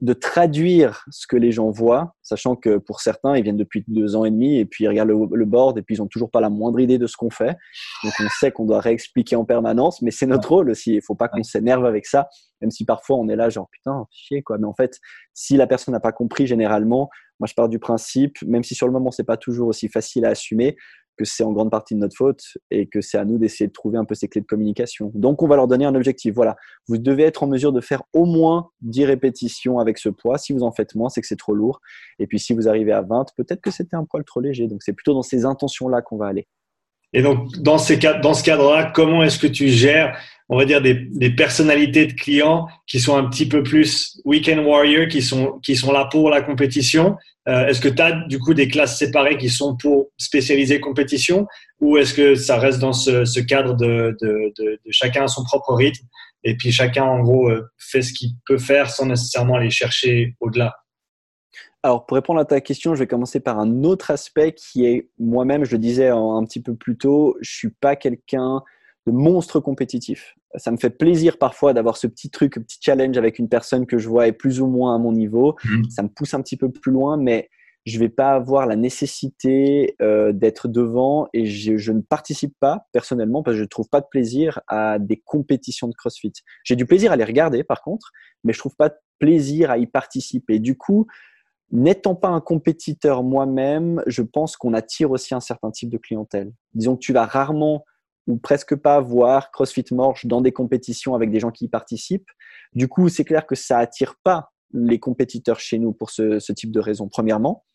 de 0.02 0.14
traduire 0.14 1.06
ce 1.12 1.28
que 1.28 1.38
les 1.38 1.52
gens 1.52 1.70
voient, 1.70 2.16
sachant 2.24 2.56
que 2.56 2.78
pour 2.78 3.02
certains, 3.02 3.38
ils 3.38 3.44
viennent 3.44 3.58
depuis 3.58 3.84
deux 3.88 4.16
ans 4.16 4.26
et 4.26 4.32
demi 4.32 4.58
et 4.58 4.66
puis 4.66 4.84
ils 4.84 4.88
regardent 4.88 5.10
le, 5.10 5.46
board 5.46 5.78
et 5.78 5.84
puis 5.84 5.96
ils 5.96 6.02
ont 6.02 6.08
toujours 6.08 6.32
pas 6.32 6.42
la 6.42 6.50
moindre 6.50 6.80
idée 6.80 6.98
de 6.98 7.06
ce 7.06 7.16
qu'on 7.16 7.30
fait. 7.30 7.56
Donc 8.04 8.14
on 8.20 8.28
sait 8.40 8.52
qu'on 8.52 8.66
doit 8.66 8.80
réexpliquer 8.80 9.36
en 9.36 9.46
permanence, 9.46 10.02
mais 10.02 10.10
c'est 10.10 10.26
notre 10.26 10.50
rôle 10.50 10.72
aussi. 10.72 10.96
Il 10.96 11.02
faut 11.04 11.14
pas 11.14 11.28
qu'on 11.28 11.44
s'énerve 11.44 11.86
avec 11.86 12.08
ça, 12.08 12.28
même 12.62 12.72
si 12.72 12.84
parfois 12.84 13.18
on 13.18 13.30
est 13.30 13.36
là 13.36 13.50
genre 13.50 13.70
putain 13.72 14.08
chier 14.10 14.42
quoi. 14.42 14.58
Mais 14.58 14.66
en 14.66 14.74
fait, 14.74 15.00
si 15.36 15.56
la 15.56 15.68
personne 15.68 15.92
n'a 15.92 16.00
pas 16.00 16.12
compris, 16.12 16.48
généralement, 16.48 17.10
moi 17.40 17.46
je 17.48 17.54
pars 17.54 17.70
du 17.70 17.78
principe, 17.78 18.42
même 18.42 18.64
si 18.64 18.74
sur 18.74 18.88
le 18.88 18.94
moment 18.94 19.12
c'est 19.12 19.24
pas 19.24 19.38
toujours 19.38 19.68
aussi 19.68 19.88
facile 19.88 20.26
à 20.26 20.30
assumer, 20.30 20.78
que 21.22 21.26
c'est 21.30 21.44
en 21.44 21.52
grande 21.52 21.70
partie 21.70 21.94
de 21.94 22.00
notre 22.00 22.16
faute 22.16 22.42
et 22.72 22.88
que 22.88 23.00
c'est 23.00 23.18
à 23.18 23.26
nous 23.26 23.38
d'essayer 23.38 23.68
de 23.68 23.72
trouver 23.72 23.98
un 24.00 24.06
peu 24.06 24.16
ces 24.16 24.28
clés 24.28 24.42
de 24.42 24.48
communication. 24.48 25.12
Donc, 25.14 25.44
on 25.44 25.48
va 25.48 25.56
leur 25.56 25.68
donner 25.68 25.86
un 25.86 25.94
objectif. 25.94 26.34
Voilà, 26.34 26.56
vous 26.88 26.98
devez 26.98 27.24
être 27.24 27.44
en 27.44 27.48
mesure 27.48 27.72
de 27.72 27.82
faire 27.82 28.02
au 28.14 28.26
moins 28.26 28.72
10 28.82 29.06
répétitions 29.06 29.80
avec 29.80 30.00
ce 30.00 30.10
poids. 30.10 30.38
Si 30.38 30.52
vous 30.52 30.64
en 30.64 30.72
faites 30.72 30.96
moins, 30.96 31.10
c'est 31.10 31.22
que 31.22 31.28
c'est 31.28 31.38
trop 31.38 31.54
lourd. 31.54 31.80
Et 32.18 32.26
puis, 32.26 32.40
si 32.40 32.54
vous 32.54 32.68
arrivez 32.68 32.92
à 32.92 33.02
20, 33.02 33.26
peut-être 33.38 33.62
que 33.62 33.72
c'était 33.72 33.96
un 33.96 34.06
poil 34.06 34.24
trop 34.24 34.40
léger. 34.40 34.68
Donc, 34.68 34.82
c'est 34.82 34.94
plutôt 34.94 35.14
dans 35.14 35.22
ces 35.22 35.46
intentions-là 35.46 36.02
qu'on 36.02 36.18
va 36.18 36.28
aller. 36.28 36.48
Et 37.14 37.22
donc, 37.22 37.52
dans, 37.58 37.78
ces, 37.78 37.98
dans 37.98 38.34
ce 38.34 38.44
cadre-là, 38.44 38.92
comment 38.96 39.22
est-ce 39.24 39.38
que 39.38 39.48
tu 39.48 39.68
gères, 39.68 40.18
on 40.52 40.58
va 40.58 40.66
dire, 40.66 40.82
des, 40.82 41.30
personnalités 41.30 42.06
de 42.06 42.12
clients 42.12 42.68
qui 42.86 43.00
sont 43.00 43.16
un 43.16 43.24
petit 43.30 43.48
peu 43.48 43.64
plus 43.64 44.20
weekend 44.26 44.60
warrior, 44.66 45.08
qui 45.08 45.22
sont, 45.22 45.60
qui 45.64 45.78
sont 45.78 45.94
là 45.94 46.10
pour 46.12 46.30
la 46.30 46.42
compétition. 46.42 47.16
Euh, 47.48 47.68
Est-ce 47.68 47.80
que 47.80 47.88
tu 47.88 48.02
as 48.02 48.12
du 48.28 48.38
coup 48.38 48.54
des 48.54 48.68
classes 48.68 49.00
séparées 49.00 49.38
qui 49.38 49.50
sont 49.50 49.78
pour 49.78 50.10
spécialiser 50.18 50.82
compétition? 50.82 51.48
Ou 51.80 51.96
est-ce 51.96 52.14
que 52.14 52.36
ça 52.36 52.58
reste 52.60 52.80
dans 52.80 52.92
ce, 52.92 53.40
cadre 53.40 53.76
de, 53.78 54.18
de, 54.22 54.78
chacun 54.90 55.24
à 55.24 55.28
son 55.30 55.46
propre 55.46 55.74
rythme? 55.74 56.06
Et 56.44 56.58
puis 56.58 56.74
chacun 56.74 57.06
en 57.06 57.22
gros 57.22 57.50
euh, 57.50 57.66
fait 57.78 58.02
ce 58.02 58.12
qu'il 58.12 58.32
peut 58.46 58.58
faire 58.58 58.90
sans 58.90 59.06
nécessairement 59.06 59.56
aller 59.56 59.70
chercher 59.70 60.36
au-delà. 60.42 60.76
Alors, 61.82 62.06
pour 62.06 62.16
répondre 62.16 62.42
à 62.42 62.46
ta 62.46 62.60
question, 62.60 62.94
je 62.94 63.00
vais 63.00 63.08
commencer 63.08 63.40
par 63.40 63.58
un 63.58 63.86
autre 63.86 64.12
aspect 64.12 64.52
qui 64.52 64.86
est 64.86 65.10
moi-même, 65.18 65.64
je 65.64 65.72
le 65.72 65.78
disais 65.78 66.10
un 66.10 66.44
petit 66.44 66.62
peu 66.62 66.76
plus 66.76 66.98
tôt, 66.98 67.38
je 67.40 67.52
suis 67.52 67.72
pas 67.72 67.96
quelqu'un 67.96 68.62
de 69.08 69.12
monstre 69.14 69.62
compétitif. 69.62 70.36
Ça 70.56 70.72
me 70.72 70.78
fait 70.78 70.90
plaisir 70.90 71.38
parfois 71.38 71.74
d'avoir 71.74 71.98
ce 71.98 72.08
petit 72.08 72.30
truc, 72.30 72.56
petit 72.56 72.80
challenge 72.82 73.18
avec 73.18 73.40
une 73.40 73.50
personne 73.50 73.86
que 73.86 73.98
je 73.98 74.10
vois 74.10 74.28
est 74.28 74.34
plus 74.34 74.62
ou 74.62 74.68
moins 74.68 74.96
à 74.96 74.98
mon 74.98 75.12
niveau. 75.12 75.56
Mmh. 75.64 75.90
Ça 75.90 76.04
me 76.04 76.10
pousse 76.10 76.34
un 76.34 76.42
petit 76.42 76.58
peu 76.58 76.70
plus 76.70 76.92
loin, 76.92 77.18
mais 77.18 77.50
je 77.86 77.98
vais 77.98 78.10
pas 78.10 78.34
avoir 78.34 78.68
la 78.68 78.76
nécessité 78.76 79.96
euh, 80.02 80.32
d'être 80.32 80.68
devant 80.68 81.28
et 81.34 81.46
je, 81.46 81.78
je, 81.78 81.92
ne 81.92 82.02
participe 82.02 82.54
pas 82.60 82.86
personnellement 82.92 83.42
parce 83.42 83.56
que 83.56 83.60
je 83.60 83.64
ne 83.64 83.70
trouve 83.70 83.90
pas 83.90 84.02
de 84.02 84.08
plaisir 84.12 84.60
à 84.68 85.00
des 85.00 85.18
compétitions 85.18 85.88
de 85.88 85.94
CrossFit. 85.96 86.34
J'ai 86.64 86.76
du 86.76 86.86
plaisir 86.86 87.12
à 87.12 87.16
les 87.16 87.24
regarder 87.24 87.64
par 87.64 87.82
contre, 87.82 88.12
mais 88.44 88.54
je 88.54 88.60
trouve 88.60 88.76
pas 88.76 88.90
de 88.90 88.96
plaisir 89.18 89.72
à 89.72 89.80
y 89.80 89.88
participer. 89.88 90.60
Du 90.60 90.78
coup, 90.78 91.08
N'étant 91.72 92.16
pas 92.16 92.28
un 92.28 92.42
compétiteur 92.42 93.24
moi-même, 93.24 94.04
je 94.06 94.22
pense 94.24 94.58
qu'on 94.58 94.74
attire 94.74 95.12
aussi 95.12 95.34
un 95.34 95.40
certain 95.40 95.72
type 95.72 95.90
de 95.90 95.98
clientèle. 95.98 96.52
Disons 96.74 96.96
que 96.96 97.00
tu 97.00 97.14
vas 97.14 97.26
rarement 97.26 97.86
ou 98.32 98.38
presque 98.38 98.76
pas 98.76 99.02
voir 99.02 99.52
CrossFit 99.52 99.86
Morge 99.92 100.26
dans 100.26 100.42
des 100.42 100.52
compétitions 100.52 101.16
avec 101.16 101.32
des 101.32 101.40
gens 101.40 101.52
qui 101.52 101.66
y 101.66 101.68
participent. 101.68 102.30
Du 102.74 102.88
coup, 102.88 103.10
c'est 103.10 103.26
clair 103.26 103.46
que 103.46 103.56
ça 103.56 103.78
attire 103.78 104.16
pas 104.24 104.52
les 104.74 105.00
compétiteurs 105.00 105.60
chez 105.60 105.78
nous 105.80 105.92
pour 105.92 106.10
ce, 106.10 106.40
ce 106.40 106.54
type 106.54 106.72
de 106.72 106.80
raison, 106.80 107.10
premièrement. 107.10 107.66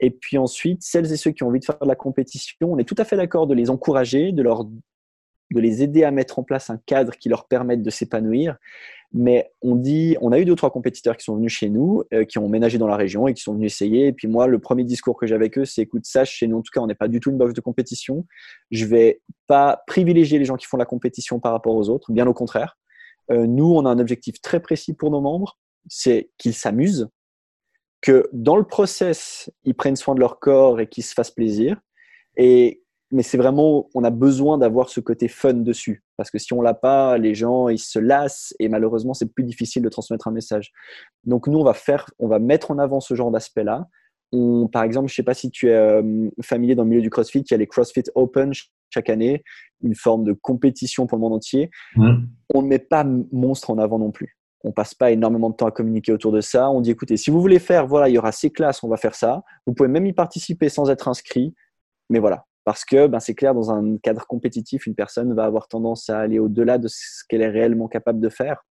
Et 0.00 0.10
puis 0.10 0.38
ensuite, 0.38 0.82
celles 0.82 1.10
et 1.12 1.16
ceux 1.16 1.30
qui 1.30 1.42
ont 1.42 1.48
envie 1.48 1.60
de 1.60 1.64
faire 1.64 1.78
de 1.80 1.88
la 1.88 1.96
compétition, 1.96 2.72
on 2.72 2.78
est 2.78 2.84
tout 2.84 2.94
à 2.98 3.04
fait 3.04 3.16
d'accord 3.16 3.46
de 3.46 3.54
les 3.54 3.70
encourager, 3.70 4.32
de 4.32 4.42
leur 4.42 4.66
de 5.50 5.60
les 5.60 5.82
aider 5.82 6.04
à 6.04 6.10
mettre 6.10 6.38
en 6.38 6.42
place 6.42 6.70
un 6.70 6.78
cadre 6.86 7.14
qui 7.16 7.28
leur 7.28 7.46
permette 7.46 7.82
de 7.82 7.90
s'épanouir. 7.90 8.56
Mais 9.14 9.50
on 9.62 9.74
dit, 9.74 10.16
on 10.20 10.32
a 10.32 10.38
eu 10.38 10.44
deux 10.44 10.52
ou 10.52 10.56
trois 10.56 10.70
compétiteurs 10.70 11.16
qui 11.16 11.24
sont 11.24 11.36
venus 11.36 11.52
chez 11.52 11.70
nous, 11.70 12.02
euh, 12.12 12.24
qui 12.24 12.38
ont 12.38 12.48
ménagé 12.48 12.76
dans 12.76 12.86
la 12.86 12.96
région 12.96 13.26
et 13.26 13.32
qui 13.32 13.42
sont 13.42 13.54
venus 13.54 13.72
essayer. 13.72 14.08
Et 14.08 14.12
puis 14.12 14.28
moi, 14.28 14.46
le 14.46 14.58
premier 14.58 14.84
discours 14.84 15.16
que 15.16 15.26
j'ai 15.26 15.34
avec 15.34 15.56
eux, 15.56 15.64
c'est 15.64 15.82
écoute, 15.82 16.04
sache, 16.04 16.30
chez 16.30 16.46
nous, 16.46 16.58
en 16.58 16.62
tout 16.62 16.70
cas, 16.72 16.80
on 16.80 16.86
n'est 16.86 16.94
pas 16.94 17.08
du 17.08 17.18
tout 17.18 17.30
une 17.30 17.38
box 17.38 17.54
de 17.54 17.60
compétition. 17.62 18.26
Je 18.70 18.84
vais 18.84 19.22
pas 19.46 19.82
privilégier 19.86 20.38
les 20.38 20.44
gens 20.44 20.56
qui 20.56 20.66
font 20.66 20.76
la 20.76 20.84
compétition 20.84 21.40
par 21.40 21.52
rapport 21.52 21.74
aux 21.74 21.88
autres, 21.88 22.12
bien 22.12 22.26
au 22.26 22.34
contraire. 22.34 22.76
Euh, 23.30 23.46
nous, 23.46 23.66
on 23.66 23.86
a 23.86 23.90
un 23.90 23.98
objectif 23.98 24.40
très 24.42 24.60
précis 24.60 24.92
pour 24.92 25.10
nos 25.10 25.22
membres, 25.22 25.58
c'est 25.88 26.30
qu'ils 26.36 26.54
s'amusent, 26.54 27.08
que 28.02 28.28
dans 28.32 28.56
le 28.56 28.64
process, 28.64 29.50
ils 29.64 29.74
prennent 29.74 29.96
soin 29.96 30.14
de 30.14 30.20
leur 30.20 30.38
corps 30.38 30.80
et 30.80 30.86
qu'ils 30.86 31.04
se 31.04 31.14
fassent 31.14 31.30
plaisir. 31.30 31.80
Et 32.36 32.82
mais 33.10 33.22
c'est 33.22 33.38
vraiment, 33.38 33.88
on 33.94 34.04
a 34.04 34.10
besoin 34.10 34.58
d'avoir 34.58 34.88
ce 34.90 35.00
côté 35.00 35.28
fun 35.28 35.54
dessus. 35.54 36.02
Parce 36.16 36.30
que 36.30 36.38
si 36.38 36.52
on 36.52 36.60
l'a 36.60 36.74
pas, 36.74 37.16
les 37.16 37.34
gens, 37.34 37.68
ils 37.68 37.78
se 37.78 37.98
lassent 37.98 38.54
et 38.58 38.68
malheureusement, 38.68 39.14
c'est 39.14 39.32
plus 39.32 39.44
difficile 39.44 39.82
de 39.82 39.88
transmettre 39.88 40.28
un 40.28 40.32
message. 40.32 40.72
Donc, 41.24 41.46
nous, 41.46 41.58
on 41.58 41.64
va 41.64 41.74
faire, 41.74 42.10
on 42.18 42.28
va 42.28 42.38
mettre 42.38 42.70
en 42.70 42.78
avant 42.78 43.00
ce 43.00 43.14
genre 43.14 43.30
d'aspect-là. 43.30 43.86
par 44.72 44.82
exemple, 44.82 45.08
je 45.08 45.14
sais 45.14 45.22
pas 45.22 45.34
si 45.34 45.50
tu 45.50 45.68
es 45.68 45.74
euh, 45.74 46.28
familier 46.42 46.74
dans 46.74 46.82
le 46.82 46.90
milieu 46.90 47.02
du 47.02 47.10
CrossFit, 47.10 47.40
il 47.40 47.50
y 47.50 47.54
a 47.54 47.58
les 47.58 47.66
CrossFit 47.66 48.04
Open 48.14 48.52
chaque 48.90 49.08
année, 49.08 49.42
une 49.82 49.94
forme 49.94 50.24
de 50.24 50.32
compétition 50.32 51.06
pour 51.06 51.16
le 51.16 51.22
monde 51.22 51.34
entier. 51.34 51.70
Mmh. 51.96 52.16
On 52.54 52.62
ne 52.62 52.66
met 52.66 52.78
pas 52.78 53.04
monstre 53.32 53.70
en 53.70 53.78
avant 53.78 53.98
non 53.98 54.10
plus. 54.10 54.36
On 54.64 54.72
passe 54.72 54.92
pas 54.92 55.12
énormément 55.12 55.50
de 55.50 55.54
temps 55.54 55.66
à 55.66 55.70
communiquer 55.70 56.12
autour 56.12 56.32
de 56.32 56.40
ça. 56.40 56.68
On 56.68 56.80
dit, 56.80 56.90
écoutez, 56.90 57.16
si 57.16 57.30
vous 57.30 57.40
voulez 57.40 57.60
faire, 57.60 57.86
voilà, 57.86 58.08
il 58.08 58.14
y 58.14 58.18
aura 58.18 58.32
ces 58.32 58.50
classes, 58.50 58.82
on 58.82 58.88
va 58.88 58.96
faire 58.96 59.14
ça. 59.14 59.42
Vous 59.66 59.72
pouvez 59.72 59.88
même 59.88 60.06
y 60.06 60.12
participer 60.12 60.68
sans 60.68 60.90
être 60.90 61.06
inscrit. 61.06 61.54
Mais 62.10 62.18
voilà, 62.18 62.46
parce 62.68 62.84
que 62.84 63.06
ben, 63.06 63.18
c'est 63.18 63.34
clair, 63.34 63.54
dans 63.54 63.70
un 63.70 63.96
cadre 63.96 64.26
compétitif, 64.26 64.84
une 64.86 64.94
personne 64.94 65.34
va 65.34 65.44
avoir 65.44 65.68
tendance 65.68 66.10
à 66.10 66.18
aller 66.18 66.38
au-delà 66.38 66.76
de 66.76 66.86
ce 66.86 67.24
qu'elle 67.26 67.40
est 67.40 67.48
réellement 67.48 67.88
capable 67.88 68.20
de 68.20 68.28
faire. 68.28 68.66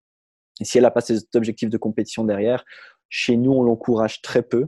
Et 0.62 0.66
si 0.66 0.78
elle 0.78 0.84
n'a 0.84 0.92
pas 0.92 1.02
cet 1.02 1.36
objectif 1.36 1.72
de 1.72 1.80
compétition 1.80 2.24
derrière, 2.24 2.64
chez 3.10 3.38
nous, 3.38 3.52
on 3.52 3.64
l'encourage 3.64 4.22
très 4.22 4.44
peu. 4.44 4.68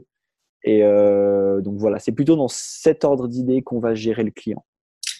Et 0.64 0.82
euh, 0.82 1.60
donc 1.60 1.78
voilà, 1.78 2.00
c'est 2.00 2.10
plutôt 2.10 2.34
dans 2.34 2.48
cet 2.48 3.04
ordre 3.04 3.28
d'idées 3.28 3.62
qu'on 3.62 3.78
va 3.78 3.94
gérer 3.94 4.24
le 4.24 4.32
client. 4.32 4.64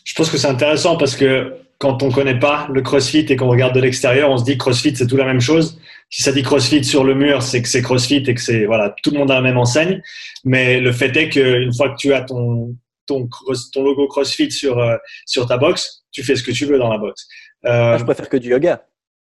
Je 0.05 0.13
pense 0.17 0.29
que 0.29 0.39
c'est 0.39 0.49
intéressant 0.49 0.97
parce 0.97 1.15
que 1.15 1.55
quand 1.79 2.03
on 2.03 2.09
ne 2.09 2.13
connaît 2.13 2.41
pas 2.41 2.67
le 2.73 2.83
CrossFit 2.83 3.27
et 3.29 3.37
qu'on 3.37 3.49
regarde 3.49 3.77
de 3.77 3.81
l'extérieur, 3.81 4.29
on 4.29 4.39
se 4.39 4.45
dit 4.45 4.59
CrossFit 4.59 4.97
c'est 4.97 5.07
tout 5.07 5.19
la 5.19 5.25
même 5.25 5.41
chose. 5.41 5.79
Si 6.09 6.25
ça 6.25 6.33
dit 6.33 6.43
CrossFit 6.43 6.83
sur 6.83 7.05
le 7.05 7.15
mur, 7.15 7.45
c'est 7.45 7.63
que 7.63 7.69
c'est 7.69 7.81
CrossFit 7.81 8.25
et 8.27 8.35
que 8.35 8.41
c'est 8.41 8.65
voilà 8.65 8.93
tout 9.05 9.13
le 9.13 9.19
monde 9.19 9.31
a 9.31 9.35
la 9.35 9.41
même 9.41 9.57
enseigne. 9.57 10.03
Mais 10.45 10.81
le 10.81 10.91
fait 10.91 11.17
est 11.17 11.29
qu'une 11.29 11.73
fois 11.73 11.91
que 11.91 11.97
tu 11.97 12.13
as 12.13 12.23
ton 12.23 12.75
ton, 13.11 13.83
logo 13.83 14.09
CrossFit 14.09 14.51
sur, 14.51 14.79
euh, 14.79 14.97
sur 15.27 15.47
ta 15.47 15.59
box, 15.59 16.05
tu 16.13 16.23
fais 16.23 16.37
ce 16.37 16.43
que 16.43 16.51
tu 16.51 16.67
veux 16.67 16.79
dans 16.79 16.91
la 16.91 16.99
box. 16.99 17.27
Euh, 17.67 17.99
je 17.99 18.05
préfère 18.05 18.29
que 18.29 18.37
du 18.37 18.51
yoga. 18.51 18.87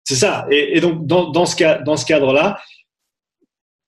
C'est 0.05 0.17
ça. 0.17 0.47
Et, 0.51 0.81
donc, 0.81 1.07
dans, 1.07 1.31
dans, 1.31 1.47
ce, 1.47 1.83
dans 1.85 1.97
ce 1.97 2.05
cadre-là, 2.05 2.61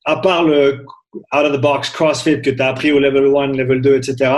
à 0.04 0.16
part 0.16 0.44
le 0.44 0.84
out 1.14 1.44
of 1.44 1.52
the 1.52 1.60
box 1.60 1.90
CrossFit 1.90 2.40
que 2.40 2.50
tu 2.50 2.62
as 2.62 2.68
appris 2.68 2.92
au 2.92 2.98
level 2.98 3.24
1, 3.36 3.48
level 3.48 3.80
2, 3.80 3.96
etc., 3.96 4.32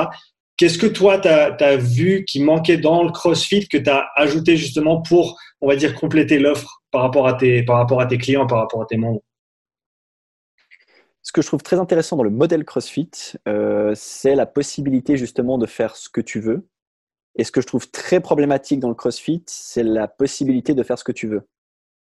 qu'est-ce 0.57 0.78
que 0.78 0.87
toi, 0.87 1.18
tu 1.18 1.28
as, 1.28 1.54
as, 1.61 1.76
vu 1.76 2.24
qui 2.24 2.40
manquait 2.40 2.78
dans 2.78 3.02
le 3.02 3.11
CrossFit 3.11 3.68
que 3.68 3.78
tu 3.78 3.90
as 3.90 4.07
ajouté 4.16 4.57
justement 4.57 5.02
pour, 5.02 5.38
on 5.61 5.68
va 5.68 5.76
dire, 5.76 5.94
compléter 5.94 6.38
l'offre 6.38 6.83
par, 6.90 7.02
rapport 7.02 7.26
à 7.26 7.35
tes, 7.35 7.62
par 7.62 7.76
rapport 7.76 8.00
à 8.00 8.07
tes 8.07 8.18
clients, 8.18 8.46
par 8.46 8.59
rapport 8.59 8.83
à 8.83 8.87
tes 8.87 8.96
membres? 8.96 9.22
Ce 11.24 11.32
que 11.32 11.40
je 11.40 11.46
trouve 11.46 11.62
très 11.62 11.80
intéressant 11.80 12.16
dans 12.16 12.22
le 12.22 12.30
modèle 12.30 12.64
CrossFit, 12.64 13.10
euh, 13.48 13.92
c'est 13.96 14.34
la 14.34 14.44
possibilité 14.44 15.16
justement 15.16 15.56
de 15.56 15.66
faire 15.66 15.96
ce 15.96 16.10
que 16.10 16.20
tu 16.20 16.38
veux. 16.38 16.68
Et 17.37 17.44
ce 17.44 17.50
que 17.50 17.62
je 17.62 17.66
trouve 17.66 17.90
très 17.90 18.20
problématique 18.20 18.78
dans 18.78 18.90
le 18.90 18.94
CrossFit, 18.94 19.42
c'est 19.46 19.82
la 19.82 20.06
possibilité 20.06 20.74
de 20.74 20.82
faire 20.82 20.98
ce 20.98 21.02
que 21.02 21.12
tu 21.12 21.26
veux. 21.26 21.48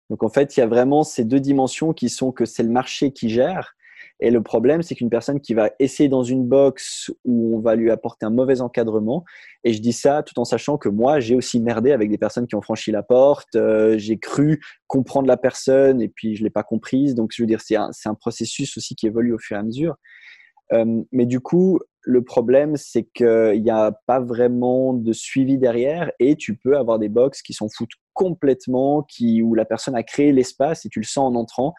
Donc 0.09 0.25
en 0.25 0.31
fait, 0.31 0.57
il 0.57 0.61
y 0.61 0.63
a 0.63 0.67
vraiment 0.67 1.05
ces 1.05 1.25
deux 1.25 1.39
dimensions 1.39 1.93
qui 1.93 2.09
sont 2.09 2.33
que 2.33 2.47
c'est 2.47 2.63
le 2.63 2.71
marché 2.71 3.13
qui 3.13 3.29
gère 3.29 3.77
et 4.21 4.31
le 4.31 4.43
problème, 4.43 4.83
c'est 4.83 4.95
qu'une 4.95 5.09
personne 5.09 5.41
qui 5.41 5.55
va 5.55 5.71
essayer 5.79 6.09
dans 6.09 6.23
une 6.23 6.47
box 6.47 7.11
où 7.25 7.57
on 7.57 7.61
va 7.61 7.75
lui 7.75 7.91
apporter 7.91 8.27
un 8.27 8.31
mauvais 8.31 8.61
encadrement, 8.61 9.25
et 9.65 9.73
je 9.73 9.81
dis 9.81 9.95
ça 9.95 10.23
tout 10.23 10.39
en 10.39 10.45
sachant 10.45 10.77
que 10.77 10.89
moi, 10.89 11.21
j'ai 11.21 11.35
aussi 11.35 11.59
merdé 11.59 11.93
avec 11.93 12.11
des 12.11 12.19
personnes 12.19 12.47
qui 12.47 12.55
ont 12.55 12.61
franchi 12.61 12.91
la 12.91 13.03
porte, 13.03 13.55
euh, 13.57 13.97
j'ai 13.97 14.19
cru 14.19 14.61
comprendre 14.87 15.27
la 15.27 15.39
personne 15.39 16.03
et 16.03 16.09
puis 16.09 16.37
je 16.37 16.45
l'ai 16.45 16.51
pas 16.51 16.63
comprise. 16.63 17.15
Donc, 17.15 17.31
je 17.35 17.43
veux 17.43 17.47
dire, 17.47 17.61
c'est 17.61 17.77
un, 17.77 17.91
un, 18.05 18.15
processus 18.15 18.77
aussi 18.77 18.95
qui 18.95 19.07
évolue 19.07 19.33
au 19.33 19.39
fur 19.39 19.57
et 19.57 19.61
à 19.61 19.63
mesure. 19.63 19.97
Euh, 20.73 21.03
mais 21.13 21.27
du 21.27 21.41
coup, 21.41 21.81
le 22.03 22.23
problème, 22.23 22.77
c'est 22.77 23.05
qu'il 23.15 23.63
n'y 23.63 23.71
a 23.71 23.93
pas 24.07 24.21
vraiment 24.21 24.93
de 24.93 25.13
suivi 25.13 25.59
derrière 25.59 26.13
et 26.19 26.37
tu 26.37 26.57
peux 26.57 26.77
avoir 26.77 26.99
des 26.99 27.09
box 27.09 27.43
qui 27.43 27.55
s'en 27.55 27.69
foutent 27.69 27.91
complètement, 28.13 29.03
qui, 29.03 29.43
où 29.43 29.55
la 29.55 29.65
personne 29.65 29.95
a 29.95 30.03
créé 30.03 30.33
l'espace 30.33 30.85
et 30.85 30.89
tu 30.91 31.01
le 31.01 31.07
sens 31.07 31.33
en 31.33 31.35
entrant 31.35 31.75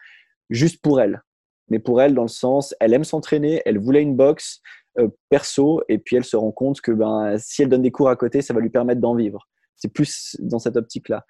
juste 0.50 0.80
pour 0.82 1.00
elle 1.00 1.22
mais 1.72 1.78
pour 1.78 2.02
elle, 2.02 2.12
dans 2.12 2.22
le 2.22 2.28
sens, 2.28 2.74
elle 2.80 2.92
aime 2.92 3.02
s'entraîner, 3.02 3.62
elle 3.64 3.78
voulait 3.78 4.02
une 4.02 4.14
boxe 4.14 4.60
euh, 4.98 5.08
perso, 5.30 5.82
et 5.88 5.96
puis 5.96 6.16
elle 6.16 6.24
se 6.24 6.36
rend 6.36 6.52
compte 6.52 6.82
que 6.82 6.92
ben, 6.92 7.36
si 7.38 7.62
elle 7.62 7.70
donne 7.70 7.80
des 7.80 7.90
cours 7.90 8.10
à 8.10 8.16
côté, 8.16 8.42
ça 8.42 8.52
va 8.52 8.60
lui 8.60 8.68
permettre 8.68 9.00
d'en 9.00 9.14
vivre. 9.14 9.48
C'est 9.74 9.90
plus 9.90 10.36
dans 10.38 10.58
cette 10.58 10.76
optique-là. 10.76 11.24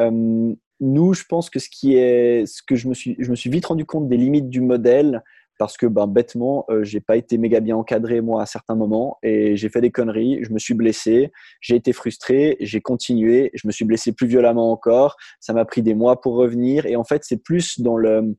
Euh, 0.00 0.54
nous, 0.80 1.12
je 1.12 1.24
pense 1.28 1.50
que 1.50 1.58
ce 1.58 1.68
qui 1.68 1.94
est, 1.94 2.46
ce 2.46 2.62
que 2.66 2.74
je 2.74 2.88
me 2.88 2.94
suis, 2.94 3.14
je 3.18 3.30
me 3.30 3.36
suis 3.36 3.50
vite 3.50 3.66
rendu 3.66 3.84
compte 3.84 4.08
des 4.08 4.16
limites 4.16 4.48
du 4.48 4.62
modèle 4.62 5.22
parce 5.58 5.76
que 5.76 5.84
ben, 5.84 6.06
bêtement, 6.06 6.64
euh, 6.70 6.84
j'ai 6.84 7.00
pas 7.00 7.16
été 7.16 7.36
méga 7.36 7.60
bien 7.60 7.76
encadré 7.76 8.22
moi 8.22 8.40
à 8.40 8.46
certains 8.46 8.76
moments 8.76 9.18
et 9.22 9.56
j'ai 9.56 9.68
fait 9.68 9.82
des 9.82 9.90
conneries, 9.90 10.42
je 10.42 10.50
me 10.54 10.58
suis 10.58 10.72
blessé, 10.72 11.32
j'ai 11.60 11.76
été 11.76 11.92
frustré, 11.92 12.56
j'ai 12.60 12.80
continué, 12.80 13.50
je 13.52 13.66
me 13.66 13.72
suis 13.72 13.84
blessé 13.84 14.12
plus 14.12 14.26
violemment 14.26 14.72
encore, 14.72 15.16
ça 15.38 15.52
m'a 15.52 15.66
pris 15.66 15.82
des 15.82 15.94
mois 15.94 16.18
pour 16.18 16.36
revenir 16.36 16.86
et 16.86 16.96
en 16.96 17.04
fait 17.04 17.24
c'est 17.24 17.42
plus 17.42 17.78
dans 17.78 17.98
le 17.98 18.34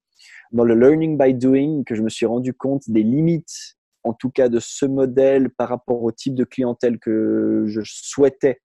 dans 0.52 0.64
le 0.64 0.76
learning 0.76 1.18
by 1.18 1.34
doing 1.34 1.84
que 1.84 1.96
je 1.96 2.02
me 2.02 2.10
suis 2.10 2.26
rendu 2.26 2.54
compte 2.54 2.90
des 2.90 3.04
limites, 3.04 3.78
en 4.04 4.14
tout 4.14 4.30
cas 4.30 4.50
de 4.50 4.60
ce 4.60 4.86
modèle 4.86 5.50
par 5.50 5.70
rapport 5.70 6.04
au 6.04 6.12
type 6.12 6.36
de 6.36 6.44
clientèle 6.44 7.00
que 7.00 7.64
je 7.68 7.82
souhaitais, 7.84 8.60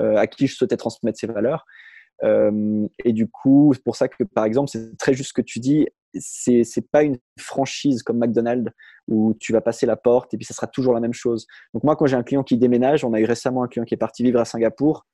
euh, 0.00 0.16
à 0.16 0.26
qui 0.26 0.46
je 0.46 0.54
souhaitais 0.54 0.76
transmettre 0.76 1.18
ces 1.18 1.26
valeurs. 1.26 1.64
Euh, 2.22 2.86
et 3.04 3.12
du 3.12 3.28
coup, 3.28 3.72
c'est 3.74 3.82
pour 3.82 3.96
ça 3.96 4.08
que, 4.08 4.22
par 4.24 4.44
exemple, 4.44 4.70
c'est 4.70 4.96
très 4.96 5.14
juste 5.14 5.30
ce 5.30 5.34
que 5.34 5.42
tu 5.42 5.58
dis, 5.58 5.88
c'est 6.14 6.62
c'est 6.62 6.88
pas 6.90 7.02
une 7.02 7.18
franchise 7.38 8.04
comme 8.04 8.18
McDonald's 8.18 8.70
où 9.08 9.34
tu 9.40 9.52
vas 9.52 9.60
passer 9.60 9.84
la 9.84 9.96
porte 9.96 10.32
et 10.32 10.36
puis 10.36 10.46
ça 10.46 10.54
sera 10.54 10.68
toujours 10.68 10.94
la 10.94 11.00
même 11.00 11.12
chose. 11.12 11.46
Donc 11.74 11.82
moi, 11.82 11.96
quand 11.96 12.06
j'ai 12.06 12.16
un 12.16 12.22
client 12.22 12.44
qui 12.44 12.56
déménage, 12.56 13.04
on 13.04 13.12
a 13.14 13.20
eu 13.20 13.24
récemment 13.24 13.64
un 13.64 13.68
client 13.68 13.84
qui 13.84 13.94
est 13.94 13.98
parti 13.98 14.22
vivre 14.22 14.40
à 14.40 14.44
Singapour, 14.44 15.06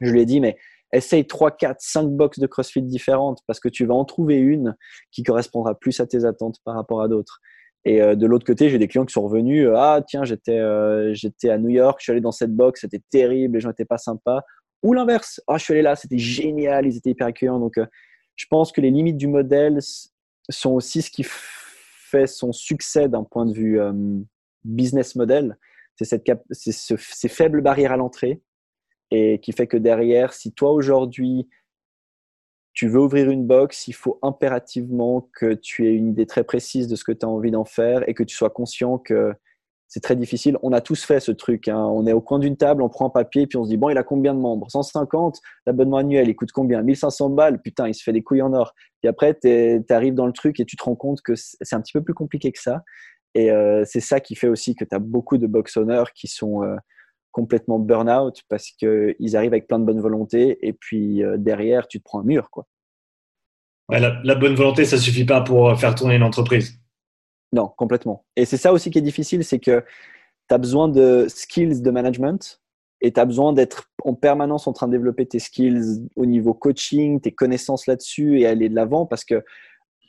je 0.00 0.10
lui 0.10 0.20
ai 0.20 0.24
dit, 0.24 0.40
mais 0.40 0.56
essaye 0.92 1.26
3, 1.26 1.52
4, 1.52 1.76
5 1.80 2.08
box 2.08 2.38
de 2.38 2.46
CrossFit 2.46 2.82
différentes 2.82 3.40
parce 3.46 3.60
que 3.60 3.68
tu 3.68 3.84
vas 3.86 3.94
en 3.94 4.04
trouver 4.04 4.36
une 4.36 4.76
qui 5.12 5.22
correspondra 5.22 5.74
plus 5.74 6.00
à 6.00 6.06
tes 6.06 6.24
attentes 6.24 6.56
par 6.64 6.74
rapport 6.74 7.02
à 7.02 7.08
d'autres. 7.08 7.40
Et 7.84 8.02
euh, 8.02 8.14
de 8.14 8.26
l'autre 8.26 8.44
côté, 8.44 8.68
j'ai 8.68 8.78
des 8.78 8.88
clients 8.88 9.06
qui 9.06 9.12
sont 9.12 9.22
revenus. 9.22 9.66
Euh, 9.66 9.74
ah, 9.76 10.02
tiens, 10.06 10.24
j'étais 10.24 10.58
euh, 10.58 11.14
à 11.44 11.58
New 11.58 11.70
York, 11.70 11.98
je 12.00 12.04
suis 12.04 12.12
allé 12.12 12.20
dans 12.20 12.32
cette 12.32 12.54
box, 12.54 12.82
c'était 12.82 13.02
terrible, 13.10 13.54
les 13.54 13.60
gens 13.60 13.68
n'étaient 13.68 13.84
pas 13.84 13.98
sympas. 13.98 14.42
Ou 14.82 14.92
l'inverse. 14.92 15.40
Ah, 15.46 15.56
je 15.58 15.64
suis 15.64 15.72
allé 15.72 15.82
là, 15.82 15.96
c'était 15.96 16.18
génial, 16.18 16.86
ils 16.86 16.96
étaient 16.96 17.10
hyper 17.10 17.26
accueillants. 17.26 17.58
Donc, 17.58 17.78
je 18.36 18.46
pense 18.48 18.72
que 18.72 18.80
les 18.80 18.90
limites 18.90 19.16
du 19.16 19.28
modèle 19.28 19.78
sont 20.48 20.72
aussi 20.72 21.02
ce 21.02 21.10
qui 21.10 21.24
fait 21.24 22.26
son 22.26 22.52
succès 22.52 23.08
d'un 23.08 23.24
point 23.24 23.44
de 23.46 23.52
vue 23.52 23.78
business 24.64 25.16
model. 25.16 25.56
C'est 25.96 26.06
cette 26.06 26.24
ce, 26.50 26.94
ces 26.96 27.28
faibles 27.28 27.60
barrières 27.60 27.92
à 27.92 27.98
l'entrée 27.98 28.40
et 29.10 29.40
qui 29.40 29.52
fait 29.52 29.66
que 29.66 29.76
derrière, 29.76 30.32
si 30.32 30.52
toi 30.52 30.72
aujourd'hui 30.72 31.48
tu 32.72 32.88
veux 32.88 33.00
ouvrir 33.00 33.30
une 33.30 33.46
box, 33.46 33.88
il 33.88 33.92
faut 33.92 34.18
impérativement 34.22 35.28
que 35.34 35.54
tu 35.54 35.86
aies 35.88 35.94
une 35.94 36.08
idée 36.08 36.26
très 36.26 36.44
précise 36.44 36.86
de 36.86 36.96
ce 36.96 37.04
que 37.04 37.12
tu 37.12 37.26
as 37.26 37.28
envie 37.28 37.50
d'en 37.50 37.64
faire 37.64 38.08
et 38.08 38.14
que 38.14 38.22
tu 38.22 38.36
sois 38.36 38.50
conscient 38.50 38.98
que 38.98 39.34
c'est 39.88 40.00
très 40.00 40.14
difficile. 40.14 40.56
On 40.62 40.72
a 40.72 40.80
tous 40.80 41.04
fait 41.04 41.18
ce 41.18 41.32
truc. 41.32 41.66
Hein. 41.66 41.84
On 41.92 42.06
est 42.06 42.12
au 42.12 42.20
coin 42.20 42.38
d'une 42.38 42.56
table, 42.56 42.80
on 42.80 42.88
prend 42.88 43.06
un 43.06 43.10
papier, 43.10 43.48
puis 43.48 43.58
on 43.58 43.64
se 43.64 43.70
dit, 43.70 43.76
bon, 43.76 43.90
il 43.90 43.98
a 43.98 44.04
combien 44.04 44.34
de 44.34 44.38
membres? 44.38 44.70
150, 44.70 45.40
l'abonnement 45.66 45.96
annuel, 45.96 46.28
il 46.28 46.36
coûte 46.36 46.52
combien? 46.52 46.80
1500 46.80 47.30
balles, 47.30 47.60
putain, 47.60 47.88
il 47.88 47.94
se 47.94 48.04
fait 48.04 48.12
des 48.12 48.22
couilles 48.22 48.40
en 48.40 48.52
or. 48.52 48.72
Puis 49.00 49.08
après, 49.08 49.36
tu 49.42 49.82
arrives 49.90 50.14
dans 50.14 50.26
le 50.26 50.32
truc 50.32 50.60
et 50.60 50.64
tu 50.64 50.76
te 50.76 50.84
rends 50.84 50.94
compte 50.94 51.22
que 51.22 51.32
c'est 51.34 51.74
un 51.74 51.80
petit 51.80 51.92
peu 51.92 52.02
plus 52.02 52.14
compliqué 52.14 52.52
que 52.52 52.60
ça. 52.60 52.84
Et 53.34 53.50
euh, 53.50 53.82
c'est 53.84 54.00
ça 54.00 54.20
qui 54.20 54.36
fait 54.36 54.48
aussi 54.48 54.76
que 54.76 54.84
tu 54.84 54.94
as 54.94 55.00
beaucoup 55.00 55.38
de 55.38 55.48
box 55.48 55.76
owners 55.76 56.04
qui 56.14 56.28
sont 56.28 56.62
euh, 56.62 56.76
complètement 57.32 57.78
burn-out 57.78 58.42
parce 58.48 58.70
qu'ils 58.70 59.36
arrivent 59.36 59.52
avec 59.52 59.66
plein 59.66 59.78
de 59.78 59.84
bonne 59.84 60.00
volonté 60.00 60.58
et 60.66 60.72
puis 60.72 61.22
euh, 61.22 61.36
derrière, 61.36 61.88
tu 61.88 61.98
te 61.98 62.04
prends 62.04 62.20
un 62.20 62.24
mur. 62.24 62.50
Quoi. 62.50 62.66
la, 63.88 64.34
bonne 64.34 64.54
volonté, 64.54 64.84
ça 64.84 64.98
suffit 64.98 65.24
pas 65.24 65.40
pour 65.40 65.78
faire 65.78 65.94
tourner 65.94 66.16
une 66.16 66.22
entreprise. 66.22 66.78
Non, 67.52 67.68
complètement. 67.76 68.24
Et 68.36 68.44
c'est 68.44 68.56
ça 68.56 68.72
aussi 68.72 68.90
qui 68.90 68.98
est 68.98 69.02
difficile, 69.02 69.44
c'est 69.44 69.58
que 69.58 69.84
tu 70.48 70.54
as 70.54 70.58
besoin 70.58 70.88
de 70.88 71.26
skills 71.28 71.82
de 71.82 71.90
management 71.90 72.60
et 73.00 73.12
tu 73.12 73.20
as 73.20 73.24
besoin 73.24 73.52
d'être 73.52 73.90
en 74.04 74.14
permanence 74.14 74.66
en 74.66 74.72
train 74.72 74.86
de 74.86 74.92
développer 74.92 75.26
tes 75.26 75.38
skills 75.38 76.06
au 76.16 76.26
niveau 76.26 76.54
coaching, 76.54 77.20
tes 77.20 77.32
connaissances 77.32 77.86
là-dessus 77.86 78.40
et 78.40 78.46
aller 78.46 78.68
de 78.68 78.74
l'avant 78.74 79.06
parce 79.06 79.24
que 79.24 79.42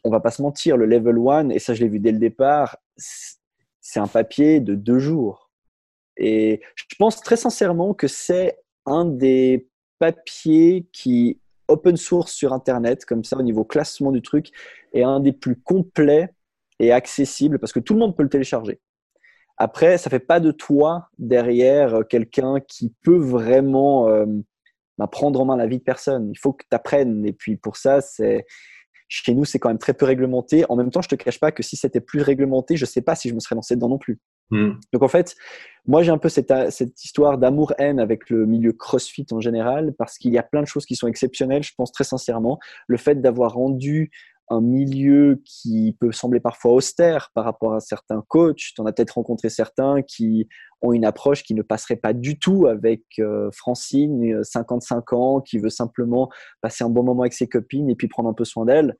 on 0.04 0.10
va 0.10 0.20
pas 0.20 0.32
se 0.32 0.42
mentir, 0.42 0.78
le 0.78 0.88
level 0.88 1.18
1, 1.18 1.50
et 1.50 1.60
ça 1.60 1.76
je 1.76 1.82
l'ai 1.82 1.88
vu 1.88 2.00
dès 2.00 2.12
le 2.12 2.18
départ, 2.18 2.78
c'est 2.98 4.00
un 4.00 4.08
papier 4.08 4.60
de 4.60 4.74
deux 4.74 4.98
jours 4.98 5.51
et 6.18 6.62
je 6.76 6.96
pense 6.98 7.22
très 7.22 7.38
sincèrement 7.38 7.94
que 7.94 8.08
c'est 8.08 8.60
un 8.86 9.06
des 9.06 9.68
papiers 10.00 10.88
qui, 10.92 11.40
open 11.68 11.98
source 11.98 12.34
sur 12.34 12.54
Internet, 12.54 13.06
comme 13.06 13.24
ça 13.24 13.38
au 13.38 13.42
niveau 13.42 13.64
classement 13.64 14.12
du 14.12 14.22
truc, 14.22 14.52
est 14.94 15.04
un 15.04 15.20
des 15.20 15.32
plus 15.32 15.56
complets 15.56 16.30
et 16.80 16.92
accessibles 16.92 17.60
parce 17.60 17.74
que 17.74 17.80
tout 17.80 17.94
le 17.94 18.00
monde 18.00 18.16
peut 18.16 18.24
le 18.24 18.30
télécharger. 18.30 18.80
Après, 19.58 19.98
ça 19.98 20.10
fait 20.10 20.20
pas 20.20 20.40
de 20.40 20.52
toi 20.52 21.10
derrière 21.20 22.02
quelqu'un 22.10 22.60
qui 22.68 22.94
peut 23.04 23.20
vraiment 23.20 24.10
euh, 24.10 24.26
bah, 24.98 25.08
prendre 25.08 25.40
en 25.40 25.46
main 25.46 25.56
la 25.56 25.68
vie 25.68 25.78
de 25.78 25.84
personne. 25.84 26.32
Il 26.32 26.38
faut 26.38 26.54
que 26.54 26.64
tu 26.70 26.76
apprennes. 26.76 27.26
Et 27.26 27.34
puis 27.34 27.58
pour 27.58 27.78
ça, 27.78 28.00
chez 29.08 29.34
nous, 29.36 29.46
c'est 29.46 29.60
quand 29.60 29.70
même 29.70 29.78
très 29.78 29.94
peu 29.94 30.06
réglementé. 30.06 30.66
En 30.70 30.76
même 30.76 30.90
temps, 30.90 31.02
je 31.02 31.10
te 31.10 31.16
cache 31.16 31.40
pas 31.40 31.52
que 31.52 31.62
si 31.64 31.76
c'était 31.76 32.02
plus 32.02 32.22
réglementé, 32.22 32.76
je 32.76 32.86
sais 32.86 33.02
pas 33.02 33.16
si 33.16 33.30
je 33.30 33.36
me 33.36 33.40
serais 33.40 33.56
lancé 33.56 33.76
dedans 33.76 33.90
non 33.90 33.98
plus. 34.00 34.20
Hmm. 34.52 34.74
Donc 34.94 35.02
en 35.02 35.08
fait, 35.08 35.36
moi 35.86 36.04
j'ai 36.04 36.12
un 36.12 36.18
peu 36.18 36.30
cette, 36.30 36.54
cette 36.70 37.04
histoire 37.04 37.38
d'amour-haine 37.38 38.00
avec 38.00 38.30
le 38.30 38.46
milieu 38.46 38.74
CrossFit 38.74 39.26
en 39.32 39.40
général, 39.40 39.94
parce 39.98 40.18
qu'il 40.18 40.32
y 40.32 40.38
a 40.38 40.44
plein 40.44 40.62
de 40.62 40.68
choses 40.68 40.86
qui 40.86 40.96
sont 40.96 41.08
exceptionnelles, 41.08 41.64
je 41.64 41.74
pense 41.76 41.92
très 41.92 42.04
sincèrement. 42.04 42.60
Le 42.88 42.98
fait 42.98 43.22
d'avoir 43.22 43.54
rendu 43.54 44.12
un 44.52 44.60
milieu 44.60 45.42
qui 45.46 45.96
peut 46.00 46.12
sembler 46.12 46.42
parfois 46.42 46.74
austère 46.74 47.32
par 47.34 47.46
rapport 47.46 47.74
à 47.74 47.80
certains 47.80 48.22
coachs. 48.28 48.74
Tu 48.76 48.82
en 48.82 48.86
as 48.86 48.92
peut-être 48.92 49.12
rencontré 49.12 49.50
certains 49.50 50.02
qui 50.02 50.50
ont 50.82 50.92
une 50.92 51.06
approche 51.06 51.44
qui 51.44 51.54
ne 51.54 51.62
passerait 51.62 51.96
pas 51.96 52.12
du 52.12 52.38
tout 52.38 52.68
avec 52.68 53.04
euh, 53.20 53.50
Francine, 53.54 54.44
55 54.44 55.14
ans, 55.14 55.40
qui 55.40 55.58
veut 55.58 55.70
simplement 55.70 56.30
passer 56.62 56.84
un 56.84 56.90
bon 56.90 57.04
moment 57.04 57.22
avec 57.22 57.34
ses 57.34 57.48
copines 57.48 57.90
et 57.90 57.96
puis 57.96 58.10
prendre 58.10 58.28
un 58.28 58.34
peu 58.34 58.44
soin 58.44 58.66
d'elle. 58.66 58.98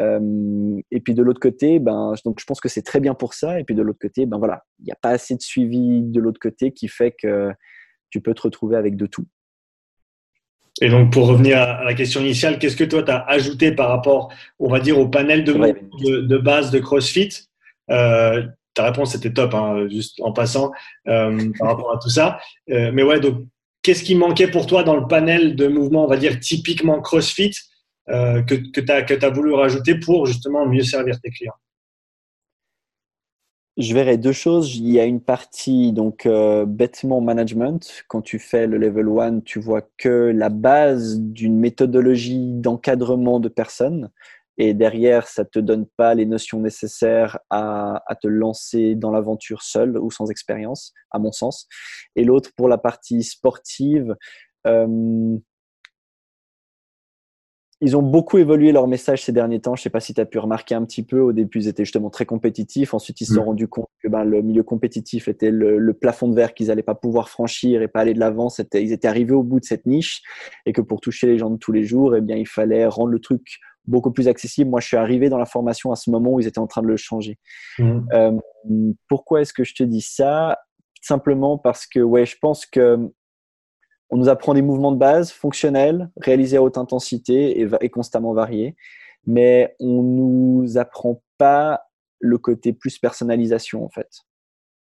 Euh, 0.00 0.80
et 0.90 1.00
puis 1.00 1.14
de 1.14 1.22
l'autre 1.22 1.40
côté, 1.40 1.78
ben, 1.78 2.14
donc 2.24 2.40
je 2.40 2.44
pense 2.44 2.60
que 2.60 2.68
c'est 2.68 2.82
très 2.82 3.00
bien 3.00 3.14
pour 3.14 3.34
ça. 3.34 3.60
Et 3.60 3.64
puis 3.64 3.74
de 3.74 3.82
l'autre 3.82 3.98
côté, 4.00 4.26
ben 4.26 4.38
voilà, 4.38 4.64
il 4.78 4.86
n'y 4.86 4.92
a 4.92 4.98
pas 5.00 5.10
assez 5.10 5.36
de 5.36 5.42
suivi 5.42 6.02
de 6.02 6.20
l'autre 6.20 6.40
côté 6.40 6.72
qui 6.72 6.88
fait 6.88 7.12
que 7.12 7.52
tu 8.10 8.20
peux 8.20 8.34
te 8.34 8.42
retrouver 8.42 8.76
avec 8.76 8.96
de 8.96 9.06
tout. 9.06 9.26
Et 10.80 10.88
donc, 10.88 11.12
pour 11.12 11.26
revenir 11.26 11.58
à 11.58 11.84
la 11.84 11.92
question 11.92 12.20
initiale, 12.22 12.58
qu'est-ce 12.58 12.76
que 12.76 12.84
toi, 12.84 13.02
tu 13.02 13.10
as 13.10 13.22
ajouté 13.28 13.72
par 13.72 13.90
rapport, 13.90 14.32
on 14.58 14.70
va 14.70 14.80
dire, 14.80 14.98
au 14.98 15.06
panel 15.06 15.44
de, 15.44 15.52
de, 16.22 16.38
base 16.38 16.70
de 16.70 16.78
CrossFit? 16.78 17.28
Euh, 17.90 18.46
Ta 18.74 18.84
réponse 18.84 19.14
était 19.14 19.34
top, 19.34 19.52
hein, 19.52 19.86
juste 19.90 20.18
en 20.22 20.32
passant, 20.32 20.72
euh, 21.06 21.52
par 21.58 21.68
rapport 21.68 21.94
à 21.94 21.98
tout 21.98 22.08
ça. 22.08 22.38
mais 22.68 23.02
ouais, 23.02 23.20
donc, 23.20 23.44
qu'est-ce 23.82 24.02
qui 24.02 24.14
manquait 24.14 24.50
pour 24.50 24.66
toi 24.66 24.82
dans 24.82 24.96
le 24.96 25.06
panel 25.06 25.56
de 25.56 25.66
mouvements, 25.66 26.04
on 26.04 26.08
va 26.08 26.16
dire, 26.16 26.40
typiquement 26.40 27.02
CrossFit? 27.02 27.52
Euh, 28.08 28.42
que, 28.42 28.54
que 28.54 28.80
tu 28.80 29.24
as, 29.24 29.30
voulu 29.30 29.54
rajouter 29.54 29.98
pour 29.98 30.26
justement 30.26 30.66
mieux 30.66 30.82
servir 30.82 31.20
tes 31.20 31.30
clients 31.30 31.54
je 33.78 33.94
verrai 33.94 34.18
deux 34.18 34.32
choses. 34.32 34.76
Il 34.76 34.90
y 34.90 35.00
a 35.00 35.04
une 35.04 35.20
partie 35.20 35.92
donc 35.92 36.26
euh, 36.26 36.66
bêtement 36.66 37.20
management. 37.20 38.04
Quand 38.08 38.20
tu 38.20 38.38
fais 38.38 38.66
le 38.66 38.76
level 38.76 39.08
1, 39.08 39.40
tu 39.40 39.60
vois 39.60 39.82
que 39.96 40.30
la 40.34 40.50
base 40.50 41.18
d'une 41.18 41.58
méthodologie 41.58 42.52
d'encadrement 42.52 43.40
de 43.40 43.48
personnes. 43.48 44.10
Et 44.58 44.74
derrière, 44.74 45.26
ça 45.26 45.44
ne 45.44 45.48
te 45.48 45.58
donne 45.58 45.86
pas 45.96 46.14
les 46.14 46.26
notions 46.26 46.60
nécessaires 46.60 47.38
à, 47.48 48.02
à 48.06 48.14
te 48.14 48.28
lancer 48.28 48.94
dans 48.94 49.10
l'aventure 49.10 49.62
seul 49.62 49.96
ou 49.96 50.10
sans 50.10 50.30
expérience, 50.30 50.92
à 51.10 51.18
mon 51.18 51.32
sens. 51.32 51.66
Et 52.16 52.24
l'autre, 52.24 52.50
pour 52.54 52.68
la 52.68 52.76
partie 52.76 53.22
sportive, 53.22 54.14
euh, 54.66 55.38
ils 57.82 57.96
ont 57.96 58.02
beaucoup 58.02 58.38
évolué 58.38 58.70
leur 58.70 58.86
message 58.86 59.24
ces 59.24 59.32
derniers 59.32 59.60
temps. 59.60 59.74
Je 59.74 59.80
ne 59.80 59.82
sais 59.82 59.90
pas 59.90 59.98
si 59.98 60.14
tu 60.14 60.20
as 60.20 60.24
pu 60.24 60.38
remarquer 60.38 60.76
un 60.76 60.84
petit 60.84 61.02
peu. 61.02 61.20
Au 61.20 61.32
début, 61.32 61.58
ils 61.58 61.66
étaient 61.68 61.84
justement 61.84 62.10
très 62.10 62.24
compétitifs. 62.24 62.94
Ensuite, 62.94 63.20
ils 63.20 63.26
se 63.26 63.34
sont 63.34 63.42
mm. 63.42 63.46
rendus 63.46 63.66
compte 63.66 63.88
que 64.00 64.06
ben, 64.06 64.22
le 64.22 64.40
milieu 64.40 64.62
compétitif 64.62 65.26
était 65.26 65.50
le, 65.50 65.92
plafond 65.92 66.28
de 66.28 66.36
verre 66.36 66.54
qu'ils 66.54 66.68
n'allaient 66.68 66.84
pas 66.84 66.94
pouvoir 66.94 67.28
franchir 67.28 67.82
et 67.82 67.88
pas 67.88 68.00
aller 68.00 68.14
de 68.14 68.20
l'avant. 68.20 68.46
Ils 68.74 68.92
étaient 68.92 69.08
arrivés 69.08 69.34
au 69.34 69.42
bout 69.42 69.58
de 69.58 69.64
cette 69.64 69.84
niche 69.84 70.22
et 70.64 70.72
que 70.72 70.80
pour 70.80 71.00
toucher 71.00 71.26
les 71.26 71.38
gens 71.38 71.50
de 71.50 71.56
tous 71.56 71.72
les 71.72 71.82
jours, 71.82 72.14
eh 72.14 72.20
bien, 72.20 72.36
il 72.36 72.46
fallait 72.46 72.86
rendre 72.86 73.10
le 73.10 73.18
truc 73.18 73.58
beaucoup 73.84 74.12
plus 74.12 74.28
accessible. 74.28 74.70
Moi, 74.70 74.78
je 74.78 74.86
suis 74.86 74.96
arrivé 74.96 75.28
dans 75.28 75.38
la 75.38 75.46
formation 75.46 75.90
à 75.90 75.96
ce 75.96 76.08
moment 76.08 76.34
où 76.34 76.38
ils 76.38 76.46
étaient 76.46 76.60
en 76.60 76.68
train 76.68 76.82
de 76.82 76.86
le 76.86 76.96
changer. 76.96 77.40
Mm. 77.80 78.00
Euh, 78.12 78.38
pourquoi 79.08 79.40
est-ce 79.40 79.52
que 79.52 79.64
je 79.64 79.74
te 79.74 79.82
dis 79.82 80.02
ça? 80.02 80.56
Simplement 81.00 81.58
parce 81.58 81.88
que 81.88 81.98
ouais, 81.98 82.26
je 82.26 82.36
pense 82.40 82.64
que 82.64 83.10
on 84.12 84.18
nous 84.18 84.28
apprend 84.28 84.52
des 84.52 84.60
mouvements 84.60 84.92
de 84.92 84.98
base 84.98 85.32
fonctionnels, 85.32 86.10
réalisés 86.18 86.58
à 86.58 86.62
haute 86.62 86.76
intensité 86.76 87.66
et, 87.80 87.88
constamment 87.88 88.34
variés, 88.34 88.76
mais 89.26 89.74
on 89.80 90.02
nous 90.02 90.76
apprend 90.76 91.22
pas 91.38 91.86
le 92.20 92.36
côté 92.36 92.74
plus 92.74 92.98
personnalisation 92.98 93.82
en 93.82 93.88
fait. 93.88 94.08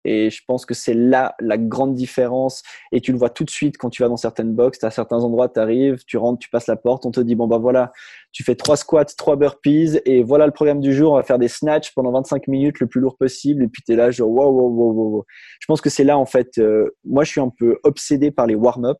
Et 0.06 0.30
je 0.30 0.40
pense 0.46 0.64
que 0.64 0.72
c'est 0.72 0.94
là 0.94 1.34
la 1.40 1.58
grande 1.58 1.94
différence. 1.94 2.62
Et 2.92 3.00
tu 3.00 3.12
le 3.12 3.18
vois 3.18 3.28
tout 3.28 3.44
de 3.44 3.50
suite 3.50 3.76
quand 3.76 3.90
tu 3.90 4.02
vas 4.02 4.08
dans 4.08 4.16
certaines 4.16 4.54
boxes. 4.54 4.82
À 4.84 4.90
certains 4.90 5.18
endroits, 5.18 5.48
tu 5.48 5.58
arrives, 5.58 6.04
tu 6.06 6.16
rentres, 6.16 6.38
tu 6.38 6.48
passes 6.48 6.68
la 6.68 6.76
porte, 6.76 7.04
on 7.06 7.10
te 7.10 7.20
dit 7.20 7.34
bon 7.34 7.48
bah 7.48 7.58
voilà, 7.58 7.92
tu 8.32 8.44
fais 8.44 8.54
trois 8.54 8.76
squats, 8.76 9.04
trois 9.04 9.36
burpees 9.36 10.00
et 10.04 10.22
voilà 10.22 10.46
le 10.46 10.52
programme 10.52 10.80
du 10.80 10.94
jour. 10.94 11.12
On 11.12 11.16
va 11.16 11.24
faire 11.24 11.38
des 11.38 11.48
snatchs 11.48 11.92
pendant 11.94 12.12
25 12.12 12.46
minutes 12.48 12.78
le 12.80 12.86
plus 12.86 13.00
lourd 13.00 13.16
possible. 13.16 13.64
Et 13.64 13.68
puis 13.68 13.82
tu 13.84 13.92
es 13.92 13.96
là, 13.96 14.10
genre 14.10 14.30
wow, 14.30 14.50
wow, 14.50 14.70
wow, 14.70 14.92
wow. 14.92 15.24
Je 15.60 15.66
pense 15.66 15.80
que 15.80 15.90
c'est 15.90 16.04
là 16.04 16.16
en 16.16 16.26
fait. 16.26 16.58
Euh, 16.58 16.94
moi, 17.04 17.24
je 17.24 17.30
suis 17.30 17.40
un 17.40 17.50
peu 17.58 17.78
obsédé 17.82 18.30
par 18.30 18.46
les 18.46 18.54
warm-up. 18.54 18.98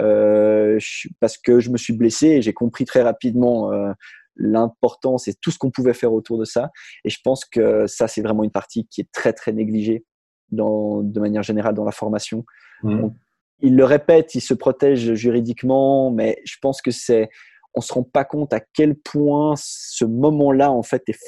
Euh, 0.00 0.78
parce 1.18 1.36
que 1.38 1.58
je 1.58 1.70
me 1.70 1.76
suis 1.76 1.92
blessé 1.92 2.28
et 2.28 2.42
j'ai 2.42 2.52
compris 2.52 2.84
très 2.84 3.02
rapidement 3.02 3.72
euh, 3.72 3.90
l'importance 4.36 5.26
et 5.28 5.34
tout 5.34 5.50
ce 5.50 5.58
qu'on 5.58 5.70
pouvait 5.70 5.94
faire 5.94 6.12
autour 6.12 6.38
de 6.38 6.44
ça. 6.44 6.70
Et 7.04 7.10
je 7.10 7.18
pense 7.22 7.44
que 7.44 7.86
ça, 7.86 8.08
c'est 8.08 8.22
vraiment 8.22 8.44
une 8.44 8.50
partie 8.50 8.86
qui 8.88 9.00
est 9.00 9.10
très, 9.12 9.32
très 9.32 9.52
négligée 9.52 10.04
dans, 10.50 11.02
de 11.02 11.20
manière 11.20 11.42
générale 11.42 11.74
dans 11.74 11.84
la 11.84 11.92
formation. 11.92 12.44
Mmh. 12.82 13.08
il 13.60 13.74
le 13.74 13.84
répète, 13.84 14.36
il 14.36 14.40
se 14.40 14.54
protège 14.54 15.14
juridiquement, 15.14 16.12
mais 16.12 16.40
je 16.44 16.56
pense 16.62 16.80
que 16.80 16.92
c'est 16.92 17.28
on 17.74 17.80
se 17.80 17.92
rend 17.92 18.02
pas 18.02 18.24
compte 18.24 18.52
à 18.52 18.60
quel 18.60 18.96
point 18.96 19.54
ce 19.56 20.04
moment-là, 20.04 20.70
en 20.70 20.82
fait, 20.82 21.02
est 21.08 21.18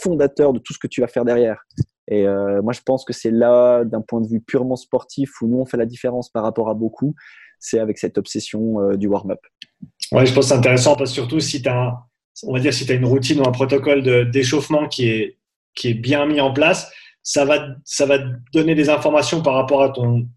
fondateur 0.00 0.52
de 0.52 0.58
tout 0.58 0.72
ce 0.72 0.78
que 0.78 0.86
tu 0.86 1.00
vas 1.00 1.08
faire 1.08 1.24
derrière. 1.24 1.62
Et 2.08 2.26
euh, 2.26 2.60
moi, 2.62 2.72
je 2.72 2.80
pense 2.80 3.04
que 3.04 3.12
c'est 3.12 3.30
là, 3.30 3.84
d'un 3.84 4.00
point 4.00 4.20
de 4.20 4.26
vue 4.26 4.40
purement 4.40 4.76
sportif, 4.76 5.40
où 5.40 5.46
nous, 5.46 5.58
on 5.58 5.66
fait 5.66 5.76
la 5.76 5.86
différence 5.86 6.28
par 6.28 6.42
rapport 6.42 6.68
à 6.68 6.74
beaucoup, 6.74 7.14
c'est 7.58 7.78
avec 7.78 7.98
cette 7.98 8.18
obsession 8.18 8.80
euh, 8.80 8.96
du 8.96 9.06
warm-up. 9.06 9.40
Ouais, 10.12 10.26
je 10.26 10.34
pense 10.34 10.46
que 10.46 10.48
c'est 10.48 10.58
intéressant 10.58 10.96
parce 10.96 11.10
que 11.10 11.14
surtout 11.14 11.38
si 11.38 11.62
tu 11.62 11.68
as, 11.68 11.94
on 12.42 12.52
va 12.52 12.60
dire, 12.60 12.74
si 12.74 12.86
tu 12.86 12.92
as 12.92 12.96
une 12.96 13.04
routine 13.04 13.40
ou 13.40 13.46
un 13.46 13.52
protocole 13.52 14.30
d'échauffement 14.30 14.88
qui 14.88 15.08
est, 15.08 15.38
qui 15.74 15.90
est 15.90 15.94
bien 15.94 16.26
mis 16.26 16.40
en 16.40 16.52
place, 16.52 16.90
ça 17.32 17.44
va, 17.44 17.64
ça 17.84 18.06
va 18.06 18.18
donner 18.52 18.74
des 18.74 18.90
informations 18.90 19.40
par 19.40 19.54
rapport 19.54 19.84
à 19.84 19.90
ton 19.90 20.28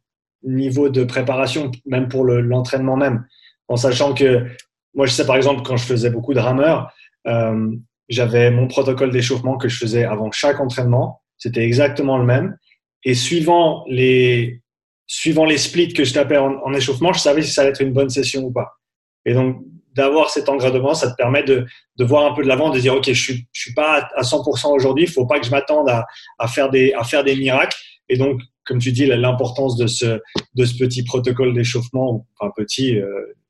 niveau 0.44 0.90
de 0.90 1.04
préparation, 1.04 1.72
même 1.88 2.08
pour 2.08 2.24
l'entraînement 2.24 2.96
même. 2.96 3.26
En 3.68 3.78
sachant 3.78 4.14
que, 4.14 4.46
moi, 4.94 5.08
je 5.08 5.14
sais 5.14 5.26
par 5.26 5.36
exemple, 5.36 5.64
quand 5.64 5.76
je 5.76 5.86
faisais 5.86 6.12
beaucoup 6.12 6.36
de 6.36 6.40
rameurs, 6.40 6.94
euh, 7.26 7.72
j'avais 8.10 8.52
mon 8.52 8.68
protocole 8.68 9.10
d'échauffement 9.10 9.58
que 9.58 9.70
je 9.70 9.80
faisais 9.80 10.04
avant 10.04 10.30
chaque 10.32 10.60
entraînement. 10.60 11.24
C'était 11.40 11.64
exactement 11.64 12.20
le 12.20 12.26
même. 12.26 12.60
Et 13.04 13.16
suivant 13.16 13.86
les, 13.90 14.62
suivant 15.08 15.46
les 15.46 15.58
splits 15.58 15.94
que 15.94 16.04
je 16.04 16.14
tapais 16.14 16.38
en, 16.38 16.74
échauffement, 16.76 17.12
je 17.12 17.22
savais 17.22 17.42
si 17.42 17.52
ça 17.52 17.62
allait 17.62 17.72
être 17.72 17.82
une 17.82 17.94
bonne 17.94 18.12
session 18.12 18.44
ou 18.44 18.52
pas. 18.52 18.78
Et 19.26 19.34
donc, 19.34 19.64
d'avoir 19.96 20.30
cet 20.30 20.50
engradement, 20.50 20.94
ça 20.94 21.12
te 21.12 21.16
permet 21.16 21.44
de, 21.44 21.66
de 21.98 22.06
voir 22.06 22.32
un 22.32 22.36
peu 22.36 22.44
de 22.44 22.48
l'avant, 22.48 22.70
de 22.70 22.80
dire, 22.80 22.96
OK, 22.96 23.06
je 23.06 23.14
suis, 23.14 23.48
je 23.52 23.62
suis 23.62 23.74
pas 23.74 24.10
à 24.16 24.22
100% 24.22 24.74
aujourd'hui, 24.74 25.06
il 25.06 25.10
faut 25.10 25.26
pas 25.26 25.40
que 25.40 25.46
je 25.46 25.52
m'attende 25.52 25.90
à, 25.90 26.06
à, 26.40 26.48
faire 26.48 26.70
des, 26.70 26.94
à 26.94 27.04
faire 27.04 27.24
des 27.24 27.36
miracles. 27.36 27.78
Et 28.10 28.18
donc, 28.18 28.42
comme 28.66 28.80
tu 28.80 28.92
dis, 28.92 29.06
l'importance 29.06 29.76
de 29.78 29.88
ce, 29.88 30.20
de 30.56 30.66
ce 30.66 30.78
petit 30.78 31.04
protocole 31.04 31.54
d'échauffement, 31.54 32.26
enfin 32.38 32.52
petit, 32.56 32.98
euh, 32.98 33.08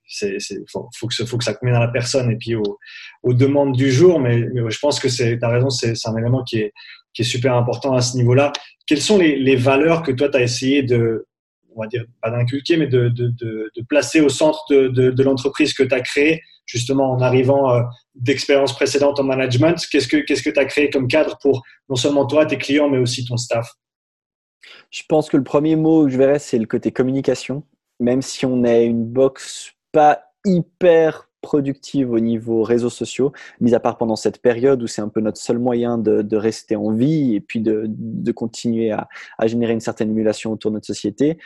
c'est, 0.07 0.37
faut, 0.71 0.89
faut, 0.95 1.07
que, 1.07 1.25
faut 1.25 1.37
que 1.37 1.43
ça 1.43 1.53
convienne 1.53 1.77
à 1.77 1.79
la 1.79 1.87
personne 1.87 2.29
et 2.29 2.35
puis 2.35 2.55
aux, 2.55 2.79
aux 3.23 3.33
demandes 3.33 3.75
du 3.75 3.91
jour. 3.91 4.19
Mais, 4.19 4.41
je 4.41 4.79
pense 4.79 4.99
que 4.99 5.09
c'est, 5.09 5.39
tu 5.39 5.45
as 5.45 5.49
raison, 5.49 5.69
c'est, 5.69 5.95
c'est 5.95 6.09
un 6.09 6.17
élément 6.17 6.43
qui 6.43 6.59
est, 6.59 6.73
qui 7.13 7.21
est 7.21 7.25
super 7.25 7.55
important 7.55 7.93
à 7.93 8.01
ce 8.01 8.17
niveau-là. 8.17 8.51
Quelles 8.85 9.01
sont 9.01 9.17
les, 9.17 9.37
les 9.37 9.55
valeurs 9.55 10.03
que 10.03 10.11
toi, 10.11 10.29
tu 10.29 10.37
as 10.37 10.41
essayé 10.41 10.83
de, 10.83 11.25
on 11.75 11.81
va 11.81 11.87
dire, 11.87 12.05
pas 12.21 12.29
d'inculquer, 12.29 12.77
mais 12.77 12.87
de, 12.87 13.11
placer 13.87 14.21
au 14.21 14.29
centre 14.29 14.63
de, 14.69 15.23
l'entreprise 15.23 15.73
que 15.73 15.83
tu 15.83 15.93
as 15.93 16.01
créée, 16.01 16.41
justement 16.65 17.11
en 17.11 17.19
arrivant 17.19 17.73
euh, 17.73 17.81
d'expériences 18.15 18.73
précédentes 18.73 19.19
en 19.19 19.23
management 19.23 19.85
Qu'est-ce 19.91 20.07
que 20.07 20.49
tu 20.49 20.59
as 20.59 20.65
créé 20.65 20.89
comme 20.89 21.07
cadre 21.07 21.37
pour 21.41 21.63
non 21.89 21.95
seulement 21.95 22.25
toi, 22.25 22.45
tes 22.45 22.57
clients, 22.57 22.89
mais 22.89 22.97
aussi 22.97 23.25
ton 23.25 23.37
staff? 23.37 23.69
Je 24.91 25.03
pense 25.07 25.29
que 25.29 25.37
le 25.37 25.43
premier 25.43 25.75
mot 25.75 26.05
que 26.05 26.11
je 26.11 26.17
verrais, 26.17 26.39
c'est 26.39 26.59
le 26.59 26.65
côté 26.65 26.91
communication. 26.91 27.63
Même 27.99 28.21
si 28.21 28.45
on 28.45 28.63
est 28.63 28.85
une 28.85 29.05
box 29.05 29.73
pas 29.91 30.23
hyper 30.45 31.29
productive 31.43 32.11
au 32.11 32.19
niveau 32.19 32.63
réseaux 32.63 32.89
sociaux, 32.89 33.31
mis 33.61 33.75
à 33.75 33.79
part 33.79 33.97
pendant 33.97 34.15
cette 34.15 34.41
période 34.41 34.81
où 34.81 34.87
c'est 34.87 35.01
un 35.01 35.09
peu 35.09 35.21
notre 35.21 35.37
seul 35.37 35.59
moyen 35.59 35.99
de, 35.99 36.35
rester 36.35 36.75
en 36.75 36.91
vie 36.91 37.35
et 37.35 37.41
puis 37.41 37.61
de, 37.61 38.31
continuer 38.31 38.89
à, 38.89 39.07
à, 39.37 39.45
générer 39.45 39.73
une 39.73 39.79
certaine 39.79 40.09
émulation 40.09 40.51
autour 40.51 40.71
de 40.71 40.77
notre 40.77 40.87
société. 40.87 41.37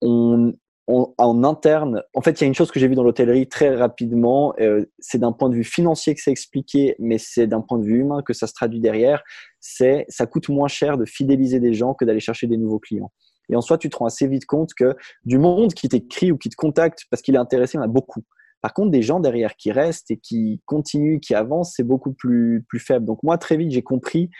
On, 0.00 0.54
en 0.88 1.44
interne, 1.44 2.02
en 2.12 2.22
fait, 2.22 2.40
il 2.40 2.40
y 2.40 2.44
a 2.44 2.48
une 2.48 2.54
chose 2.54 2.72
que 2.72 2.80
j'ai 2.80 2.88
vue 2.88 2.96
dans 2.96 3.04
l'hôtellerie 3.04 3.46
très 3.46 3.74
rapidement, 3.74 4.52
euh, 4.60 4.84
c'est 4.98 5.18
d'un 5.18 5.30
point 5.30 5.48
de 5.48 5.54
vue 5.54 5.64
financier 5.64 6.12
que 6.14 6.20
c'est 6.20 6.32
expliqué, 6.32 6.96
mais 6.98 7.18
c'est 7.18 7.46
d'un 7.46 7.60
point 7.60 7.78
de 7.78 7.84
vue 7.84 8.00
humain 8.00 8.20
que 8.20 8.32
ça 8.32 8.48
se 8.48 8.52
traduit 8.52 8.80
derrière, 8.80 9.22
c'est 9.60 10.04
ça 10.08 10.26
coûte 10.26 10.48
moins 10.48 10.66
cher 10.66 10.98
de 10.98 11.04
fidéliser 11.04 11.60
des 11.60 11.72
gens 11.72 11.94
que 11.94 12.04
d'aller 12.04 12.20
chercher 12.20 12.48
des 12.48 12.56
nouveaux 12.56 12.80
clients. 12.80 13.12
Et 13.48 13.56
en 13.56 13.60
soi, 13.60 13.78
tu 13.78 13.90
te 13.90 13.96
rends 13.96 14.06
assez 14.06 14.26
vite 14.26 14.44
compte 14.44 14.74
que 14.74 14.96
du 15.24 15.38
monde 15.38 15.72
qui 15.72 15.88
t'écrit 15.88 16.32
ou 16.32 16.36
qui 16.36 16.48
te 16.48 16.56
contacte 16.56 17.04
parce 17.10 17.22
qu'il 17.22 17.36
est 17.36 17.38
intéressé, 17.38 17.76
il 17.76 17.80
y 17.80 17.80
en 17.80 17.84
a 17.84 17.88
beaucoup. 17.88 18.24
Par 18.62 18.72
contre, 18.72 18.90
des 18.90 19.02
gens 19.02 19.20
derrière 19.20 19.56
qui 19.56 19.72
restent 19.72 20.10
et 20.10 20.16
qui 20.16 20.62
continuent, 20.66 21.18
qui 21.18 21.34
avancent, 21.34 21.74
c'est 21.76 21.82
beaucoup 21.82 22.12
plus, 22.12 22.64
plus 22.68 22.78
faible. 22.78 23.04
Donc 23.04 23.22
moi, 23.22 23.36
très 23.36 23.56
vite, 23.56 23.72
j'ai 23.72 23.82
compris 23.82 24.30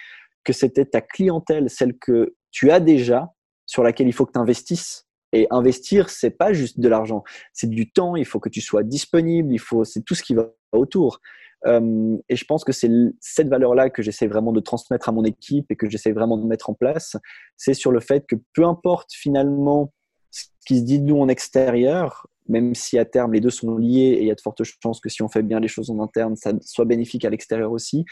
que 0.44 0.52
c'était 0.52 0.86
ta 0.86 1.00
clientèle, 1.00 1.68
celle 1.68 1.98
que 1.98 2.34
tu 2.50 2.70
as 2.70 2.80
déjà, 2.80 3.32
sur 3.66 3.82
laquelle 3.82 4.08
il 4.08 4.12
faut 4.12 4.26
que 4.26 4.32
tu 4.32 4.38
investisses 4.38 5.06
et 5.32 5.46
investir, 5.50 6.10
c'est 6.10 6.30
pas 6.30 6.52
juste 6.52 6.78
de 6.78 6.88
l'argent, 6.88 7.24
c'est 7.52 7.68
du 7.68 7.90
temps. 7.90 8.16
Il 8.16 8.26
faut 8.26 8.38
que 8.38 8.48
tu 8.48 8.60
sois 8.60 8.82
disponible. 8.82 9.52
Il 9.52 9.58
faut, 9.58 9.84
c'est 9.84 10.02
tout 10.02 10.14
ce 10.14 10.22
qui 10.22 10.34
va 10.34 10.50
autour. 10.72 11.20
Et 11.64 12.36
je 12.36 12.44
pense 12.44 12.64
que 12.64 12.72
c'est 12.72 12.90
cette 13.20 13.48
valeur-là 13.48 13.88
que 13.88 14.02
j'essaie 14.02 14.26
vraiment 14.26 14.52
de 14.52 14.60
transmettre 14.60 15.08
à 15.08 15.12
mon 15.12 15.24
équipe 15.24 15.70
et 15.70 15.76
que 15.76 15.88
j'essaie 15.88 16.12
vraiment 16.12 16.36
de 16.36 16.44
mettre 16.44 16.70
en 16.70 16.74
place. 16.74 17.16
C'est 17.56 17.74
sur 17.74 17.92
le 17.92 18.00
fait 18.00 18.26
que 18.26 18.36
peu 18.52 18.64
importe 18.64 19.12
finalement 19.12 19.92
ce 20.30 20.46
qui 20.66 20.78
se 20.78 20.84
dit 20.84 20.98
de 20.98 21.04
nous 21.04 21.18
en 21.18 21.28
extérieur, 21.28 22.26
même 22.48 22.74
si 22.74 22.98
à 22.98 23.04
terme 23.04 23.32
les 23.32 23.40
deux 23.40 23.50
sont 23.50 23.76
liés 23.76 24.16
et 24.16 24.20
il 24.22 24.26
y 24.26 24.30
a 24.30 24.34
de 24.34 24.40
fortes 24.40 24.62
chances 24.64 25.00
que 25.00 25.08
si 25.08 25.22
on 25.22 25.28
fait 25.28 25.42
bien 25.42 25.60
les 25.60 25.68
choses 25.68 25.90
en 25.90 26.00
interne, 26.00 26.36
ça 26.36 26.52
soit 26.60 26.84
bénéfique 26.84 27.24
à 27.24 27.30
l'extérieur 27.30 27.72
aussi 27.72 28.04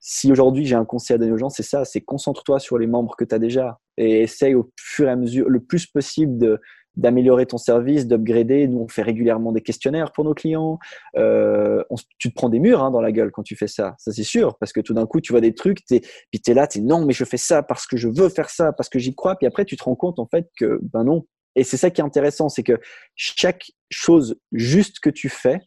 si 0.00 0.30
aujourd'hui 0.30 0.64
j'ai 0.64 0.74
un 0.74 0.84
conseil 0.84 1.16
à 1.16 1.18
donner 1.18 1.32
aux 1.32 1.38
gens, 1.38 1.48
c'est 1.48 1.62
ça, 1.62 1.84
c'est 1.84 2.00
concentre-toi 2.00 2.58
sur 2.58 2.78
les 2.78 2.86
membres 2.86 3.16
que 3.16 3.24
tu 3.24 3.34
as 3.34 3.38
déjà 3.38 3.80
et 3.96 4.22
essaye 4.22 4.54
au 4.54 4.70
fur 4.78 5.08
et 5.08 5.10
à 5.10 5.16
mesure, 5.16 5.48
le 5.48 5.60
plus 5.60 5.86
possible 5.86 6.60
d'améliorer 6.96 7.46
ton 7.46 7.58
service, 7.58 8.06
d'upgrader. 8.06 8.66
Nous, 8.66 8.80
on 8.80 8.88
fait 8.88 9.02
régulièrement 9.02 9.52
des 9.52 9.60
questionnaires 9.60 10.12
pour 10.12 10.24
nos 10.24 10.34
clients. 10.34 10.78
Euh, 11.16 11.82
tu 12.18 12.30
te 12.30 12.34
prends 12.34 12.48
des 12.48 12.58
murs 12.58 12.82
hein, 12.82 12.90
dans 12.90 13.00
la 13.00 13.12
gueule 13.12 13.30
quand 13.30 13.42
tu 13.42 13.56
fais 13.56 13.68
ça, 13.68 13.94
ça 13.98 14.12
c'est 14.12 14.24
sûr, 14.24 14.56
parce 14.58 14.72
que 14.72 14.80
tout 14.80 14.94
d'un 14.94 15.06
coup, 15.06 15.20
tu 15.20 15.32
vois 15.32 15.40
des 15.40 15.54
trucs, 15.54 15.84
puis 15.86 16.00
tu 16.00 16.50
es 16.50 16.54
là, 16.54 16.66
tu 16.66 16.80
non, 16.80 17.04
mais 17.04 17.12
je 17.12 17.24
fais 17.24 17.36
ça 17.36 17.62
parce 17.62 17.86
que 17.86 17.96
je 17.96 18.08
veux 18.08 18.28
faire 18.28 18.50
ça, 18.50 18.72
parce 18.72 18.88
que 18.88 18.98
j'y 18.98 19.14
crois, 19.14 19.36
puis 19.36 19.46
après, 19.46 19.64
tu 19.64 19.76
te 19.76 19.84
rends 19.84 19.96
compte 19.96 20.18
en 20.18 20.26
fait 20.26 20.48
que, 20.58 20.80
ben 20.82 21.04
non. 21.04 21.24
Et 21.56 21.64
c'est 21.64 21.76
ça 21.76 21.90
qui 21.90 22.00
est 22.00 22.04
intéressant, 22.04 22.48
c'est 22.48 22.62
que 22.62 22.80
chaque 23.16 23.72
chose 23.90 24.38
juste 24.52 25.00
que 25.00 25.10
tu 25.10 25.28
fais, 25.28 25.60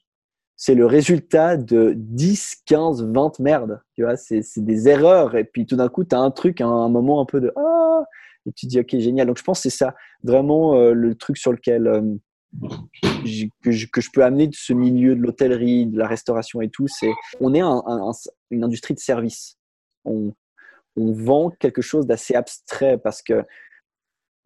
c'est 0.56 0.76
le 0.76 0.86
résultat 0.86 1.58
de 1.58 1.94
10, 1.98 2.58
15, 2.67 3.06
20 3.06 3.39
merdes. 3.39 3.82
Tu 3.96 4.04
vois, 4.04 4.15
c'est 4.15 4.44
des 4.58 4.88
erreurs. 4.88 5.36
Et 5.36 5.44
puis 5.44 5.65
tout 5.65 5.76
d'un 5.76 5.89
coup, 5.89 6.04
tu 6.04 6.15
as 6.15 6.20
un 6.20 6.30
truc, 6.30 6.62
un, 6.62 6.88
moment 6.88 7.20
un 7.20 7.26
peu 7.26 7.41
de 7.41 7.52
Ah 7.56 8.04
Et 8.46 8.52
tu 8.52 8.67
dis, 8.67 8.80
OK, 8.80 8.96
génial. 9.00 9.26
Donc 9.26 9.39
je 9.39 9.44
pense 9.44 9.58
que 9.58 9.70
c'est 9.70 9.76
ça, 9.76 9.96
vraiment 10.24 10.76
euh, 10.76 10.94
le 10.94 11.15
truc 11.15 11.38
sur 11.38 11.52
lequel 11.52 11.88
euh, 11.88 12.02
je, 13.26 13.46
que, 13.63 13.72
je, 13.72 14.10
peux 14.13 14.24
amener 14.24 14.48
de 14.48 14.56
ce 14.56 14.74
milieu 14.74 15.15
de 15.15 15.22
l'hôtellerie, 15.22 15.88
de 15.88 15.98
la 15.98 16.08
restauration 16.08 16.62
et 16.62 16.70
tout. 16.70 16.88
C'est 16.88 17.12
on 17.39 17.56
est 17.56 17.62
un, 17.62 17.82
une 18.52 18.63
industrie 18.63 18.94
de 18.94 19.00
service. 19.00 19.58
On 20.06 20.32
vend 20.96 21.50
quelque 21.50 21.82
chose 21.82 22.06
d'assez 22.06 22.36
abstrait 22.36 23.00
parce 23.00 23.24
que 23.24 23.44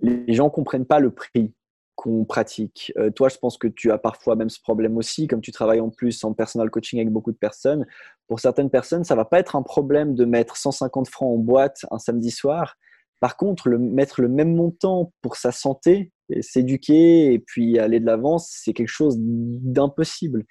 les 0.05 0.33
gens 0.33 0.49
comprennent 0.49 0.85
pas 0.85 0.99
le 0.99 1.11
prix 1.11 1.53
qu'on 1.95 2.25
pratique. 2.25 2.91
Euh, 2.97 3.09
toi, 3.09 3.29
je 3.29 3.37
pense 3.37 3.57
que 3.57 3.67
tu 3.67 3.91
as 3.91 3.97
parfois 3.97 4.35
même 4.35 4.49
ce 4.49 4.59
problème 4.61 4.97
aussi, 4.97 5.27
comme 5.27 5.41
tu 5.41 5.51
travailles 5.51 5.79
en 5.79 5.89
plus 5.89 6.23
en 6.23 6.33
personal 6.33 6.69
coaching 6.69 6.99
avec 6.99 7.11
beaucoup 7.11 7.31
de 7.31 7.37
personnes. 7.37 7.85
Pour 8.27 8.39
certaines 8.39 8.69
personnes, 8.69 9.03
ça 9.03 9.15
va 9.15 9.25
pas 9.25 9.39
être 9.39 9.55
un 9.55 9.63
problème 9.63 10.13
de 10.13 10.25
mettre 10.25 10.57
150 10.57 11.07
francs 11.07 11.33
en 11.33 11.37
boîte 11.37 11.85
un 11.91 11.99
samedi 11.99 12.31
soir. 12.31 12.75
Par 13.21 13.37
contre, 13.37 13.69
le, 13.69 13.79
mettre 13.79 14.21
le 14.21 14.27
même 14.27 14.53
montant 14.53 15.13
pour 15.21 15.37
sa 15.37 15.51
santé, 15.51 16.11
s'éduquer 16.41 17.33
et 17.33 17.39
puis 17.39 17.79
aller 17.79 17.99
de 17.99 18.05
l'avant, 18.05 18.37
c'est 18.37 18.73
quelque 18.73 18.89
chose 18.89 19.15
d'impossible. 19.17 20.43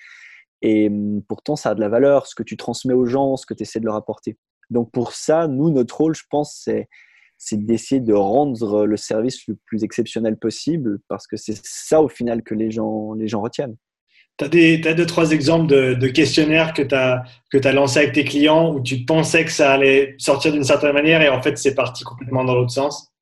Et 0.63 0.89
hum, 0.89 1.23
pourtant, 1.29 1.57
ça 1.57 1.71
a 1.71 1.75
de 1.75 1.81
la 1.81 1.91
valeur, 1.91 2.27
ce 2.27 2.35
que 2.35 2.43
tu 2.43 2.57
transmets 2.57 2.95
aux 2.95 3.05
gens, 3.05 3.37
ce 3.37 3.45
que 3.45 3.55
tu 3.55 3.63
essaies 3.65 3.81
de 3.81 3.85
leur 3.85 3.97
apporter. 3.97 4.39
Donc 4.71 4.91
pour 4.93 5.13
ça, 5.13 5.47
nous, 5.47 5.71
notre 5.71 5.99
rôle, 5.99 6.15
je 6.15 6.25
pense, 6.31 6.59
c'est 6.65 6.89
c'est 7.45 7.65
d'essayer 7.65 8.01
de 8.01 8.15
rendre 8.15 8.87
le 8.87 8.97
service 8.97 9.47
le 9.47 9.57
plus 9.67 9.85
exceptionnel 9.85 10.37
possible 10.39 10.99
parce 11.09 11.27
que 11.27 11.37
c'est 11.37 11.61
ça 11.63 12.01
au 12.01 12.09
final 12.09 12.43
que 12.43 12.55
les 12.55 12.71
gens, 12.71 13.13
les 13.13 13.29
gens 13.29 13.43
retiennent. 13.43 13.77
Tu 14.39 14.45
as, 14.45 14.95
deux, 14.95 15.07
trois 15.07 15.31
exemples 15.31 15.69
de, 15.69 16.09
questionnaires 16.09 16.73
que 16.73 16.83
tu 16.83 16.95
as, 16.95 17.23
as 17.53 17.73
lancés 17.73 18.01
avec 18.01 18.13
tes 18.13 18.25
clients 18.25 18.75
où 18.75 18.81
tu 18.81 19.05
pensais 19.05 19.45
que 19.45 19.53
ça 19.53 19.73
allait 19.73 20.17
sortir 20.19 20.53
d'une 20.53 20.65
certaine 20.65 20.93
manière 20.93 21.23
et 21.23 21.29
en 21.29 21.41
fait 21.41 21.57
c'est 21.57 21.75
parti 21.75 22.03
complètement 22.03 22.45
dans 22.45 22.55
l'autre 22.55 22.73
sens? 22.73 23.14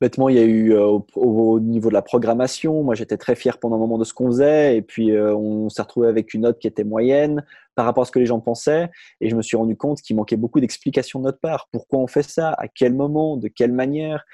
Bêtement, 0.00 0.30
il 0.30 0.36
y 0.36 0.38
a 0.38 0.44
eu 0.44 0.72
euh, 0.72 0.98
au, 1.14 1.60
niveau 1.60 1.90
de 1.90 1.94
la 1.94 2.00
programmation, 2.00 2.82
moi 2.82 2.94
j'étais 2.94 3.18
très 3.18 3.34
fier 3.34 3.58
pendant 3.58 3.76
un 3.76 3.78
moment 3.80 3.98
de 3.98 4.04
ce 4.04 4.14
qu'on 4.14 4.28
faisait, 4.28 4.76
et 4.76 4.82
puis 4.82 5.10
euh, 5.10 5.34
on 5.34 5.68
s'est 5.68 5.82
retrouvé 5.82 6.08
avec 6.08 6.32
une 6.32 6.42
note 6.42 6.58
qui 6.58 6.66
était 6.66 6.84
moyenne 6.84 7.44
par 7.74 7.84
rapport 7.84 8.02
à 8.02 8.04
ce 8.06 8.10
que 8.10 8.18
les 8.18 8.24
gens 8.24 8.40
pensaient, 8.40 8.88
et 9.20 9.28
je 9.28 9.36
me 9.36 9.42
suis 9.42 9.58
rendu 9.58 9.76
compte 9.76 10.00
qu'il 10.00 10.16
manquait 10.16 10.38
beaucoup 10.38 10.58
d'explications 10.58 11.18
de 11.18 11.24
notre 11.24 11.38
part. 11.38 11.68
Pourquoi 11.70 11.98
on 11.98 12.06
fait 12.06 12.22
ça? 12.22 12.54
À 12.56 12.66
quel 12.66 12.94
moment? 12.94 13.36
De 13.36 13.48
quelle 13.48 13.72
manière? 13.72 14.24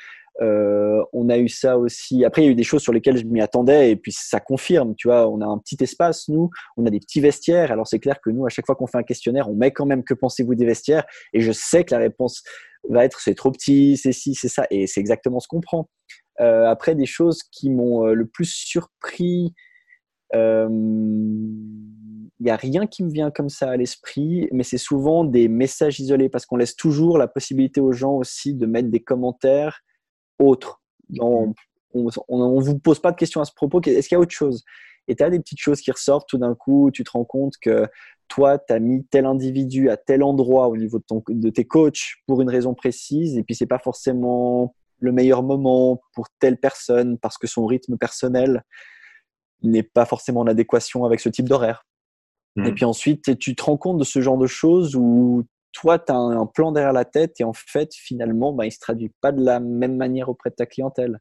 Euh, 0.42 1.02
on 1.12 1.28
a 1.30 1.38
eu 1.38 1.48
ça 1.48 1.78
aussi. 1.78 2.24
Après, 2.24 2.42
il 2.42 2.44
y 2.44 2.48
a 2.48 2.50
eu 2.52 2.54
des 2.56 2.62
choses 2.62 2.82
sur 2.82 2.92
lesquelles 2.92 3.16
je 3.16 3.24
m'y 3.24 3.40
attendais 3.40 3.90
et 3.90 3.96
puis 3.96 4.12
ça 4.12 4.38
confirme. 4.38 4.94
Tu 4.94 5.08
vois, 5.08 5.28
on 5.28 5.40
a 5.40 5.46
un 5.46 5.58
petit 5.58 5.78
espace, 5.80 6.28
nous, 6.28 6.50
on 6.76 6.84
a 6.86 6.90
des 6.90 7.00
petits 7.00 7.20
vestiaires. 7.20 7.72
Alors 7.72 7.86
c'est 7.86 7.98
clair 7.98 8.20
que 8.20 8.30
nous, 8.30 8.46
à 8.46 8.50
chaque 8.50 8.66
fois 8.66 8.74
qu'on 8.74 8.86
fait 8.86 8.98
un 8.98 9.02
questionnaire, 9.02 9.48
on 9.48 9.54
met 9.54 9.70
quand 9.70 9.86
même 9.86 10.04
que 10.04 10.14
pensez-vous 10.14 10.54
des 10.54 10.66
vestiaires? 10.66 11.04
Et 11.32 11.40
je 11.40 11.52
sais 11.52 11.84
que 11.84 11.94
la 11.94 12.00
réponse 12.00 12.42
va 12.88 13.04
être 13.04 13.20
c'est 13.20 13.34
trop 13.34 13.50
petit, 13.50 13.96
c'est 13.96 14.12
ci, 14.12 14.34
c'est 14.34 14.48
ça 14.48 14.66
et 14.70 14.86
c'est 14.86 15.00
exactement 15.00 15.40
ce 15.40 15.48
qu'on 15.48 15.60
prend. 15.60 15.88
Euh, 16.40 16.66
après, 16.66 16.94
des 16.94 17.06
choses 17.06 17.42
qui 17.42 17.70
m'ont 17.70 18.06
euh, 18.06 18.12
le 18.12 18.26
plus 18.26 18.46
surpris. 18.46 19.54
Il 20.32 22.44
n'y 22.44 22.50
a 22.50 22.56
rien 22.56 22.86
qui 22.86 23.02
me 23.02 23.10
vient 23.10 23.30
comme 23.30 23.48
ça 23.48 23.70
à 23.70 23.76
l'esprit, 23.76 24.48
mais 24.52 24.62
c'est 24.62 24.76
souvent 24.76 25.24
des 25.24 25.48
messages 25.48 26.00
isolés 26.00 26.28
parce 26.28 26.44
qu'on 26.44 26.56
laisse 26.56 26.76
toujours 26.76 27.16
la 27.16 27.28
possibilité 27.28 27.80
aux 27.80 27.92
gens 27.92 28.12
aussi 28.12 28.52
de 28.52 28.66
mettre 28.66 28.90
des 28.90 29.00
commentaires 29.00 29.80
autre. 30.38 30.82
on 31.18 31.54
ne 31.94 32.62
vous 32.62 32.78
pose 32.78 33.00
pas 33.00 33.12
de 33.12 33.16
questions 33.16 33.40
à 33.40 33.46
ce 33.46 33.54
propos. 33.54 33.80
Est-ce 33.80 34.08
qu'il 34.08 34.16
y 34.16 34.18
a 34.18 34.20
autre 34.20 34.34
chose? 34.34 34.64
Et 35.08 35.16
tu 35.16 35.22
as 35.22 35.30
des 35.30 35.38
petites 35.38 35.60
choses 35.60 35.80
qui 35.80 35.90
ressortent 35.90 36.28
tout 36.28 36.38
d'un 36.38 36.54
coup, 36.54 36.90
tu 36.92 37.04
te 37.04 37.10
rends 37.10 37.24
compte 37.24 37.54
que 37.60 37.86
toi, 38.28 38.58
tu 38.58 38.72
as 38.72 38.78
mis 38.78 39.04
tel 39.06 39.26
individu 39.26 39.88
à 39.90 39.96
tel 39.96 40.22
endroit 40.22 40.68
au 40.68 40.76
niveau 40.76 40.98
de, 40.98 41.04
ton, 41.04 41.22
de 41.28 41.50
tes 41.50 41.64
coachs 41.64 42.16
pour 42.26 42.42
une 42.42 42.50
raison 42.50 42.74
précise, 42.74 43.36
et 43.36 43.44
puis 43.44 43.54
c'est 43.54 43.66
pas 43.66 43.78
forcément 43.78 44.74
le 44.98 45.12
meilleur 45.12 45.42
moment 45.42 46.00
pour 46.14 46.26
telle 46.38 46.58
personne 46.58 47.18
parce 47.18 47.38
que 47.38 47.46
son 47.46 47.66
rythme 47.66 47.96
personnel 47.98 48.64
n'est 49.62 49.82
pas 49.82 50.06
forcément 50.06 50.40
en 50.40 50.46
adéquation 50.46 51.04
avec 51.04 51.20
ce 51.20 51.28
type 51.28 51.48
d'horaire. 51.48 51.86
Et 52.56 52.70
mmh. 52.70 52.74
puis 52.74 52.84
ensuite, 52.86 53.38
tu 53.38 53.54
te 53.54 53.62
rends 53.62 53.76
compte 53.76 53.98
de 53.98 54.04
ce 54.04 54.20
genre 54.20 54.38
de 54.38 54.46
choses 54.46 54.96
où 54.96 55.44
toi, 55.72 55.98
tu 55.98 56.10
as 56.10 56.16
un 56.16 56.46
plan 56.46 56.72
derrière 56.72 56.94
la 56.94 57.04
tête 57.04 57.38
et 57.40 57.44
en 57.44 57.52
fait, 57.52 57.90
finalement, 57.94 58.52
bah, 58.54 58.64
il 58.64 58.68
ne 58.68 58.72
se 58.72 58.78
traduit 58.78 59.12
pas 59.20 59.32
de 59.32 59.44
la 59.44 59.60
même 59.60 59.96
manière 59.96 60.30
auprès 60.30 60.48
de 60.48 60.54
ta 60.54 60.64
clientèle. 60.64 61.20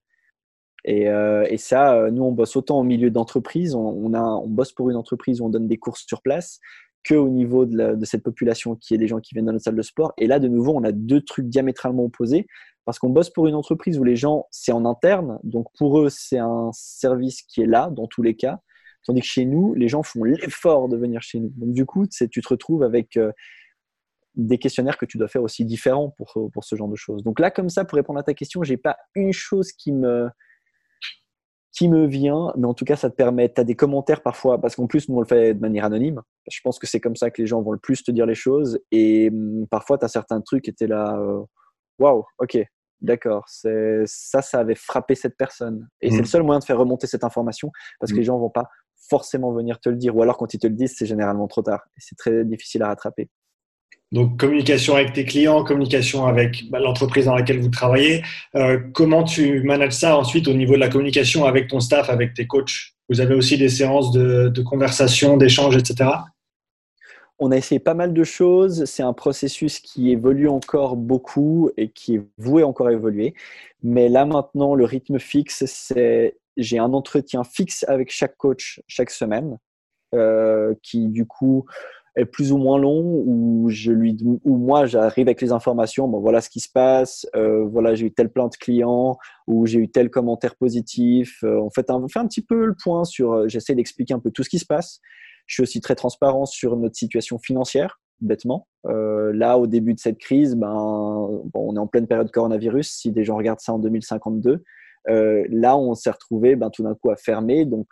Et, 0.84 1.10
euh, 1.10 1.46
et 1.50 1.58
ça, 1.58 1.96
euh, 1.96 2.12
nous, 2.12 2.24
on 2.24 2.32
bosse 2.32 2.56
autant 2.56 2.80
au 2.80 2.84
milieu 2.84 3.10
d'entreprise, 3.10 3.74
on, 3.74 4.14
on, 4.14 4.48
bosse 4.48 4.72
pour 4.72 4.90
une 4.90 4.96
entreprise 4.96 5.42
où 5.42 5.46
on 5.46 5.50
donne 5.50 5.68
des 5.68 5.78
courses 5.78 6.06
sur 6.06 6.22
place, 6.22 6.60
qu'au 7.08 7.30
niveau 7.30 7.66
de, 7.66 7.96
de, 7.96 8.06
cette 8.06 8.24
population 8.24 8.76
qui 8.76 8.94
est 8.94 8.98
des 8.98 9.08
gens 9.08 9.20
qui 9.20 9.34
viennent 9.34 9.46
dans 9.46 9.54
notre 9.54 9.64
salle 9.64 9.76
de 9.76 9.82
sport. 9.82 10.14
Et 10.18 10.28
là, 10.28 10.40
de 10.40 10.48
nouveau, 10.48 10.74
on 10.76 10.84
a 10.84 10.92
deux 10.92 11.22
trucs 11.22 11.48
diamétralement 11.48 12.04
opposés 12.04 12.46
parce 12.86 13.00
qu'on 13.00 13.10
bosse 13.10 13.32
pour 13.32 13.48
une 13.48 13.56
entreprise 13.56 13.98
où 14.00 14.04
les 14.04 14.16
gens, 14.16 14.46
c'est 14.52 14.72
en 14.72 14.86
interne, 14.86 15.40
donc 15.44 15.68
pour 15.78 16.00
eux, 16.00 16.10
c'est 16.10 16.38
un 16.38 16.70
service 16.72 17.42
qui 17.42 17.62
est 17.62 17.66
là 17.66 17.90
dans 17.92 18.06
tous 18.06 18.22
les 18.22 18.36
cas. 18.36 18.60
Tandis 19.06 19.22
que 19.22 19.28
chez 19.28 19.46
nous, 19.46 19.74
les 19.74 19.88
gens 19.88 20.04
font 20.04 20.24
l'effort 20.24 20.88
de 20.88 20.98
venir 20.98 21.22
chez 21.22 21.40
nous. 21.40 21.52
Donc 21.58 21.74
du 21.74 21.86
coup, 21.86 22.06
tu 22.08 22.30
te 22.30 22.48
retrouves 22.48 22.84
avec 22.84 23.18
euh, 23.18 23.32
des 24.36 24.58
questionnaires 24.60 24.98
que 24.98 25.06
tu 25.06 25.18
dois 25.18 25.28
faire 25.28 25.44
aussi 25.44 25.66
différents 25.66 26.10
pour, 26.10 26.50
pour 26.52 26.64
ce 26.64 26.76
genre 26.76 26.88
de 26.88 26.96
choses. 26.96 27.24
Donc 27.24 27.40
là, 27.40 27.50
comme 27.50 27.70
ça, 27.70 27.86
pour 27.86 27.96
répondre 27.96 28.20
à 28.20 28.24
ta 28.24 28.34
question, 28.34 28.64
j'ai 28.64 28.78
pas 28.78 28.98
une 29.16 29.34
chose 29.34 29.72
qui 29.72 29.92
me, 29.92 30.30
qui 31.76 31.90
me 31.90 32.08
vient, 32.08 32.54
mais 32.56 32.68
en 32.68 32.74
tout 32.74 32.86
cas, 32.86 32.96
ça 32.96 33.10
te 33.10 33.16
permet, 33.16 33.52
tu 33.52 33.60
as 33.60 33.66
des 33.66 33.76
commentaires 33.76 34.22
parfois, 34.22 34.62
parce 34.62 34.76
qu'en 34.78 34.88
plus, 34.88 35.10
nous, 35.10 35.18
on 35.18 35.20
le 35.20 35.28
fait 35.28 35.54
de 35.54 35.60
manière 35.60 35.84
anonyme. 35.84 36.22
Je 36.50 36.60
pense 36.64 36.80
que 36.80 36.88
c'est 36.88 37.02
comme 37.02 37.18
ça 37.18 37.30
que 37.32 37.42
les 37.42 37.48
gens 37.48 37.62
vont 37.62 37.74
le 37.74 37.80
plus 37.80 38.02
te 38.02 38.12
dire 38.12 38.26
les 38.26 38.36
choses. 38.36 38.80
Et 38.92 39.30
hum, 39.30 39.68
parfois, 39.70 39.98
tu 39.98 40.06
as 40.06 40.08
certains 40.08 40.40
trucs 40.40 40.64
qui 40.64 40.70
étaient 40.70 40.88
là, 40.88 41.18
euh, 41.20 41.44
waouh, 42.00 42.20
wow, 42.20 42.26
ok, 42.40 42.58
d'accord, 43.02 43.44
ça, 43.48 44.42
ça 44.42 44.60
avait 44.60 44.76
frappé 44.76 45.16
cette 45.16 45.36
personne. 45.38 45.90
Et 46.02 46.12
c'est 46.12 46.18
le 46.18 46.24
mmh. 46.24 46.26
seul 46.26 46.44
moyen 46.44 46.60
de 46.60 46.64
faire 46.64 46.78
remonter 46.78 47.08
cette 47.08 47.26
information, 47.26 47.72
parce 48.00 48.12
que 48.12 48.16
mmh. 48.16 48.20
les 48.20 48.26
gens 48.26 48.40
vont 48.40 48.50
pas 48.50 48.70
forcément 49.10 49.52
venir 49.52 49.80
te 49.82 49.90
le 49.90 49.98
dire. 49.98 50.16
Ou 50.16 50.22
alors 50.22 50.38
quand 50.38 50.54
ils 50.54 50.60
te 50.60 50.68
le 50.68 50.74
disent, 50.74 50.96
c'est 50.98 51.06
généralement 51.06 51.48
trop 51.48 51.62
tard. 51.62 51.82
Et 51.98 52.00
c'est 52.00 52.16
très 52.16 52.46
difficile 52.46 52.84
à 52.84 52.88
rattraper. 52.88 53.30
Donc 54.16 54.40
communication 54.40 54.96
avec 54.96 55.12
tes 55.12 55.26
clients, 55.26 55.66
communication 55.66 56.26
avec 56.26 56.70
bah, 56.70 56.80
l'entreprise 56.80 57.26
dans 57.26 57.36
laquelle 57.36 57.60
vous 57.60 57.68
travaillez. 57.68 58.24
Euh, 58.56 58.80
comment 58.94 59.26
tu 59.26 59.62
manages 59.64 59.92
ça 59.92 60.18
ensuite 60.18 60.48
au 60.48 60.54
niveau 60.54 60.76
de 60.76 60.80
la 60.80 60.88
communication 60.88 61.44
avec 61.44 61.68
ton 61.68 61.82
staff, 61.82 62.10
avec 62.10 62.34
tes 62.34 62.48
coachs? 62.48 62.94
Vous 63.10 63.20
avez 63.20 63.36
aussi 63.36 63.58
des 63.58 63.68
séances 63.68 64.14
de, 64.14 64.62
conversation, 64.62 65.36
d'échange, 65.36 65.76
etc. 65.76 66.12
On 67.40 67.52
a 67.52 67.58
essayé 67.58 67.80
pas 67.80 67.94
mal 67.94 68.14
de 68.14 68.24
choses. 68.24 68.86
C'est 68.86 69.04
un 69.04 69.12
processus 69.12 69.80
qui 69.80 70.12
évolue 70.12 70.48
encore 70.48 70.96
beaucoup 70.96 71.70
et 71.76 71.90
qui 71.90 72.16
est 72.16 72.22
voué 72.38 72.64
encore 72.64 72.88
à 72.88 72.94
évoluer. 72.94 73.34
Mais 73.84 74.08
là 74.08 74.24
maintenant, 74.24 74.76
le 74.76 74.86
rythme 74.86 75.20
fixe, 75.20 75.66
c'est 75.68 76.38
j'ai 76.56 76.80
un 76.80 76.94
entretien 76.94 77.44
fixe 77.44 77.84
avec 77.90 78.14
chaque 78.14 78.38
coach 78.38 78.80
chaque 78.88 79.10
semaine, 79.10 79.58
euh, 80.14 80.74
qui 80.82 81.10
du 81.10 81.26
coup 81.26 81.66
est 82.16 82.26
plus 82.26 82.52
ou 82.52 82.58
moins 82.58 82.78
long, 82.78 83.24
où 83.26 83.70
je 83.70 83.92
lui, 83.92 84.18
où 84.24 84.58
moi 84.58 84.86
j'arrive 84.86 85.28
avec 85.28 85.42
les 85.42 85.52
informations. 85.52 86.08
Bon, 86.08 86.20
voilà 86.20 86.42
ce 86.42 86.50
qui 86.50 86.60
se 86.60 86.70
passe. 86.70 87.28
Euh, 87.36 87.66
voilà, 87.66 87.96
j'ai 87.96 88.06
eu 88.06 88.12
tel 88.12 88.30
plan 88.30 88.48
de 88.48 88.56
client, 88.56 89.18
ou 89.48 89.66
j'ai 89.66 89.80
eu 89.80 89.90
tel 89.90 90.10
commentaire 90.10 90.56
positif. 90.56 91.44
Euh, 91.44 91.68
fait, 91.74 91.90
on 91.92 92.08
fait 92.08 92.20
un 92.20 92.28
petit 92.28 92.42
peu 92.42 92.66
le 92.66 92.76
point 92.76 93.04
sur. 93.04 93.34
Euh, 93.34 93.48
j'essaie 93.48 93.76
d'expliquer 93.76 94.14
un 94.14 94.20
peu 94.20 94.32
tout 94.32 94.44
ce 94.44 94.50
qui 94.50 94.60
se 94.60 94.66
passe. 94.66 95.00
Je 95.48 95.56
suis 95.56 95.64
aussi 95.64 95.82
très 95.82 95.96
transparent 95.96 96.46
sur 96.46 96.76
notre 96.78 96.96
situation 96.96 97.38
financière 97.38 98.00
bêtement. 98.22 98.68
Euh, 98.86 99.32
là, 99.34 99.58
au 99.58 99.68
début 99.68 99.94
de 99.94 100.00
cette 100.00 100.18
crise, 100.18 100.56
ben, 100.56 100.74
bon, 100.74 101.52
on 101.54 101.76
est 101.76 101.80
en 101.80 101.88
pleine 101.88 102.08
période 102.08 102.32
coronavirus. 102.32 102.90
Si 102.90 103.12
des 103.12 103.24
gens 103.24 103.36
regardent 103.36 103.60
ça 103.60 103.74
en 103.74 103.80
2052, 103.80 104.64
euh, 105.10 105.46
là, 105.50 105.78
on 105.78 105.94
s'est 105.94 106.12
retrouvé 106.12 106.56
ben, 106.56 106.70
tout 106.70 106.84
d'un 106.84 106.96
coup 106.96 107.12
à 107.12 107.16
fermer, 107.16 107.66
donc 107.66 107.88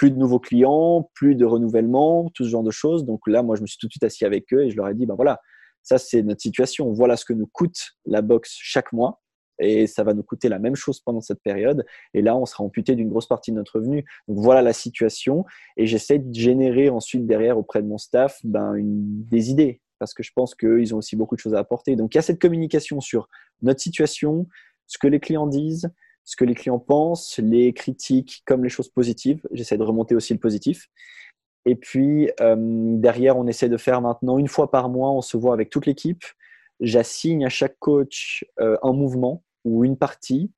plus 0.00 0.10
de 0.10 0.16
nouveaux 0.16 0.38
clients, 0.40 1.10
plus 1.12 1.34
de 1.34 1.44
renouvellement, 1.44 2.30
tout 2.32 2.44
ce 2.44 2.48
genre 2.48 2.62
de 2.62 2.70
choses. 2.70 3.04
Donc 3.04 3.20
là, 3.26 3.42
moi, 3.42 3.54
je 3.54 3.60
me 3.60 3.66
suis 3.66 3.76
tout 3.76 3.86
de 3.86 3.92
suite 3.92 4.02
assis 4.02 4.24
avec 4.24 4.50
eux 4.54 4.64
et 4.64 4.70
je 4.70 4.76
leur 4.78 4.88
ai 4.88 4.94
dit, 4.94 5.04
ben 5.04 5.14
voilà, 5.14 5.38
ça 5.82 5.98
c'est 5.98 6.22
notre 6.22 6.40
situation. 6.40 6.90
Voilà 6.90 7.18
ce 7.18 7.26
que 7.26 7.34
nous 7.34 7.46
coûte 7.46 7.90
la 8.06 8.22
box 8.22 8.56
chaque 8.58 8.94
mois 8.94 9.20
et 9.58 9.86
ça 9.86 10.02
va 10.02 10.14
nous 10.14 10.22
coûter 10.22 10.48
la 10.48 10.58
même 10.58 10.74
chose 10.74 11.00
pendant 11.00 11.20
cette 11.20 11.42
période. 11.42 11.84
Et 12.14 12.22
là, 12.22 12.34
on 12.34 12.46
sera 12.46 12.64
amputé 12.64 12.94
d'une 12.94 13.10
grosse 13.10 13.28
partie 13.28 13.50
de 13.50 13.56
notre 13.56 13.76
revenu. 13.76 14.06
Donc 14.26 14.38
voilà 14.38 14.62
la 14.62 14.72
situation. 14.72 15.44
Et 15.76 15.86
j'essaie 15.86 16.18
de 16.18 16.32
générer 16.32 16.88
ensuite 16.88 17.26
derrière 17.26 17.58
auprès 17.58 17.82
de 17.82 17.86
mon 17.86 17.98
staff 17.98 18.38
ben, 18.42 18.76
des 18.80 19.50
idées 19.50 19.82
parce 19.98 20.14
que 20.14 20.22
je 20.22 20.32
pense 20.34 20.54
qu'ils 20.54 20.94
ont 20.94 20.98
aussi 20.98 21.14
beaucoup 21.14 21.34
de 21.34 21.40
choses 21.40 21.54
à 21.54 21.58
apporter. 21.58 21.94
Donc 21.94 22.14
il 22.14 22.16
y 22.16 22.20
a 22.20 22.22
cette 22.22 22.40
communication 22.40 23.02
sur 23.02 23.28
notre 23.60 23.80
situation, 23.80 24.46
ce 24.86 24.96
que 24.96 25.08
les 25.08 25.20
clients 25.20 25.46
disent, 25.46 25.90
ce 26.24 26.36
que 26.36 26.44
les 26.44 26.54
clients 26.54 26.78
pensent, 26.78 27.38
les 27.38 27.72
critiques 27.72 28.42
comme 28.46 28.62
les 28.62 28.70
choses 28.70 28.88
positives. 28.88 29.40
J'essaie 29.52 29.78
de 29.78 29.82
remonter 29.82 30.14
aussi 30.14 30.32
le 30.32 30.38
positif. 30.38 30.88
Et 31.66 31.74
puis 31.74 32.30
euh, 32.40 32.56
derrière, 32.58 33.36
on 33.36 33.46
essaie 33.46 33.68
de 33.68 33.76
faire 33.76 34.00
maintenant 34.00 34.38
une 34.38 34.48
fois 34.48 34.70
par 34.70 34.88
mois, 34.88 35.10
on 35.10 35.20
se 35.20 35.36
voit 35.36 35.52
avec 35.52 35.70
toute 35.70 35.86
l'équipe. 35.86 36.24
J'assigne 36.80 37.44
à 37.44 37.48
chaque 37.48 37.78
coach 37.78 38.44
euh, 38.60 38.76
un 38.82 38.92
mouvement 38.92 39.42
ou 39.64 39.84
une 39.84 39.96
partie. 39.96 40.50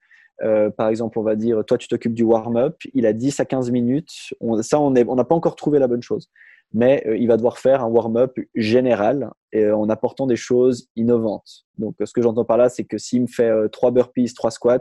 Euh, 0.43 0.71
par 0.71 0.89
exemple, 0.89 1.19
on 1.19 1.23
va 1.23 1.37
dire, 1.37 1.65
toi, 1.65 1.79
tu 1.79 1.89
t'occupes 1.89 2.15
du 2.15 2.23
warm-up, 2.23 2.77
il 2.95 3.07
a 3.07 3.13
10 3.13 3.41
à 3.41 3.45
15 3.45 3.71
minutes. 3.71 4.35
ça, 4.63 4.81
on 4.81 4.91
n'a 4.91 5.03
on 5.07 5.17
pas 5.17 5.35
encore 5.35 5.57
trouvé 5.57 5.79
la 5.79 5.89
bonne 5.89 6.03
chose. 6.03 6.31
Mais 6.75 7.05
il 7.19 7.29
va 7.29 7.37
devoir 7.37 7.59
faire 7.59 7.85
un 7.85 7.89
warm-up 7.89 8.39
général 8.55 9.31
en 9.55 9.91
apportant 9.91 10.27
des 10.27 10.37
choses 10.37 10.89
innovantes. 10.97 11.67
Donc, 11.79 11.97
ce 12.03 12.13
que 12.13 12.23
j'entends 12.23 12.45
par 12.45 12.57
là, 12.57 12.69
c'est 12.69 12.85
que 12.85 12.97
s'il 12.97 13.23
me 13.23 13.27
fait 13.27 13.49
euh, 13.49 13.69
trois 13.69 13.91
burpees, 13.91 14.33
trois 14.35 14.51
squats, 14.51 14.81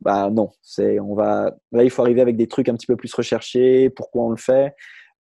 bah 0.00 0.30
non, 0.30 0.50
c'est 0.62 1.00
on 1.00 1.14
va 1.14 1.56
là 1.72 1.84
il 1.84 1.90
faut 1.90 2.02
arriver 2.02 2.20
avec 2.20 2.36
des 2.36 2.46
trucs 2.46 2.68
un 2.68 2.74
petit 2.74 2.86
peu 2.86 2.96
plus 2.96 3.12
recherchés. 3.12 3.90
Pourquoi 3.90 4.24
on 4.24 4.30
le 4.30 4.36
fait 4.36 4.74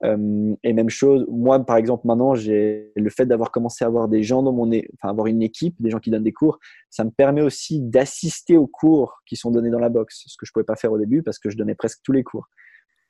euh, 0.04 0.56
Et 0.64 0.74
même 0.74 0.90
chose, 0.90 1.26
moi 1.30 1.60
par 1.66 1.78
exemple 1.78 2.06
maintenant, 2.06 2.36
j'ai 2.36 2.92
le 2.96 3.10
fait 3.10 3.26
d'avoir 3.26 3.52
commencé 3.52 3.84
à 3.84 3.88
avoir 3.88 4.08
des 4.08 4.24
gens 4.24 4.44
dans 4.44 4.54
mon, 4.54 4.68
enfin 4.68 5.10
avoir 5.10 5.28
une 5.28 5.42
équipe, 5.42 5.76
des 5.80 5.90
gens 5.90 6.00
qui 6.00 6.12
donnent 6.12 6.24
des 6.24 6.34
cours, 6.34 6.60
ça 6.90 7.04
me 7.04 7.10
permet 7.10 7.42
aussi 7.42 7.82
d'assister 7.82 8.58
aux 8.58 8.68
cours 8.68 9.22
qui 9.26 9.36
sont 9.36 9.52
donnés 9.52 9.72
dans 9.72 9.80
la 9.80 9.90
boxe, 9.90 10.24
ce 10.28 10.38
que 10.38 10.46
je 10.46 10.52
pouvais 10.52 10.66
pas 10.66 10.76
faire 10.76 10.92
au 10.92 11.00
début 11.00 11.24
parce 11.24 11.40
que 11.40 11.50
je 11.50 11.58
donnais 11.58 11.76
presque 11.76 12.00
tous 12.04 12.12
les 12.12 12.24
cours. 12.24 12.48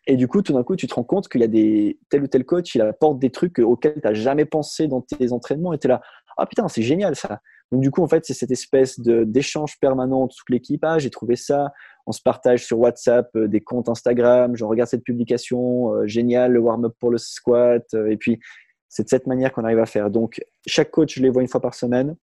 Et 0.10 0.16
du 0.16 0.30
coup, 0.30 0.42
tout 0.42 0.54
d'un 0.54 0.64
coup, 0.64 0.78
tu 0.78 0.88
te 0.88 0.94
rends 0.94 1.04
compte 1.04 1.28
qu'il 1.28 1.42
y 1.42 1.44
a 1.44 1.50
des 1.50 2.00
tel 2.10 2.24
ou 2.24 2.28
tel 2.28 2.46
coach, 2.46 2.74
il 2.76 2.82
apporte 2.82 3.20
des 3.20 3.30
trucs 3.30 3.60
auxquels 3.60 3.96
tu 3.96 4.08
n'as 4.08 4.14
jamais 4.14 4.46
pensé 4.46 4.88
dans 4.88 5.02
tes 5.02 5.34
entraînements 5.34 5.74
et 5.74 5.80
tu 5.80 5.88
es 5.88 5.90
là, 5.90 6.02
ah 6.38 6.46
putain, 6.46 6.68
c'est 6.70 6.82
génial 6.82 7.16
ça. 7.18 7.42
Donc 7.72 7.82
du 7.82 7.92
coup, 7.92 8.02
en 8.02 8.08
fait, 8.08 8.26
c'est 8.26 8.34
cette 8.34 8.52
espèce 8.52 9.00
d'échange 9.00 9.80
permanent 9.80 10.26
de 10.26 10.34
toute 10.34 10.50
l'équipe. 10.50 10.84
Ah, 10.84 11.00
j'ai 11.00 11.10
trouvé 11.10 11.36
ça. 11.36 11.74
On 12.06 12.12
se 12.12 12.22
partage 12.22 12.66
sur 12.66 12.80
WhatsApp 12.80 13.30
euh, 13.36 13.48
des 13.48 13.60
comptes 13.60 13.90
Instagram. 13.90 14.56
Je 14.56 14.64
regarde 14.64 14.90
cette 14.90 15.04
publication. 15.04 15.94
Euh, 15.94 16.08
génial, 16.08 16.54
le 16.54 16.60
warm-up 16.60 16.96
pour 17.00 17.12
le 17.12 17.18
squat. 17.18 17.86
Euh, 17.94 18.10
et 18.10 18.18
puis, 18.18 18.40
c'est 18.88 19.04
de 19.04 19.10
cette 19.10 19.28
manière 19.28 19.52
qu'on 19.52 19.66
arrive 19.66 19.80
à 19.80 19.86
faire. 19.86 20.10
Donc, 20.10 20.42
chaque 20.66 20.92
coach, 20.92 21.16
je 21.16 21.22
les 21.22 21.30
vois 21.30 21.42
une 21.42 21.50
fois 21.50 21.62
par 21.62 21.74
semaine. 21.74 22.16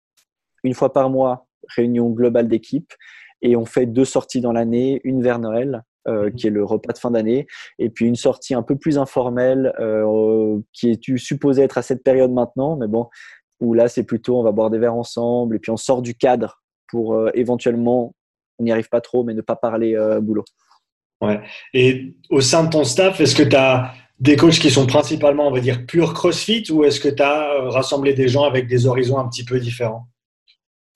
Une 0.64 0.74
fois 0.74 0.94
par 0.94 1.10
mois, 1.10 1.48
réunion 1.76 2.10
globale 2.10 2.48
d'équipe. 2.48 2.94
Et 3.42 3.58
on 3.58 3.66
fait 3.66 3.86
deux 3.86 4.06
sorties 4.06 4.40
dans 4.40 4.54
l'année, 4.54 5.02
une 5.04 5.22
vers 5.22 5.40
Noël 5.40 5.84
euh, 6.08 6.26
mhm. 6.26 6.34
qui 6.34 6.48
est 6.48 6.50
le 6.50 6.66
repas 6.66 6.92
de 6.92 6.98
fin 6.98 7.12
d'année, 7.12 7.48
et 7.80 7.90
puis 7.90 8.06
une 8.06 8.18
sortie 8.18 8.54
un 8.54 8.62
peu 8.62 8.76
plus 8.76 8.98
informelle 8.98 9.74
euh, 9.80 10.60
qui 10.74 10.92
est 10.92 11.18
supposée 11.18 11.64
être 11.64 11.78
à 11.78 11.82
cette 11.82 12.04
période 12.04 12.32
maintenant, 12.32 12.76
mais 12.76 12.88
bon, 12.88 13.08
où 13.64 13.74
là 13.74 13.88
c'est 13.88 14.04
plutôt 14.04 14.40
on 14.40 14.44
va 14.44 14.52
boire 14.52 14.70
des 14.70 14.78
verres 14.78 14.96
ensemble, 14.96 15.56
et 15.56 15.60
puis 15.60 15.72
on 15.72 15.78
sort 15.78 16.02
du 16.02 16.16
cadre 16.16 16.62
pour 16.88 17.16
euh, 17.16 17.32
éventuellement, 17.34 18.14
on 18.60 18.64
n'y 18.64 18.72
arrive 18.72 18.90
pas 18.90 19.02
trop, 19.02 19.24
mais 19.24 19.34
ne 19.34 19.42
pas 19.42 19.56
parler 19.56 19.98
boulot. 20.22 20.46
Ouais. 21.22 21.42
Et 21.74 22.16
au 22.30 22.42
sein 22.42 22.66
de 22.66 22.70
ton 22.70 22.84
staff, 22.84 23.20
est-ce 23.20 23.36
que 23.36 23.44
tu 23.44 23.56
as 23.56 23.94
des 24.20 24.36
coachs 24.36 24.60
qui 24.60 24.70
sont 24.70 24.86
principalement, 24.86 25.48
on 25.48 25.52
va 25.52 25.60
dire, 25.60 25.86
pure 25.86 26.14
CrossFit, 26.14 26.70
ou 26.72 26.84
est-ce 26.84 27.00
que 27.00 27.10
tu 27.10 27.24
as 27.24 27.70
rassemblé 27.70 28.14
des 28.14 28.28
gens 28.28 28.44
avec 28.44 28.68
des 28.68 28.86
horizons 28.86 29.18
un 29.18 29.28
petit 29.28 29.44
peu 29.44 29.60
différents? 29.60 30.08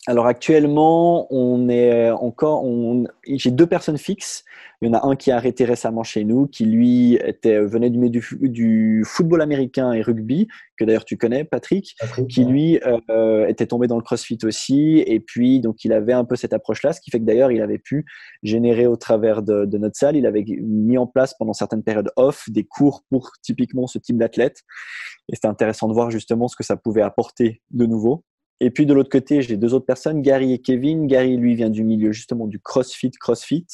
Alors 0.07 0.25
actuellement, 0.25 1.27
on 1.33 1.67
est 1.67 2.09
encore, 2.11 2.65
j'ai 3.27 3.51
deux 3.51 3.67
personnes 3.67 3.97
fixes. 3.97 4.45
Il 4.81 4.87
y 4.87 4.91
en 4.91 4.93
a 4.93 5.05
un 5.05 5.17
qui 5.17 5.31
a 5.31 5.35
arrêté 5.35 5.65
récemment 5.65 6.03
chez 6.03 6.23
nous, 6.23 6.47
qui 6.47 6.65
lui 6.65 7.15
était 7.15 7.59
venait 7.59 7.89
du, 7.89 7.99
du, 8.09 8.49
du 8.49 9.03
football 9.05 9.41
américain 9.41 9.91
et 9.91 10.01
rugby, 10.01 10.47
que 10.77 10.85
d'ailleurs 10.85 11.03
tu 11.03 11.17
connais, 11.17 11.43
Patrick, 11.43 11.93
qui 12.29 12.45
lui 12.45 12.79
euh, 13.09 13.47
était 13.47 13.65
tombé 13.65 13.87
dans 13.87 13.97
le 13.97 14.01
CrossFit 14.01 14.37
aussi, 14.45 15.03
et 15.05 15.19
puis 15.19 15.59
donc 15.59 15.83
il 15.83 15.91
avait 15.91 16.13
un 16.13 16.23
peu 16.23 16.37
cette 16.37 16.53
approche-là, 16.53 16.93
ce 16.93 17.01
qui 17.01 17.11
fait 17.11 17.19
que 17.19 17.25
d'ailleurs 17.25 17.51
il 17.51 17.61
avait 17.61 17.79
pu 17.79 18.05
générer 18.43 18.87
au 18.87 18.95
travers 18.95 19.41
de, 19.41 19.65
de, 19.65 19.77
notre 19.77 19.97
salle, 19.97 20.15
il 20.15 20.25
avait 20.25 20.45
mis 20.61 20.97
en 20.97 21.07
place 21.07 21.33
pendant 21.37 21.53
certaines 21.53 21.83
périodes 21.83 22.11
off 22.15 22.45
des 22.49 22.63
cours 22.63 23.03
pour 23.09 23.31
typiquement 23.41 23.87
ce 23.87 23.97
type 23.97 24.17
d'athlète, 24.17 24.61
et 25.27 25.35
c'était 25.35 25.49
intéressant 25.49 25.89
de 25.89 25.93
voir 25.93 26.11
justement 26.11 26.47
ce 26.47 26.55
que 26.55 26.63
ça 26.63 26.77
pouvait 26.77 27.01
apporter 27.01 27.61
de 27.71 27.85
nouveau 27.85 28.23
Et 28.59 28.71
puis 28.71 28.85
de 28.85 28.93
l'autre 28.93 29.09
côté, 29.09 29.41
j'ai 29.41 29.55
deux 29.55 29.73
autres 29.73 29.85
personnes, 29.85 30.21
Gary 30.21 30.53
et 30.53 30.59
Kevin. 30.59 31.05
Gary, 31.05 31.37
lui, 31.37 31.55
vient 31.55 31.69
du 31.69 31.83
milieu 31.83 32.11
justement 32.11 32.47
du 32.47 32.59
CrossFit, 32.59 33.11
CrossFit, 33.11 33.67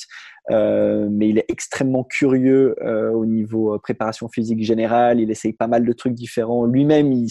euh, 0.52 1.08
mais 1.10 1.30
il 1.30 1.38
est 1.38 1.46
extrêmement 1.48 2.04
curieux 2.04 2.76
euh, 2.84 3.12
au 3.12 3.26
niveau 3.26 3.74
euh, 3.74 3.80
préparation 3.80 4.28
physique 4.28 4.62
générale. 4.64 5.22
Il 5.22 5.32
essaye 5.32 5.54
pas 5.54 5.68
mal 5.68 5.86
de 5.86 5.94
trucs 5.94 6.14
différents. 6.14 6.66
Lui-même, 6.66 7.14
il, 7.14 7.30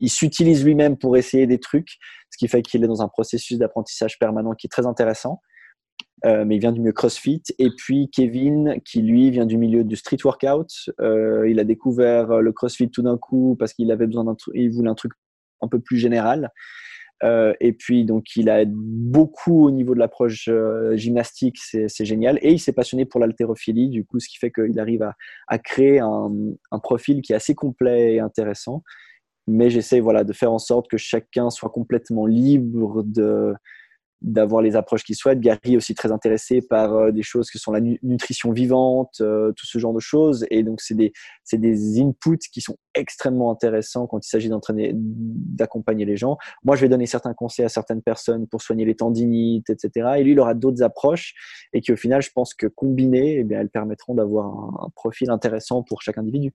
il 0.00 0.10
s'utilise 0.10 0.64
lui-même 0.64 0.96
pour 0.96 1.16
essayer 1.16 1.46
des 1.46 1.60
trucs, 1.60 1.98
ce 2.30 2.38
qui 2.38 2.48
fait 2.48 2.62
qu'il 2.62 2.82
est 2.82 2.88
dans 2.88 3.02
un 3.02 3.08
processus 3.08 3.58
d'apprentissage 3.58 4.18
permanent 4.18 4.54
qui 4.54 4.66
est 4.66 4.70
très 4.70 4.86
intéressant. 4.86 5.40
Mais 6.22 6.56
il 6.56 6.60
vient 6.60 6.72
du 6.72 6.80
milieu 6.80 6.92
CrossFit. 6.92 7.42
Et 7.58 7.70
puis 7.74 8.10
Kevin, 8.10 8.78
qui 8.84 9.00
lui 9.00 9.30
vient 9.30 9.46
du 9.46 9.56
milieu 9.56 9.84
du 9.84 9.96
street 9.96 10.18
workout. 10.22 10.68
Il 10.98 11.58
a 11.58 11.64
découvert 11.64 12.42
le 12.42 12.52
CrossFit 12.52 12.90
tout 12.90 13.00
d'un 13.00 13.16
coup 13.16 13.56
parce 13.58 13.72
qu'il 13.72 13.90
avait 13.90 14.06
besoin 14.06 14.24
d'un 14.24 14.36
il 14.52 14.70
voulait 14.70 14.90
un 14.90 14.94
truc 14.94 15.12
un 15.62 15.68
peu 15.68 15.80
plus 15.80 15.98
général. 15.98 16.50
Euh, 17.22 17.52
et 17.60 17.72
puis, 17.72 18.04
donc, 18.04 18.24
il 18.36 18.48
a 18.48 18.64
beaucoup 18.66 19.66
au 19.66 19.70
niveau 19.70 19.94
de 19.94 19.98
l'approche 19.98 20.48
euh, 20.48 20.96
gymnastique, 20.96 21.58
c'est 21.58 22.04
génial. 22.04 22.38
Et 22.42 22.52
il 22.52 22.58
s'est 22.58 22.72
passionné 22.72 23.04
pour 23.04 23.20
l'haltérophilie, 23.20 23.88
du 23.88 24.04
coup, 24.04 24.20
ce 24.20 24.28
qui 24.28 24.38
fait 24.38 24.50
qu'il 24.50 24.78
arrive 24.80 25.06
à, 25.48 25.58
créer 25.58 26.00
un, 26.00 26.30
un, 26.70 26.78
profil 26.78 27.20
qui 27.20 27.32
est 27.32 27.36
assez 27.36 27.54
complet 27.54 28.14
et 28.14 28.20
intéressant. 28.20 28.82
Mais 29.46 29.68
j'essaie 29.68 30.00
voilà, 30.00 30.24
de 30.24 30.32
faire 30.32 30.52
en 30.52 30.58
sorte 30.58 30.88
que 30.88 30.96
chacun 30.96 31.50
soit 31.50 31.70
complètement 31.70 32.24
libre 32.24 33.02
de, 33.02 33.54
d'avoir 34.22 34.62
les 34.62 34.76
approches 34.76 35.02
qu'il 35.02 35.16
souhaite. 35.16 35.40
Gary 35.40 35.74
est 35.74 35.76
aussi 35.76 35.94
très 35.94 36.12
intéressé 36.12 36.60
par 36.60 36.94
euh, 36.94 37.10
des 37.10 37.22
choses 37.22 37.50
qui 37.50 37.58
sont 37.58 37.72
la 37.72 37.80
nutrition 37.80 38.52
vivante, 38.52 39.16
euh, 39.20 39.52
tout 39.52 39.66
ce 39.66 39.78
genre 39.78 39.94
de 39.94 40.00
choses. 40.00 40.46
Et 40.50 40.62
donc, 40.62 40.80
c'est 40.80 40.94
des, 40.94 41.12
des 41.52 42.00
inputs 42.00 42.50
qui 42.52 42.60
sont 42.60 42.76
extrêmement 42.94 43.50
intéressants 43.50 44.06
quand 44.06 44.24
il 44.24 44.28
s'agit 44.28 44.48
d'entraîner, 44.48 44.92
d'accompagner 44.94 46.04
les 46.04 46.16
gens. 46.16 46.36
Moi, 46.64 46.76
je 46.76 46.82
vais 46.82 46.88
donner 46.88 47.06
certains 47.06 47.34
conseils 47.34 47.64
à 47.64 47.68
certaines 47.68 48.02
personnes 48.02 48.46
pour 48.46 48.62
soigner 48.62 48.84
les 48.84 48.94
tendinites, 48.94 49.70
etc. 49.70 50.14
Et 50.18 50.24
lui, 50.24 50.32
il 50.32 50.40
aura 50.40 50.54
d'autres 50.54 50.82
approches 50.82 51.34
et 51.72 51.80
qui, 51.80 51.92
au 51.92 51.96
final, 51.96 52.20
je 52.20 52.30
pense 52.34 52.54
que 52.54 52.66
combinées, 52.66 53.44
eh 53.48 53.54
elles 53.54 53.70
permettront 53.70 54.14
d'avoir 54.14 54.46
un 54.46 54.90
profil 54.94 55.30
intéressant 55.30 55.82
pour 55.82 56.02
chaque 56.02 56.18
individu. 56.18 56.52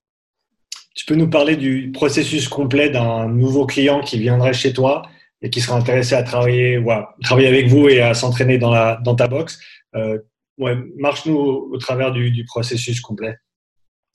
Tu 0.95 1.05
peux 1.05 1.15
nous 1.15 1.29
parler 1.29 1.57
du 1.57 1.91
processus 1.91 2.47
complet 2.47 2.89
d'un 2.89 3.27
nouveau 3.27 3.65
client 3.65 4.01
qui 4.01 4.17
viendrait 4.17 4.53
chez 4.53 4.71
toi? 4.71 5.03
Et 5.45 5.49
qui 5.51 5.61
sera 5.61 5.77
intéressé 5.77 6.15
à 6.15 6.23
travailler, 6.23 6.83
travailler 7.21 7.47
avec 7.47 7.67
vous 7.67 7.87
et 7.87 8.01
à 8.01 8.15
s'entraîner 8.15 8.57
dans, 8.57 9.15
ta 9.15 9.27
box. 9.27 9.59
Euh, 9.95 10.17
marche-nous 10.57 11.35
au, 11.35 11.77
travers 11.77 12.11
du, 12.11 12.43
processus 12.45 12.99
complet. 12.99 13.37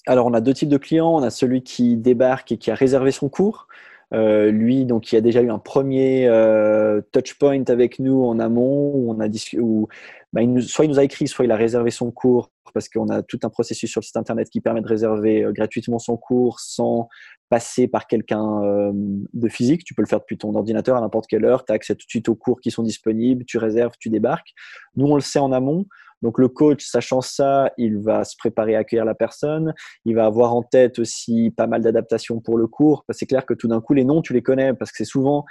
Alors, 0.07 0.27
on 0.27 0.35
a 0.35 0.41
deux 0.41 0.55
types 0.55 0.69
de 0.69 0.77
clients. 0.77 1.15
On 1.15 1.23
a 1.23 1.31
celui 1.31 1.63
qui 1.63 1.97
débarque 1.97 2.51
et 2.51 2.59
qui 2.59 2.73
a 2.73 2.75
réservé 2.75 3.13
son 3.13 3.29
cours. 3.29 3.69
Euh, 4.13 4.51
lui, 4.51 4.85
donc, 4.87 5.13
il 5.13 5.17
a 5.17 5.21
déjà 5.21 5.41
eu 5.41 5.51
un 5.51 5.59
premier 5.59 6.27
euh, 6.27 7.01
touch 7.13 7.35
point 7.39 7.63
avec 7.69 7.99
nous 7.99 8.25
en 8.25 8.39
amont 8.39 8.93
où 8.95 9.11
on 9.13 9.21
a 9.21 9.29
où, 9.59 9.89
bah, 10.33 10.41
soit 10.61 10.85
il 10.85 10.91
nous 10.91 10.99
a 10.99 11.05
écrit, 11.05 11.29
soit 11.29 11.45
il 11.45 11.53
a 11.53 11.57
réservé 11.57 11.91
son 11.91 12.11
cours 12.11 12.51
parce 12.73 12.89
qu'on 12.89 13.09
a 13.09 13.23
tout 13.23 13.41
un 13.43 13.49
processus 13.49 13.91
sur 13.91 14.01
le 14.01 14.05
site 14.05 14.17
internet 14.17 14.49
qui 14.49 14.61
permet 14.61 14.81
de 14.81 14.87
réserver 14.87 15.45
euh, 15.45 15.53
gratuitement 15.53 15.99
son 15.99 16.17
cours 16.17 16.61
sans 16.61 17.09
passer 17.49 17.89
par 17.89 18.07
quelqu'un 18.07 18.93
de 18.95 19.49
physique. 19.49 19.83
Tu 19.83 19.93
peux 19.93 20.03
le 20.03 20.07
faire 20.07 20.21
depuis 20.21 20.39
ton 20.39 20.55
ordinateur 20.55 20.97
à 20.97 21.01
n'importe 21.01 21.27
quelle 21.27 21.45
heure. 21.45 21.65
Tu 21.65 21.73
as 21.73 21.75
accès 21.75 21.97
tout 21.97 22.07
de 22.07 22.11
suite 22.11 22.29
aux 22.29 22.37
cours 22.37 22.61
qui 22.61 22.71
sont 22.71 22.85
disponibles. 22.85 23.45
Tu 23.45 23.59
réserves, 23.59 23.95
tu 23.99 24.09
débarques. 24.09 24.55
Nous, 24.95 25.07
on 25.07 25.17
le 25.17 25.21
sait 25.21 25.41
en 25.41 25.51
amont. 25.51 25.87
Donc 26.23 26.39
le 26.39 26.49
coach, 26.49 26.85
sachant 26.85 27.21
ça, 27.21 27.73
il 27.79 27.99
va 27.99 28.25
se 28.25 28.37
préparer 28.39 28.77
à 28.77 28.81
accueillir 28.81 29.05
la 29.05 29.15
personne. 29.15 29.75
Il 30.05 30.15
va 30.15 30.27
avoir 30.27 30.55
en 30.55 30.63
tête 30.63 30.99
aussi 30.99 31.53
pas 31.57 31.67
mal 31.67 31.83
d'adaptations 31.83 32.41
pour 32.41 32.59
le 32.59 32.67
cours. 32.67 33.05
C'est 33.11 33.27
clair 33.27 33.47
que 33.47 33.55
tout 33.55 33.69
d'un 33.69 33.81
coup, 33.81 33.95
les 33.95 34.05
noms, 34.05 34.23
tu 34.23 34.33
les 34.33 34.43
connais 34.43 34.75
parce 34.75 34.91
que 34.91 34.99
c'est 34.99 35.05
souvent 35.05 35.45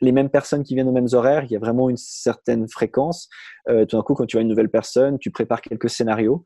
les 0.00 0.12
mêmes 0.12 0.30
personnes 0.30 0.62
qui 0.62 0.74
viennent 0.74 0.88
aux 0.88 0.92
mêmes 0.92 1.08
horaires. 1.12 1.44
Il 1.44 1.52
y 1.52 1.56
a 1.56 1.58
vraiment 1.58 1.90
une 1.90 1.96
certaine 1.96 2.68
fréquence. 2.68 3.28
Euh, 3.68 3.84
tout 3.84 3.96
d'un 3.96 4.02
coup, 4.02 4.14
quand 4.14 4.26
tu 4.26 4.38
as 4.38 4.40
une 4.40 4.48
nouvelle 4.48 4.70
personne, 4.70 5.18
tu 5.18 5.30
prépares 5.30 5.60
quelques 5.60 5.90
scénarios. 5.90 6.44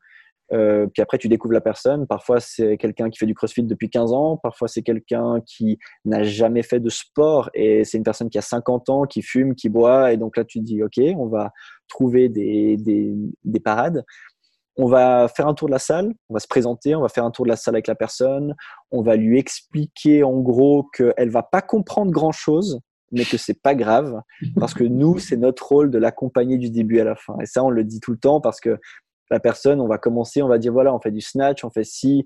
Euh, 0.51 0.87
puis 0.87 1.01
après, 1.01 1.17
tu 1.17 1.27
découvres 1.27 1.53
la 1.53 1.61
personne. 1.61 2.05
Parfois, 2.05 2.39
c'est 2.39 2.77
quelqu'un 2.77 3.09
qui 3.09 3.17
fait 3.17 3.25
du 3.25 3.33
crossfit 3.33 3.63
depuis 3.63 3.89
15 3.89 4.13
ans. 4.13 4.37
Parfois, 4.37 4.67
c'est 4.67 4.81
quelqu'un 4.81 5.39
qui 5.45 5.79
n'a 6.05 6.23
jamais 6.23 6.63
fait 6.63 6.79
de 6.79 6.89
sport 6.89 7.49
et 7.53 7.83
c'est 7.83 7.97
une 7.97 8.03
personne 8.03 8.29
qui 8.29 8.37
a 8.37 8.41
50 8.41 8.89
ans, 8.89 9.03
qui 9.03 9.21
fume, 9.21 9.55
qui 9.55 9.69
boit. 9.69 10.13
Et 10.13 10.17
donc 10.17 10.37
là, 10.37 10.43
tu 10.43 10.59
dis, 10.59 10.83
OK, 10.83 10.99
on 11.17 11.27
va 11.27 11.51
trouver 11.87 12.29
des, 12.29 12.77
des, 12.77 13.13
des 13.43 13.59
parades. 13.59 14.03
On 14.75 14.87
va 14.87 15.27
faire 15.27 15.47
un 15.47 15.53
tour 15.53 15.67
de 15.67 15.73
la 15.73 15.79
salle, 15.79 16.11
on 16.29 16.33
va 16.33 16.39
se 16.39 16.47
présenter, 16.47 16.95
on 16.95 17.01
va 17.01 17.09
faire 17.09 17.25
un 17.25 17.31
tour 17.31 17.45
de 17.45 17.49
la 17.49 17.55
salle 17.55 17.75
avec 17.75 17.85
la 17.85 17.93
personne, 17.93 18.55
on 18.89 19.03
va 19.03 19.15
lui 19.15 19.37
expliquer 19.37 20.23
en 20.23 20.39
gros 20.39 20.89
qu'elle 20.97 21.29
va 21.29 21.43
pas 21.43 21.61
comprendre 21.61 22.11
grand 22.11 22.31
chose, 22.31 22.79
mais 23.11 23.23
que 23.23 23.37
c'est 23.37 23.61
pas 23.61 23.75
grave 23.75 24.19
parce 24.59 24.73
que 24.73 24.83
nous, 24.83 25.19
c'est 25.19 25.37
notre 25.37 25.67
rôle 25.67 25.91
de 25.91 25.99
l'accompagner 25.99 26.57
du 26.57 26.71
début 26.71 26.99
à 26.99 27.03
la 27.03 27.15
fin. 27.15 27.37
Et 27.39 27.45
ça, 27.45 27.63
on 27.63 27.69
le 27.69 27.83
dit 27.83 27.99
tout 27.99 28.11
le 28.11 28.17
temps 28.17 28.41
parce 28.41 28.59
que 28.59 28.79
la 29.31 29.39
personne, 29.39 29.81
on 29.81 29.87
va 29.87 29.97
commencer, 29.97 30.41
on 30.41 30.47
va 30.47 30.57
dire 30.57 30.73
voilà, 30.73 30.93
on 30.93 30.99
fait 30.99 31.11
du 31.11 31.21
snatch, 31.21 31.63
on 31.63 31.69
fait 31.69 31.83
si, 31.83 32.25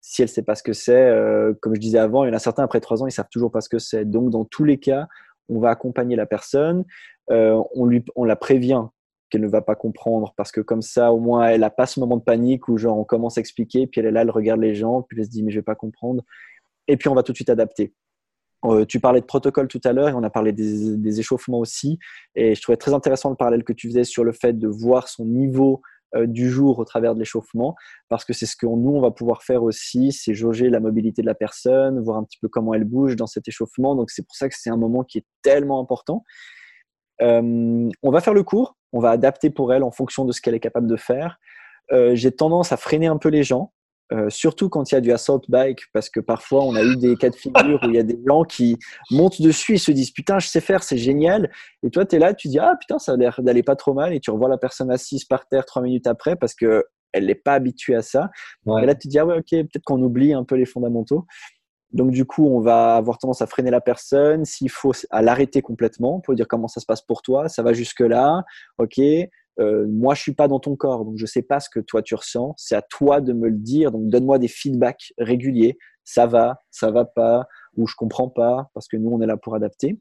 si 0.00 0.22
elle 0.22 0.28
sait 0.28 0.42
pas 0.42 0.54
ce 0.54 0.62
que 0.62 0.72
c'est, 0.72 0.94
euh, 0.94 1.52
comme 1.60 1.74
je 1.74 1.80
disais 1.80 1.98
avant, 1.98 2.24
il 2.24 2.28
y 2.28 2.30
en 2.30 2.34
a 2.34 2.38
certains 2.38 2.64
après 2.64 2.80
trois 2.80 3.02
ans, 3.02 3.06
ils 3.06 3.12
savent 3.12 3.28
toujours 3.30 3.50
pas 3.50 3.60
ce 3.60 3.68
que 3.68 3.78
c'est. 3.78 4.04
Donc, 4.04 4.30
dans 4.30 4.44
tous 4.44 4.64
les 4.64 4.78
cas, 4.78 5.06
on 5.48 5.58
va 5.58 5.70
accompagner 5.70 6.16
la 6.16 6.26
personne, 6.26 6.84
euh, 7.30 7.62
on, 7.74 7.86
lui, 7.86 8.04
on 8.16 8.24
la 8.24 8.36
prévient 8.36 8.84
qu'elle 9.30 9.42
ne 9.42 9.48
va 9.48 9.60
pas 9.60 9.74
comprendre 9.74 10.32
parce 10.36 10.52
que 10.52 10.60
comme 10.60 10.82
ça, 10.82 11.12
au 11.12 11.20
moins, 11.20 11.48
elle 11.48 11.64
a 11.64 11.70
pas 11.70 11.86
ce 11.86 12.00
moment 12.00 12.16
de 12.16 12.22
panique 12.22 12.68
où 12.68 12.78
genre 12.78 12.98
on 12.98 13.04
commence 13.04 13.36
à 13.36 13.40
expliquer, 13.40 13.86
puis 13.86 14.00
elle 14.00 14.06
est 14.06 14.10
là, 14.10 14.22
elle 14.22 14.30
regarde 14.30 14.60
les 14.60 14.74
gens, 14.74 15.02
puis 15.02 15.18
elle 15.18 15.26
se 15.26 15.30
dit 15.30 15.42
mais 15.42 15.50
je 15.50 15.58
vais 15.58 15.64
pas 15.64 15.74
comprendre. 15.74 16.22
Et 16.86 16.96
puis 16.96 17.08
on 17.08 17.14
va 17.14 17.22
tout 17.22 17.32
de 17.32 17.36
suite 17.36 17.50
adapter. 17.50 17.92
Euh, 18.64 18.84
tu 18.84 18.98
parlais 18.98 19.20
de 19.20 19.26
protocole 19.26 19.68
tout 19.68 19.80
à 19.84 19.92
l'heure 19.92 20.08
et 20.08 20.14
on 20.14 20.22
a 20.24 20.30
parlé 20.30 20.52
des, 20.52 20.96
des, 20.96 21.20
échauffements 21.20 21.60
aussi. 21.60 21.98
Et 22.34 22.54
je 22.54 22.62
trouvais 22.62 22.76
très 22.76 22.92
intéressant 22.92 23.30
le 23.30 23.36
parallèle 23.36 23.62
que 23.62 23.72
tu 23.72 23.88
faisais 23.88 24.02
sur 24.02 24.24
le 24.24 24.32
fait 24.32 24.58
de 24.58 24.66
voir 24.66 25.08
son 25.08 25.24
niveau 25.26 25.80
du 26.16 26.50
jour 26.50 26.78
au 26.78 26.84
travers 26.84 27.14
de 27.14 27.18
l'échauffement, 27.18 27.74
parce 28.08 28.24
que 28.24 28.32
c'est 28.32 28.46
ce 28.46 28.56
que 28.56 28.66
nous, 28.66 28.90
on 28.90 29.00
va 29.00 29.10
pouvoir 29.10 29.42
faire 29.42 29.62
aussi, 29.62 30.12
c'est 30.12 30.34
jauger 30.34 30.70
la 30.70 30.80
mobilité 30.80 31.22
de 31.22 31.26
la 31.26 31.34
personne, 31.34 32.00
voir 32.00 32.16
un 32.18 32.24
petit 32.24 32.38
peu 32.40 32.48
comment 32.48 32.74
elle 32.74 32.84
bouge 32.84 33.16
dans 33.16 33.26
cet 33.26 33.46
échauffement. 33.48 33.94
Donc 33.94 34.10
c'est 34.10 34.26
pour 34.26 34.34
ça 34.34 34.48
que 34.48 34.54
c'est 34.56 34.70
un 34.70 34.76
moment 34.76 35.04
qui 35.04 35.18
est 35.18 35.26
tellement 35.42 35.80
important. 35.80 36.24
Euh, 37.20 37.90
on 38.02 38.10
va 38.10 38.20
faire 38.20 38.34
le 38.34 38.42
cours, 38.42 38.76
on 38.92 39.00
va 39.00 39.10
adapter 39.10 39.50
pour 39.50 39.72
elle 39.72 39.82
en 39.82 39.90
fonction 39.90 40.24
de 40.24 40.32
ce 40.32 40.40
qu'elle 40.40 40.54
est 40.54 40.60
capable 40.60 40.86
de 40.86 40.96
faire. 40.96 41.38
Euh, 41.92 42.14
J'ai 42.14 42.32
tendance 42.32 42.72
à 42.72 42.76
freiner 42.76 43.06
un 43.06 43.18
peu 43.18 43.28
les 43.28 43.42
gens 43.42 43.72
euh, 44.12 44.30
surtout 44.30 44.68
quand 44.68 44.90
il 44.90 44.94
y 44.94 44.98
a 44.98 45.00
du 45.00 45.12
assault 45.12 45.42
bike, 45.48 45.80
parce 45.92 46.08
que 46.08 46.20
parfois 46.20 46.64
on 46.64 46.74
a 46.74 46.82
eu 46.82 46.96
des 46.96 47.16
cas 47.16 47.28
de 47.28 47.36
figure 47.36 47.78
où 47.82 47.88
il 47.88 47.94
y 47.94 47.98
a 47.98 48.02
des 48.02 48.18
gens 48.26 48.44
qui 48.44 48.76
montent 49.10 49.42
dessus 49.42 49.74
et 49.74 49.78
se 49.78 49.92
disent 49.92 50.12
putain, 50.12 50.38
je 50.38 50.48
sais 50.48 50.60
faire, 50.60 50.82
c'est 50.82 50.96
génial. 50.96 51.50
Et 51.82 51.90
toi, 51.90 52.06
tu 52.06 52.16
es 52.16 52.18
là, 52.18 52.32
tu 52.32 52.48
dis 52.48 52.58
ah 52.58 52.74
putain, 52.80 52.98
ça 52.98 53.12
a 53.12 53.16
l'air 53.16 53.40
d'aller 53.42 53.62
pas 53.62 53.76
trop 53.76 53.92
mal. 53.92 54.14
Et 54.14 54.20
tu 54.20 54.30
revois 54.30 54.48
la 54.48 54.58
personne 54.58 54.90
assise 54.90 55.24
par 55.24 55.46
terre 55.46 55.66
trois 55.66 55.82
minutes 55.82 56.06
après 56.06 56.36
parce 56.36 56.54
que 56.54 56.84
elle 57.12 57.26
n'est 57.26 57.34
pas 57.34 57.54
habituée 57.54 57.94
à 57.94 58.02
ça. 58.02 58.30
Et 58.66 58.86
là, 58.86 58.94
tu 58.94 59.08
dis 59.08 59.18
ah 59.18 59.26
ouais, 59.26 59.38
ok, 59.38 59.50
peut-être 59.50 59.84
qu'on 59.84 60.02
oublie 60.02 60.32
un 60.32 60.44
peu 60.44 60.56
les 60.56 60.66
fondamentaux. 60.66 61.26
Donc 61.92 62.10
du 62.10 62.24
coup, 62.24 62.46
on 62.46 62.60
va 62.60 62.96
avoir 62.96 63.18
tendance 63.18 63.40
à 63.40 63.46
freiner 63.46 63.70
la 63.70 63.80
personne. 63.80 64.44
S'il 64.44 64.70
faut, 64.70 64.92
à 65.10 65.22
l'arrêter 65.22 65.62
complètement 65.62 66.20
pour 66.20 66.34
dire 66.34 66.46
comment 66.46 66.68
ça 66.68 66.80
se 66.80 66.86
passe 66.86 67.02
pour 67.02 67.22
toi. 67.22 67.48
Ça 67.48 67.62
va 67.62 67.72
jusque 67.72 68.00
là, 68.00 68.44
ok. 68.78 69.00
Euh, 69.60 69.86
moi, 69.88 70.14
je 70.14 70.22
suis 70.22 70.34
pas 70.34 70.48
dans 70.48 70.60
ton 70.60 70.76
corps, 70.76 71.04
donc 71.04 71.16
je 71.16 71.26
sais 71.26 71.42
pas 71.42 71.60
ce 71.60 71.68
que 71.68 71.80
toi 71.80 72.02
tu 72.02 72.14
ressens. 72.14 72.54
C'est 72.56 72.76
à 72.76 72.82
toi 72.82 73.20
de 73.20 73.32
me 73.32 73.48
le 73.48 73.56
dire. 73.56 73.90
Donc, 73.90 74.08
donne-moi 74.08 74.38
des 74.38 74.48
feedbacks 74.48 75.12
réguliers. 75.18 75.78
Ça 76.04 76.26
va, 76.26 76.60
ça 76.70 76.90
va 76.90 77.04
pas, 77.04 77.46
ou 77.76 77.86
je 77.86 77.94
comprends 77.96 78.28
pas, 78.28 78.70
parce 78.74 78.88
que 78.88 78.96
nous, 78.96 79.10
on 79.10 79.20
est 79.20 79.26
là 79.26 79.36
pour 79.36 79.54
adapter. 79.54 79.98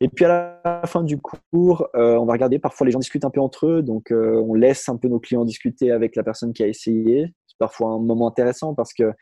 Et 0.00 0.08
puis 0.08 0.24
à 0.24 0.60
la 0.64 0.86
fin 0.86 1.02
du 1.02 1.18
cours, 1.18 1.88
euh, 1.96 2.16
on 2.16 2.24
va 2.24 2.32
regarder. 2.32 2.58
Parfois, 2.58 2.86
les 2.86 2.92
gens 2.92 2.98
discutent 2.98 3.24
un 3.24 3.30
peu 3.30 3.40
entre 3.40 3.66
eux, 3.66 3.82
donc 3.82 4.10
euh, 4.10 4.40
on 4.46 4.54
laisse 4.54 4.88
un 4.88 4.96
peu 4.96 5.08
nos 5.08 5.18
clients 5.18 5.44
discuter 5.44 5.90
avec 5.90 6.16
la 6.16 6.22
personne 6.22 6.52
qui 6.52 6.62
a 6.62 6.68
essayé. 6.68 7.32
C'est 7.46 7.58
parfois 7.58 7.90
un 7.90 7.98
moment 7.98 8.28
intéressant 8.28 8.74
parce 8.74 8.92
que 8.92 9.12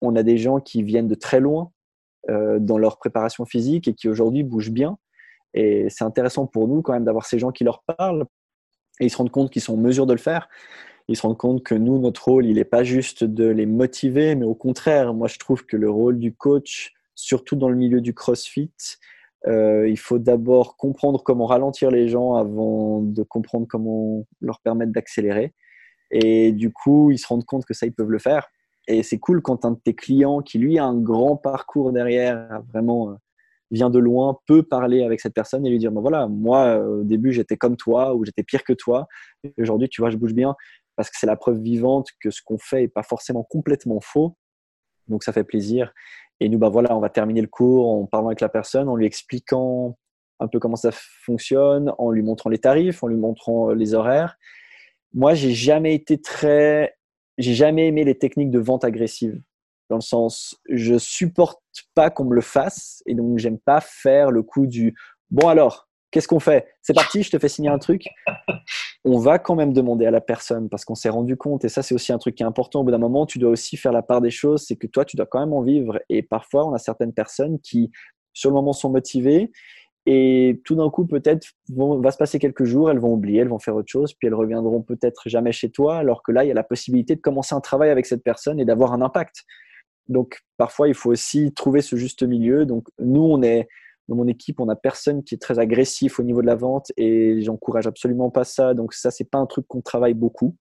on 0.00 0.16
a 0.16 0.22
des 0.22 0.38
gens 0.38 0.60
qui 0.60 0.82
viennent 0.82 1.08
de 1.08 1.14
très 1.14 1.40
loin 1.40 1.70
dans 2.28 2.78
leur 2.78 2.98
préparation 2.98 3.44
physique 3.44 3.86
et 3.86 3.94
qui 3.94 4.08
aujourd'hui 4.08 4.44
bougent 4.44 4.70
bien. 4.70 4.98
Et 5.52 5.86
c'est 5.90 6.04
intéressant 6.04 6.46
pour 6.46 6.68
nous 6.68 6.82
quand 6.82 6.94
même 6.94 7.04
d'avoir 7.04 7.26
ces 7.26 7.38
gens 7.38 7.52
qui 7.52 7.64
leur 7.64 7.82
parlent 7.82 8.26
et 9.00 9.06
ils 9.06 9.10
se 9.10 9.16
rendent 9.16 9.30
compte 9.30 9.50
qu'ils 9.50 9.62
sont 9.62 9.74
en 9.74 9.78
mesure 9.78 10.06
de 10.06 10.12
le 10.12 10.18
faire. 10.18 10.48
Ils 11.08 11.16
se 11.16 11.22
rendent 11.22 11.38
compte 11.38 11.62
que 11.62 11.74
nous, 11.74 11.98
notre 11.98 12.24
rôle, 12.24 12.46
il 12.46 12.54
n'est 12.54 12.64
pas 12.64 12.84
juste 12.84 13.24
de 13.24 13.46
les 13.46 13.66
motiver, 13.66 14.34
mais 14.34 14.46
au 14.46 14.54
contraire, 14.54 15.12
moi, 15.12 15.28
je 15.28 15.38
trouve 15.38 15.66
que 15.66 15.76
le 15.76 15.90
rôle 15.90 16.18
du 16.18 16.34
coach, 16.34 16.92
surtout 17.14 17.56
dans 17.56 17.68
le 17.68 17.76
milieu 17.76 18.00
du 18.00 18.14
CrossFit, 18.14 18.72
euh, 19.46 19.86
il 19.88 19.98
faut 19.98 20.18
d'abord 20.18 20.76
comprendre 20.76 21.22
comment 21.22 21.44
ralentir 21.44 21.90
les 21.90 22.08
gens 22.08 22.34
avant 22.34 23.02
de 23.02 23.22
comprendre 23.22 23.66
comment 23.68 24.24
leur 24.40 24.60
permettre 24.60 24.92
d'accélérer. 24.92 25.52
Et 26.10 26.52
du 26.52 26.72
coup, 26.72 27.10
ils 27.10 27.18
se 27.18 27.26
rendent 27.26 27.44
compte 27.44 27.66
que 27.66 27.74
ça, 27.74 27.86
ils 27.86 27.92
peuvent 27.92 28.10
le 28.10 28.18
faire. 28.18 28.48
Et 28.86 29.02
c'est 29.02 29.18
cool 29.18 29.42
quand 29.42 29.64
un 29.64 29.72
de 29.72 29.80
tes 29.82 29.94
clients 29.94 30.40
qui, 30.40 30.58
lui, 30.58 30.78
a 30.78 30.84
un 30.84 30.98
grand 30.98 31.36
parcours 31.36 31.92
derrière, 31.92 32.46
a 32.50 32.60
vraiment 32.60 33.10
euh, 33.10 33.14
vient 33.70 33.90
de 33.90 33.98
loin 33.98 34.38
peut 34.46 34.62
parler 34.62 35.02
avec 35.02 35.20
cette 35.20 35.34
personne 35.34 35.66
et 35.66 35.70
lui 35.70 35.78
dire 35.78 35.92
ben 35.92 36.00
voilà 36.00 36.28
moi 36.28 36.66
euh, 36.66 37.00
au 37.00 37.04
début 37.04 37.32
j'étais 37.32 37.56
comme 37.56 37.76
toi 37.76 38.14
ou 38.14 38.24
j'étais 38.24 38.42
pire 38.42 38.62
que 38.62 38.72
toi 38.72 39.06
aujourd'hui 39.58 39.88
tu 39.88 40.00
vois 40.00 40.10
je 40.10 40.16
bouge 40.16 40.34
bien 40.34 40.54
parce 40.96 41.10
que 41.10 41.16
c'est 41.18 41.26
la 41.26 41.36
preuve 41.36 41.58
vivante 41.58 42.08
que 42.20 42.30
ce 42.30 42.40
qu'on 42.44 42.58
fait 42.58 42.84
est 42.84 42.88
pas 42.88 43.02
forcément 43.02 43.42
complètement 43.42 44.00
faux 44.00 44.36
donc 45.08 45.24
ça 45.24 45.32
fait 45.32 45.44
plaisir 45.44 45.92
et 46.40 46.48
nous 46.48 46.58
ben 46.58 46.68
voilà 46.68 46.96
on 46.96 47.00
va 47.00 47.08
terminer 47.08 47.40
le 47.40 47.48
cours 47.48 47.88
en 47.88 48.06
parlant 48.06 48.28
avec 48.28 48.40
la 48.40 48.48
personne 48.48 48.88
en 48.88 48.96
lui 48.96 49.06
expliquant 49.06 49.96
un 50.40 50.48
peu 50.48 50.58
comment 50.58 50.76
ça 50.76 50.90
fonctionne, 50.92 51.92
en 51.98 52.10
lui 52.10 52.22
montrant 52.22 52.50
les 52.50 52.58
tarifs, 52.58 53.02
en 53.02 53.08
lui 53.08 53.16
montrant 53.16 53.70
les 53.70 53.94
horaires. 53.94 54.36
Moi, 55.12 55.34
j'ai 55.34 55.52
jamais 55.52 55.94
été 55.94 56.20
très, 56.20 56.96
j'ai 57.38 57.54
jamais 57.54 57.86
aimé 57.88 58.04
les 58.04 58.18
techniques 58.18 58.50
de 58.50 58.58
vente 58.58 58.84
agressive. 58.84 59.40
Dans 59.94 59.98
le 59.98 60.02
sens, 60.02 60.56
je 60.68 60.98
supporte 60.98 61.62
pas 61.94 62.10
qu'on 62.10 62.24
me 62.24 62.34
le 62.34 62.40
fasse 62.40 63.00
et 63.06 63.14
donc 63.14 63.38
j'aime 63.38 63.60
pas 63.60 63.80
faire 63.80 64.32
le 64.32 64.42
coup 64.42 64.66
du 64.66 64.96
bon 65.30 65.46
alors, 65.46 65.88
qu'est-ce 66.10 66.26
qu'on 66.26 66.40
fait? 66.40 66.66
C'est 66.82 66.94
parti, 66.94 67.22
je 67.22 67.30
te 67.30 67.38
fais 67.38 67.46
signer 67.46 67.68
un 67.68 67.78
truc. 67.78 68.08
On 69.04 69.20
va 69.20 69.38
quand 69.38 69.54
même 69.54 69.72
demander 69.72 70.04
à 70.04 70.10
la 70.10 70.20
personne 70.20 70.68
parce 70.68 70.84
qu'on 70.84 70.96
s'est 70.96 71.10
rendu 71.10 71.36
compte, 71.36 71.64
et 71.64 71.68
ça 71.68 71.84
c'est 71.84 71.94
aussi 71.94 72.12
un 72.12 72.18
truc 72.18 72.34
qui 72.34 72.42
est 72.42 72.46
important, 72.46 72.80
au 72.80 72.82
bout 72.82 72.90
d'un 72.90 72.98
moment, 72.98 73.24
tu 73.24 73.38
dois 73.38 73.50
aussi 73.50 73.76
faire 73.76 73.92
la 73.92 74.02
part 74.02 74.20
des 74.20 74.32
choses, 74.32 74.64
c'est 74.66 74.74
que 74.74 74.88
toi, 74.88 75.04
tu 75.04 75.16
dois 75.16 75.26
quand 75.26 75.38
même 75.38 75.52
en 75.52 75.62
vivre. 75.62 76.00
Et 76.08 76.24
parfois, 76.24 76.66
on 76.66 76.74
a 76.74 76.78
certaines 76.78 77.12
personnes 77.12 77.60
qui, 77.60 77.92
sur 78.32 78.50
le 78.50 78.54
moment, 78.54 78.72
sont 78.72 78.90
motivées 78.90 79.52
et 80.06 80.60
tout 80.64 80.74
d'un 80.74 80.90
coup, 80.90 81.06
peut-être, 81.06 81.48
va 81.70 82.10
se 82.10 82.18
passer 82.18 82.38
quelques 82.38 82.64
jours, 82.64 82.90
elles 82.90 82.98
vont 82.98 83.14
oublier, 83.14 83.40
elles 83.40 83.48
vont 83.48 83.58
faire 83.58 83.74
autre 83.74 83.88
chose, 83.90 84.12
puis 84.12 84.28
elles 84.28 84.34
reviendront 84.34 84.82
peut-être 84.82 85.22
jamais 85.26 85.52
chez 85.52 85.70
toi, 85.70 85.96
alors 85.96 86.22
que 86.22 86.30
là, 86.30 86.44
il 86.44 86.48
y 86.48 86.50
a 86.50 86.54
la 86.54 86.62
possibilité 86.62 87.16
de 87.16 87.20
commencer 87.20 87.54
un 87.54 87.60
travail 87.60 87.88
avec 87.88 88.04
cette 88.04 88.22
personne 88.22 88.60
et 88.60 88.66
d'avoir 88.66 88.92
un 88.92 89.00
impact. 89.00 89.44
Donc, 90.08 90.40
parfois, 90.56 90.88
il 90.88 90.94
faut 90.94 91.10
aussi 91.10 91.52
trouver 91.52 91.80
ce 91.82 91.96
juste 91.96 92.22
milieu. 92.22 92.66
Donc, 92.66 92.88
nous, 92.98 93.22
on 93.22 93.42
est, 93.42 93.68
dans 94.08 94.16
mon 94.16 94.26
équipe, 94.26 94.60
on 94.60 94.68
a 94.68 94.76
personne 94.76 95.22
qui 95.24 95.34
est 95.34 95.38
très 95.38 95.58
agressif 95.58 96.20
au 96.20 96.22
niveau 96.22 96.42
de 96.42 96.46
la 96.46 96.54
vente 96.54 96.92
et 96.96 97.40
j'encourage 97.42 97.86
absolument 97.86 98.30
pas 98.30 98.44
ça. 98.44 98.74
Donc, 98.74 98.94
ça, 98.94 99.10
c'est 99.10 99.28
pas 99.28 99.38
un 99.38 99.46
truc 99.46 99.66
qu'on 99.66 99.80
travaille 99.80 100.14
beaucoup. 100.14 100.56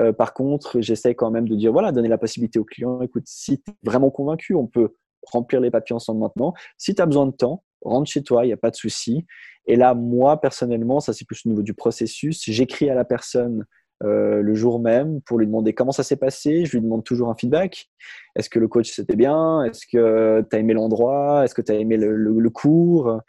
Euh, 0.00 0.12
par 0.12 0.32
contre, 0.32 0.80
j'essaie 0.80 1.14
quand 1.14 1.30
même 1.30 1.48
de 1.48 1.54
dire, 1.54 1.72
voilà, 1.72 1.92
donner 1.92 2.08
la 2.08 2.18
possibilité 2.18 2.58
au 2.58 2.64
client, 2.64 3.02
écoute, 3.02 3.24
si 3.26 3.60
tu 3.60 3.70
es 3.70 3.74
vraiment 3.82 4.10
convaincu, 4.10 4.54
on 4.54 4.66
peut 4.66 4.94
remplir 5.30 5.60
les 5.60 5.70
papiers 5.70 5.94
ensemble 5.94 6.20
maintenant. 6.20 6.54
Si 6.78 6.94
tu 6.94 7.02
as 7.02 7.06
besoin 7.06 7.26
de 7.26 7.32
temps, 7.32 7.64
rentre 7.82 8.10
chez 8.10 8.22
toi, 8.22 8.44
il 8.44 8.48
n'y 8.48 8.54
a 8.54 8.58
pas 8.58 8.70
de 8.70 8.76
souci. 8.76 9.26
Et 9.66 9.76
là, 9.76 9.94
moi, 9.94 10.40
personnellement, 10.40 11.00
ça 11.00 11.12
c'est 11.12 11.24
plus 11.24 11.44
au 11.46 11.50
niveau 11.50 11.62
du 11.62 11.74
processus, 11.74 12.42
j'écris 12.46 12.90
à 12.90 12.94
la 12.94 13.04
personne 13.04 13.64
euh, 14.02 14.42
le 14.42 14.54
jour 14.54 14.80
même 14.80 15.20
pour 15.22 15.38
lui 15.38 15.46
demander 15.46 15.72
comment 15.72 15.92
ça 15.92 16.02
s'est 16.02 16.16
passé. 16.16 16.64
Je 16.64 16.72
lui 16.72 16.82
demande 16.82 17.04
toujours 17.04 17.30
un 17.30 17.34
feedback. 17.34 17.88
Est-ce 18.36 18.50
que 18.50 18.58
le 18.58 18.68
coach 18.68 18.90
c'était 18.90 19.16
bien? 19.16 19.64
Est-ce 19.64 19.86
que 19.86 20.44
tu 20.48 20.56
as 20.56 20.58
aimé 20.58 20.74
l'endroit? 20.74 21.44
Est-ce 21.44 21.54
que 21.54 21.62
tu 21.62 21.72
as 21.72 21.76
aimé 21.76 21.96
le, 21.96 22.50
cours? 22.50 23.20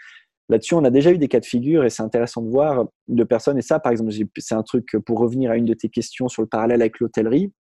Là-dessus, 0.50 0.74
on 0.74 0.84
a 0.84 0.90
déjà 0.90 1.12
eu 1.12 1.18
des 1.18 1.28
cas 1.28 1.40
de 1.40 1.46
figure 1.46 1.86
et 1.86 1.90
c'est 1.90 2.04
intéressant 2.04 2.42
de 2.42 2.50
voir 2.50 2.86
de 3.08 3.24
personnes. 3.24 3.58
Et 3.58 3.62
ça, 3.62 3.80
par 3.80 3.92
exemple, 3.92 4.12
c'est 4.38 4.56
un 4.56 4.64
truc 4.64 4.98
pour 5.06 5.20
revenir 5.20 5.52
à 5.52 5.58
une 5.58 5.66
de 5.66 5.74
tes 5.74 5.90
questions 5.90 6.28
sur 6.28 6.42
le 6.42 6.48
parallèle 6.48 6.82
avec 6.82 7.00
l'hôtellerie. 7.00 7.54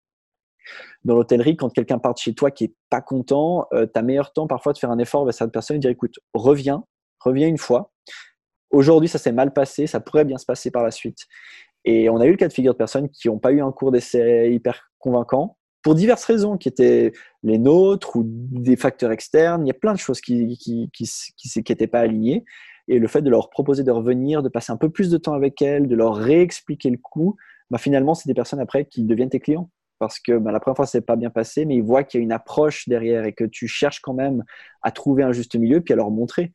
Dans 1.05 1.15
l'hôtellerie, 1.15 1.57
quand 1.57 1.71
quelqu'un 1.71 1.99
part 1.99 2.15
de 2.15 2.19
chez 2.19 2.35
toi 2.35 2.51
qui 2.51 2.65
est 2.65 2.75
pas 2.89 3.01
content, 3.01 3.67
euh, 3.73 3.87
tu 3.93 3.99
as 3.99 4.03
meilleur 4.03 4.33
temps 4.33 4.47
parfois 4.47 4.73
de 4.73 4.79
faire 4.79 4.91
un 4.91 4.99
effort 4.99 5.25
vers 5.25 5.35
cette 5.35 5.53
personne 5.53 5.77
et 5.77 5.79
de 5.79 5.83
dire 5.83 5.91
écoute, 5.91 6.19
reviens, 6.35 6.85
reviens 7.21 7.49
une 7.49 7.59
fois. 7.59 7.93
Aujourd'hui, 8.71 9.09
ça 9.09 9.19
s'est 9.19 9.33
mal 9.33 9.53
passé, 9.53 9.87
ça 9.87 10.01
pourrait 10.01 10.25
bien 10.25 10.39
se 10.39 10.47
passer 10.47 10.71
par 10.71 10.83
la 10.83 10.91
suite. 10.91 11.27
Et 11.85 12.09
on 12.09 12.19
a 12.19 12.27
eu 12.27 12.31
le 12.31 12.37
cas 12.37 12.49
de 12.49 12.53
figure 12.53 12.73
de 12.73 12.79
personnes 12.79 13.09
qui 13.09 13.29
n'ont 13.29 13.39
pas 13.39 13.53
eu 13.53 13.61
un 13.61 13.73
cours 13.73 13.93
d'essai 13.93 14.53
hyper 14.53 14.91
convaincant 14.99 15.57
pour 15.83 15.95
diverses 15.95 16.25
raisons 16.25 16.57
qui 16.57 16.69
étaient 16.69 17.13
les 17.43 17.59
nôtres 17.59 18.17
ou 18.17 18.23
des 18.25 18.77
facteurs 18.77 19.11
externes. 19.11 19.65
Il 19.65 19.69
y 19.69 19.73
a 19.73 19.75
plein 19.75 19.93
de 19.93 19.99
choses 19.99 20.21
qui 20.21 20.37
n'étaient 20.37 20.57
qui, 20.57 20.91
qui, 20.93 21.65
qui, 21.65 21.87
pas 21.89 22.01
alignées. 22.01 22.45
Et 22.89 22.99
le 22.99 23.09
fait 23.09 23.23
de 23.23 23.31
leur 23.31 23.51
proposer 23.51 23.83
de 23.83 23.91
revenir, 23.91 24.43
de 24.43 24.49
passer 24.49 24.73
un 24.73 24.77
peu 24.77 24.91
plus 24.91 25.11
de 25.11 25.17
temps 25.17 25.35
avec 25.35 25.61
elles, 25.61 25.89
de 25.89 25.95
leur 25.95 26.15
réexpliquer 26.15 26.91
le 26.91 26.99
coup, 26.99 27.37
bah 27.71 27.79
finalement, 27.79 28.15
c'est 28.15 28.29
des 28.29 28.35
personnes 28.35 28.61
après 28.61 28.85
qui 28.85 29.05
deviennent 29.05 29.31
tes 29.31 29.41
clients. 29.41 29.71
Parce 29.99 30.19
que 30.19 30.37
bah, 30.37 30.51
la 30.51 30.59
première 30.59 30.77
fois, 30.77 30.87
ça 30.87 30.93
s'est 30.93 31.01
pas 31.01 31.17
bien 31.17 31.31
passé, 31.31 31.65
mais 31.65 31.77
ils 31.77 31.83
voient 31.83 32.03
qu'il 32.03 32.19
y 32.19 32.23
a 32.23 32.25
une 32.25 32.33
approche 32.33 32.89
derrière 32.89 33.25
et 33.25 33.33
que 33.33 33.45
tu 33.45 33.69
cherches 33.69 34.01
quand 34.01 34.15
même 34.15 34.45
à 34.83 34.91
trouver 34.91 35.23
un 35.23 35.33
juste 35.33 35.55
milieu, 35.55 35.81
puis 35.81 35.95
à 35.95 35.97
leur 35.97 36.11
montrer. 36.11 36.53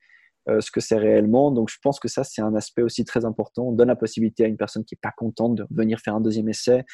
Euh, 0.49 0.61
ce 0.61 0.71
que 0.71 0.79
c'est 0.79 0.97
réellement. 0.97 1.51
Donc, 1.51 1.69
je 1.69 1.77
pense 1.81 1.99
que 1.99 2.07
ça, 2.07 2.23
c'est 2.23 2.41
un 2.41 2.55
aspect 2.55 2.81
aussi 2.81 3.03
très 3.03 3.25
important. 3.25 3.63
On 3.63 3.71
donne 3.73 3.89
la 3.89 3.97
possibilité 3.97 4.45
à 4.45 4.47
une 4.47 4.55
personne 4.55 4.85
qui 4.85 4.95
n'est 4.95 4.99
pas 5.01 5.13
contente 5.15 5.55
de 5.55 5.65
venir 5.71 5.99
faire 5.99 6.15
un 6.15 6.21
deuxième 6.21 6.47
essai 6.47 6.85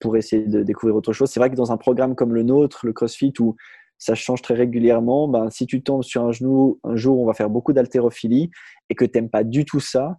pour 0.00 0.16
essayer 0.16 0.46
de 0.46 0.64
découvrir 0.64 0.96
autre 0.96 1.12
chose. 1.12 1.30
C'est 1.30 1.38
vrai 1.38 1.48
que 1.48 1.54
dans 1.54 1.70
un 1.70 1.76
programme 1.76 2.16
comme 2.16 2.34
le 2.34 2.42
nôtre, 2.42 2.86
le 2.86 2.92
CrossFit, 2.92 3.32
où 3.38 3.54
ça 3.98 4.16
change 4.16 4.42
très 4.42 4.54
régulièrement, 4.54 5.28
ben, 5.28 5.48
si 5.50 5.66
tu 5.66 5.82
tombes 5.82 6.02
sur 6.02 6.24
un 6.24 6.32
genou, 6.32 6.80
un 6.82 6.96
jour 6.96 7.18
où 7.18 7.22
on 7.22 7.26
va 7.26 7.34
faire 7.34 7.50
beaucoup 7.50 7.72
d'haltérophilie 7.72 8.50
et 8.90 8.94
que 8.96 9.04
tu 9.04 9.12
n'aimes 9.14 9.30
pas 9.30 9.44
du 9.44 9.64
tout 9.64 9.80
ça, 9.80 10.16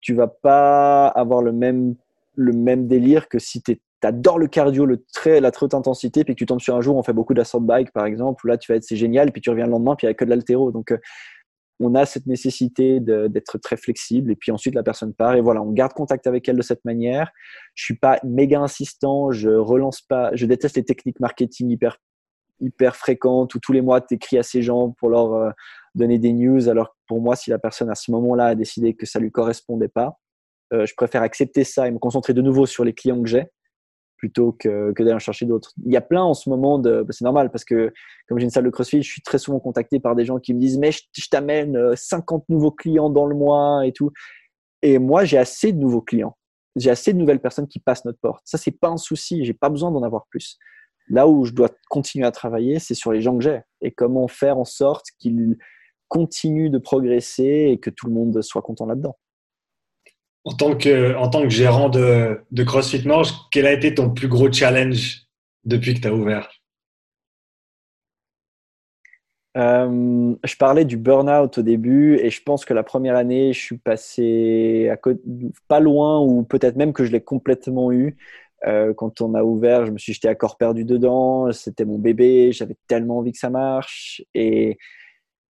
tu 0.00 0.14
vas 0.14 0.28
pas 0.28 1.08
avoir 1.08 1.42
le 1.42 1.52
même, 1.52 1.96
le 2.34 2.52
même 2.52 2.86
délire 2.88 3.28
que 3.28 3.38
si 3.38 3.62
tu 3.62 3.78
adores 4.02 4.38
le 4.38 4.48
cardio, 4.48 4.86
le 4.86 5.04
très, 5.12 5.40
la 5.40 5.50
très 5.50 5.64
haute 5.64 5.74
intensité, 5.74 6.24
puis 6.24 6.34
que 6.34 6.38
tu 6.38 6.46
tombes 6.46 6.60
sur 6.60 6.74
un 6.76 6.80
jour 6.80 6.96
où 6.96 6.98
on 6.98 7.02
fait 7.02 7.12
beaucoup 7.12 7.34
d'assault 7.34 7.60
bike, 7.60 7.92
par 7.92 8.06
exemple, 8.06 8.44
où 8.44 8.48
là, 8.48 8.56
tu 8.56 8.72
vas 8.72 8.76
être, 8.76 8.84
c'est 8.84 8.96
génial, 8.96 9.30
puis 9.32 9.40
tu 9.40 9.50
reviens 9.50 9.66
le 9.66 9.70
lendemain, 9.70 9.94
puis 9.96 10.06
il 10.06 10.08
n'y 10.08 10.12
a 10.12 10.14
que 10.14 10.24
de 10.24 10.30
l'haltéro. 10.30 10.72
Donc, 10.72 10.92
euh, 10.92 10.98
on 11.82 11.94
a 11.94 12.06
cette 12.06 12.26
nécessité 12.26 13.00
d'être 13.00 13.58
très 13.58 13.76
flexible 13.76 14.30
et 14.30 14.36
puis 14.36 14.52
ensuite 14.52 14.74
la 14.74 14.82
personne 14.82 15.12
part 15.12 15.34
et 15.34 15.40
voilà, 15.40 15.60
on 15.62 15.72
garde 15.72 15.92
contact 15.92 16.26
avec 16.26 16.48
elle 16.48 16.56
de 16.56 16.62
cette 16.62 16.84
manière. 16.84 17.30
Je 17.74 17.84
suis 17.84 17.96
pas 17.96 18.18
méga 18.24 18.60
insistant, 18.60 19.32
je 19.32 19.50
relance 19.50 20.00
pas, 20.00 20.30
je 20.34 20.46
déteste 20.46 20.76
les 20.76 20.84
techniques 20.84 21.20
marketing 21.20 21.70
hyper 21.70 21.98
hyper 22.60 22.94
fréquentes 22.94 23.54
où 23.56 23.58
tous 23.58 23.72
les 23.72 23.80
mois 23.80 24.00
tu 24.00 24.14
écris 24.14 24.38
à 24.38 24.44
ces 24.44 24.62
gens 24.62 24.90
pour 24.90 25.10
leur 25.10 25.32
euh, 25.32 25.50
donner 25.96 26.20
des 26.20 26.32
news 26.32 26.68
alors 26.68 26.94
pour 27.08 27.20
moi 27.20 27.34
si 27.34 27.50
la 27.50 27.58
personne 27.58 27.90
à 27.90 27.96
ce 27.96 28.12
moment-là 28.12 28.46
a 28.46 28.54
décidé 28.54 28.94
que 28.94 29.04
ça 29.04 29.18
lui 29.18 29.32
correspondait 29.32 29.88
pas, 29.88 30.20
euh, 30.72 30.86
je 30.86 30.94
préfère 30.94 31.22
accepter 31.22 31.64
ça 31.64 31.88
et 31.88 31.90
me 31.90 31.98
concentrer 31.98 32.34
de 32.34 32.40
nouveau 32.40 32.66
sur 32.66 32.84
les 32.84 32.92
clients 32.92 33.20
que 33.20 33.28
j'ai 33.28 33.46
plutôt 34.22 34.52
que, 34.52 34.94
d'aller 34.96 35.12
en 35.12 35.18
chercher 35.18 35.46
d'autres. 35.46 35.72
Il 35.84 35.92
y 35.92 35.96
a 35.96 36.00
plein 36.00 36.22
en 36.22 36.32
ce 36.32 36.48
moment 36.48 36.78
de. 36.78 37.02
Bah, 37.02 37.08
c'est 37.10 37.24
normal 37.24 37.50
parce 37.50 37.64
que, 37.64 37.92
comme 38.28 38.38
j'ai 38.38 38.44
une 38.44 38.50
salle 38.50 38.62
de 38.62 38.70
crossfit, 38.70 39.02
je 39.02 39.10
suis 39.10 39.20
très 39.20 39.38
souvent 39.38 39.58
contacté 39.58 39.98
par 39.98 40.14
des 40.14 40.24
gens 40.24 40.38
qui 40.38 40.54
me 40.54 40.60
disent 40.60 40.78
Mais 40.78 40.92
je, 40.92 41.28
t'amène 41.28 41.96
50 41.96 42.42
euh, 42.42 42.44
nouveaux 42.48 42.70
clients 42.70 43.10
dans 43.10 43.26
le 43.26 43.34
mois 43.34 43.84
et 43.84 43.90
tout. 43.90 44.12
Et 44.80 45.00
moi, 45.00 45.24
j'ai 45.24 45.38
assez 45.38 45.72
de 45.72 45.78
nouveaux 45.78 46.02
clients. 46.02 46.36
J'ai 46.76 46.90
assez 46.90 47.12
de 47.12 47.18
nouvelles 47.18 47.40
personnes 47.40 47.66
qui 47.66 47.80
passent 47.80 48.04
notre 48.04 48.20
porte. 48.20 48.42
Ça, 48.44 48.58
c'est 48.58 48.70
pas 48.70 48.88
un 48.90 48.96
souci. 48.96 49.44
J'ai 49.44 49.54
pas 49.54 49.68
besoin 49.68 49.90
d'en 49.90 50.04
avoir 50.04 50.26
plus. 50.30 50.56
Là 51.08 51.26
où 51.26 51.44
je 51.44 51.52
dois 51.52 51.70
continuer 51.90 52.24
à 52.24 52.30
travailler, 52.30 52.78
c'est 52.78 52.94
sur 52.94 53.10
les 53.10 53.20
gens 53.20 53.36
que 53.36 53.42
j'ai 53.42 53.60
et 53.80 53.90
comment 53.90 54.28
faire 54.28 54.56
en 54.56 54.64
sorte 54.64 55.06
qu'ils 55.18 55.58
continuent 56.06 56.70
de 56.70 56.78
progresser 56.78 57.70
et 57.72 57.80
que 57.80 57.90
tout 57.90 58.06
le 58.06 58.12
monde 58.12 58.40
soit 58.40 58.62
content 58.62 58.86
là-dedans. 58.86 59.16
En 60.44 60.54
tant 60.54 60.76
que, 60.76 61.48
gérant 61.48 61.88
de, 61.88 62.42
CrossFit 62.64 63.06
Norge, 63.06 63.32
quel 63.52 63.66
a 63.66 63.72
été 63.72 63.94
ton 63.94 64.10
plus 64.10 64.28
gros 64.28 64.50
challenge 64.52 65.22
depuis 65.64 65.94
que 65.94 66.00
tu 66.00 66.08
as 66.08 66.14
ouvert? 66.14 66.50
Euh, 69.56 70.34
je 70.42 70.56
parlais 70.56 70.84
du 70.84 70.96
burn-out 70.96 71.58
au 71.58 71.62
début 71.62 72.16
et 72.16 72.30
je 72.30 72.42
pense 72.42 72.64
que 72.64 72.72
la 72.72 72.82
première 72.82 73.16
année, 73.16 73.52
je 73.52 73.60
suis 73.60 73.76
passé 73.76 74.88
à 74.90 74.96
pas 75.68 75.78
loin 75.78 76.20
ou 76.20 76.42
peut-être 76.42 76.76
même 76.76 76.92
que 76.92 77.04
je 77.04 77.12
l'ai 77.12 77.20
complètement 77.20 77.92
eu. 77.92 78.16
Euh, 78.66 78.94
quand 78.94 79.20
on 79.20 79.34
a 79.34 79.42
ouvert, 79.42 79.86
je 79.86 79.92
me 79.92 79.98
suis 79.98 80.14
jeté 80.14 80.28
à 80.28 80.34
corps 80.34 80.56
perdu 80.56 80.84
dedans. 80.84 81.52
C'était 81.52 81.84
mon 81.84 81.98
bébé, 81.98 82.52
j'avais 82.52 82.76
tellement 82.86 83.18
envie 83.18 83.32
que 83.32 83.38
ça 83.38 83.50
marche 83.50 84.22
et 84.34 84.78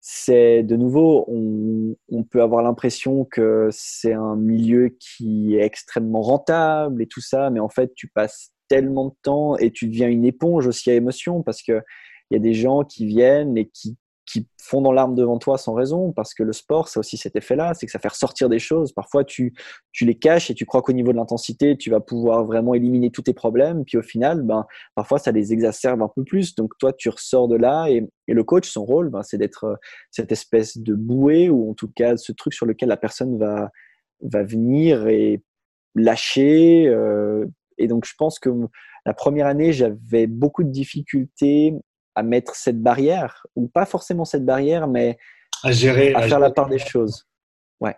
c'est 0.05 0.65
de 0.65 0.75
nouveau, 0.75 1.25
on, 1.29 2.25
peut 2.25 2.43
avoir 2.43 2.63
l'impression 2.65 3.25
que 3.25 3.69
c'est 3.71 4.13
un 4.13 4.35
milieu 4.35 4.97
qui 4.99 5.55
est 5.55 5.63
extrêmement 5.63 6.23
rentable 6.23 7.03
et 7.03 7.07
tout 7.07 7.21
ça, 7.21 7.51
mais 7.51 7.61
en 7.61 7.69
fait, 7.69 7.95
tu 7.95 8.09
passes 8.09 8.51
tellement 8.67 9.07
de 9.07 9.15
temps 9.23 9.57
et 9.59 9.71
tu 9.71 9.87
deviens 9.87 10.09
une 10.09 10.25
éponge 10.25 10.67
aussi 10.67 10.91
à 10.91 10.95
émotion 10.95 11.43
parce 11.45 11.63
qu'il 11.63 11.83
y 12.33 12.37
a 12.37 12.41
des 12.41 12.53
gens 12.53 12.83
qui 12.83 13.07
viennent 13.07 13.57
et 13.57 13.69
qui 13.69 13.97
qui 14.25 14.47
font 14.61 14.81
dans 14.81 14.93
l'arme 14.93 15.15
devant 15.15 15.39
toi 15.39 15.59
sans 15.59 15.75
raison, 15.75 16.13
parce 16.13 16.33
que 16.33 16.43
le 16.43 16.53
sport, 16.53 16.89
ça 16.89 17.01
aussi 17.01 17.17
cet 17.17 17.35
effet-là, 17.35 17.75
c'est 17.75 17.87
que 17.87 17.93
ça 17.93 17.99
fait 17.99 18.09
ressortir 18.09 18.49
des 18.49 18.61
choses. 18.61 18.93
Parfois, 18.93 19.25
tu, 19.25 19.53
tu 19.91 20.05
les 20.05 20.15
caches 20.15 20.51
et 20.51 20.55
tu 20.55 20.65
crois 20.65 20.81
qu'au 20.83 20.93
niveau 20.93 21.13
de 21.13 21.17
l'intensité, 21.17 21.77
tu 21.77 21.91
vas 21.91 22.01
pouvoir 22.01 22.45
vraiment 22.45 22.75
éliminer 22.75 23.11
tous 23.11 23.23
tes 23.23 23.35
problèmes, 23.35 23.85
puis 23.85 23.99
au 23.99 24.03
final, 24.03 24.43
ben, 24.43 24.65
parfois, 24.95 25.19
ça 25.19 25.33
les 25.33 25.53
exacerbe 25.53 26.03
un 26.03 26.11
peu 26.15 26.25
plus. 26.25 26.55
Donc, 26.55 26.73
toi, 26.79 26.93
tu 26.93 27.09
ressors 27.09 27.49
de 27.49 27.57
là, 27.57 27.89
et, 27.89 28.09
et 28.29 28.35
le 28.35 28.45
coach, 28.45 28.69
son 28.69 28.85
rôle, 28.85 29.11
ben, 29.11 29.23
c'est 29.23 29.39
d'être 29.39 29.65
euh, 29.65 29.77
cette 30.11 30.31
espèce 30.31 30.79
de 30.79 30.95
bouée, 30.95 31.51
ou 31.51 31.71
en 31.71 31.75
tout 31.75 31.91
cas, 31.95 32.17
ce 32.17 32.33
truc 32.33 32.55
sur 32.55 32.67
lequel 32.67 32.89
la 32.89 32.97
personne 32.97 33.39
va, 33.39 33.71
va 34.23 34.45
venir 34.45 35.09
et 35.09 35.43
lâcher. 35.97 36.87
Euh, 36.87 37.45
et 37.79 37.89
donc, 37.89 38.05
je 38.07 38.15
pense 38.17 38.39
que 38.39 38.51
la 39.05 39.15
première 39.15 39.47
année, 39.47 39.73
j'avais 39.73 40.29
beaucoup 40.29 40.63
de 40.63 40.71
difficultés 40.71 41.75
à 42.15 42.23
mettre 42.23 42.55
cette 42.55 42.81
barrière, 42.81 43.47
ou 43.57 43.69
pas 43.69 43.87
forcément 43.87 44.25
cette 44.25 44.45
barrière, 44.45 44.89
mais 44.89 45.19
à 45.63 45.73
gérer, 45.73 46.15
à, 46.15 46.23
faire 46.23 46.39
la 46.39 46.51
part 46.51 46.69
des 46.69 46.79
choses. 46.79 47.27
Ouais. 47.81 47.97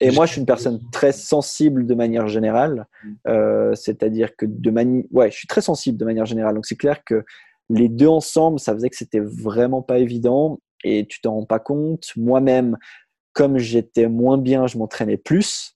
Et 0.00 0.10
moi, 0.10 0.26
je 0.26 0.32
suis 0.32 0.40
une 0.40 0.46
personne 0.46 0.80
très 0.90 1.12
sensible 1.12 1.86
de 1.86 1.94
manière 1.94 2.28
générale, 2.28 2.86
euh, 3.28 3.74
c'est-à-dire 3.74 4.36
que 4.36 4.46
de 4.46 4.70
manière, 4.70 5.04
ouais, 5.10 5.30
je 5.30 5.36
suis 5.36 5.48
très 5.48 5.60
sensible 5.60 5.98
de 5.98 6.04
manière 6.04 6.26
générale. 6.26 6.54
Donc 6.54 6.66
c'est 6.66 6.76
clair 6.76 7.04
que 7.04 7.24
les 7.68 7.88
deux 7.88 8.08
ensemble, 8.08 8.60
ça 8.60 8.74
faisait 8.74 8.90
que 8.90 8.96
c'était 8.96 9.20
vraiment 9.20 9.82
pas 9.82 9.98
évident 9.98 10.60
et 10.84 11.06
tu 11.06 11.20
t'en 11.20 11.34
rends 11.34 11.46
pas 11.46 11.58
compte. 11.58 12.12
Moi-même, 12.16 12.76
comme 13.32 13.58
j'étais 13.58 14.08
moins 14.08 14.38
bien, 14.38 14.66
je 14.66 14.78
m'entraînais 14.78 15.16
plus 15.16 15.75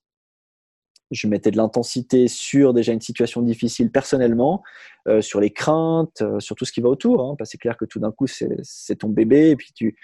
je 1.11 1.26
mettais 1.26 1.50
de 1.50 1.56
l'intensité 1.56 2.28
sur 2.28 2.72
déjà 2.72 2.92
une 2.92 3.00
situation 3.00 3.42
difficile 3.42 3.90
personnellement, 3.90 4.62
euh, 5.08 5.20
sur 5.20 5.40
les 5.40 5.50
craintes, 5.50 6.22
euh, 6.22 6.40
sur 6.40 6.56
tout 6.56 6.64
ce 6.64 6.72
qui 6.72 6.80
va 6.80 6.88
autour. 6.88 7.22
Hein, 7.22 7.34
parce 7.38 7.48
que 7.48 7.52
c'est 7.52 7.58
clair 7.58 7.76
que 7.76 7.84
tout 7.84 7.98
d'un 7.98 8.12
coup, 8.12 8.26
c'est 8.26 8.96
ton 8.96 9.08
bébé, 9.08 9.50
et 9.50 9.56
puis 9.56 9.72
tu 9.74 9.96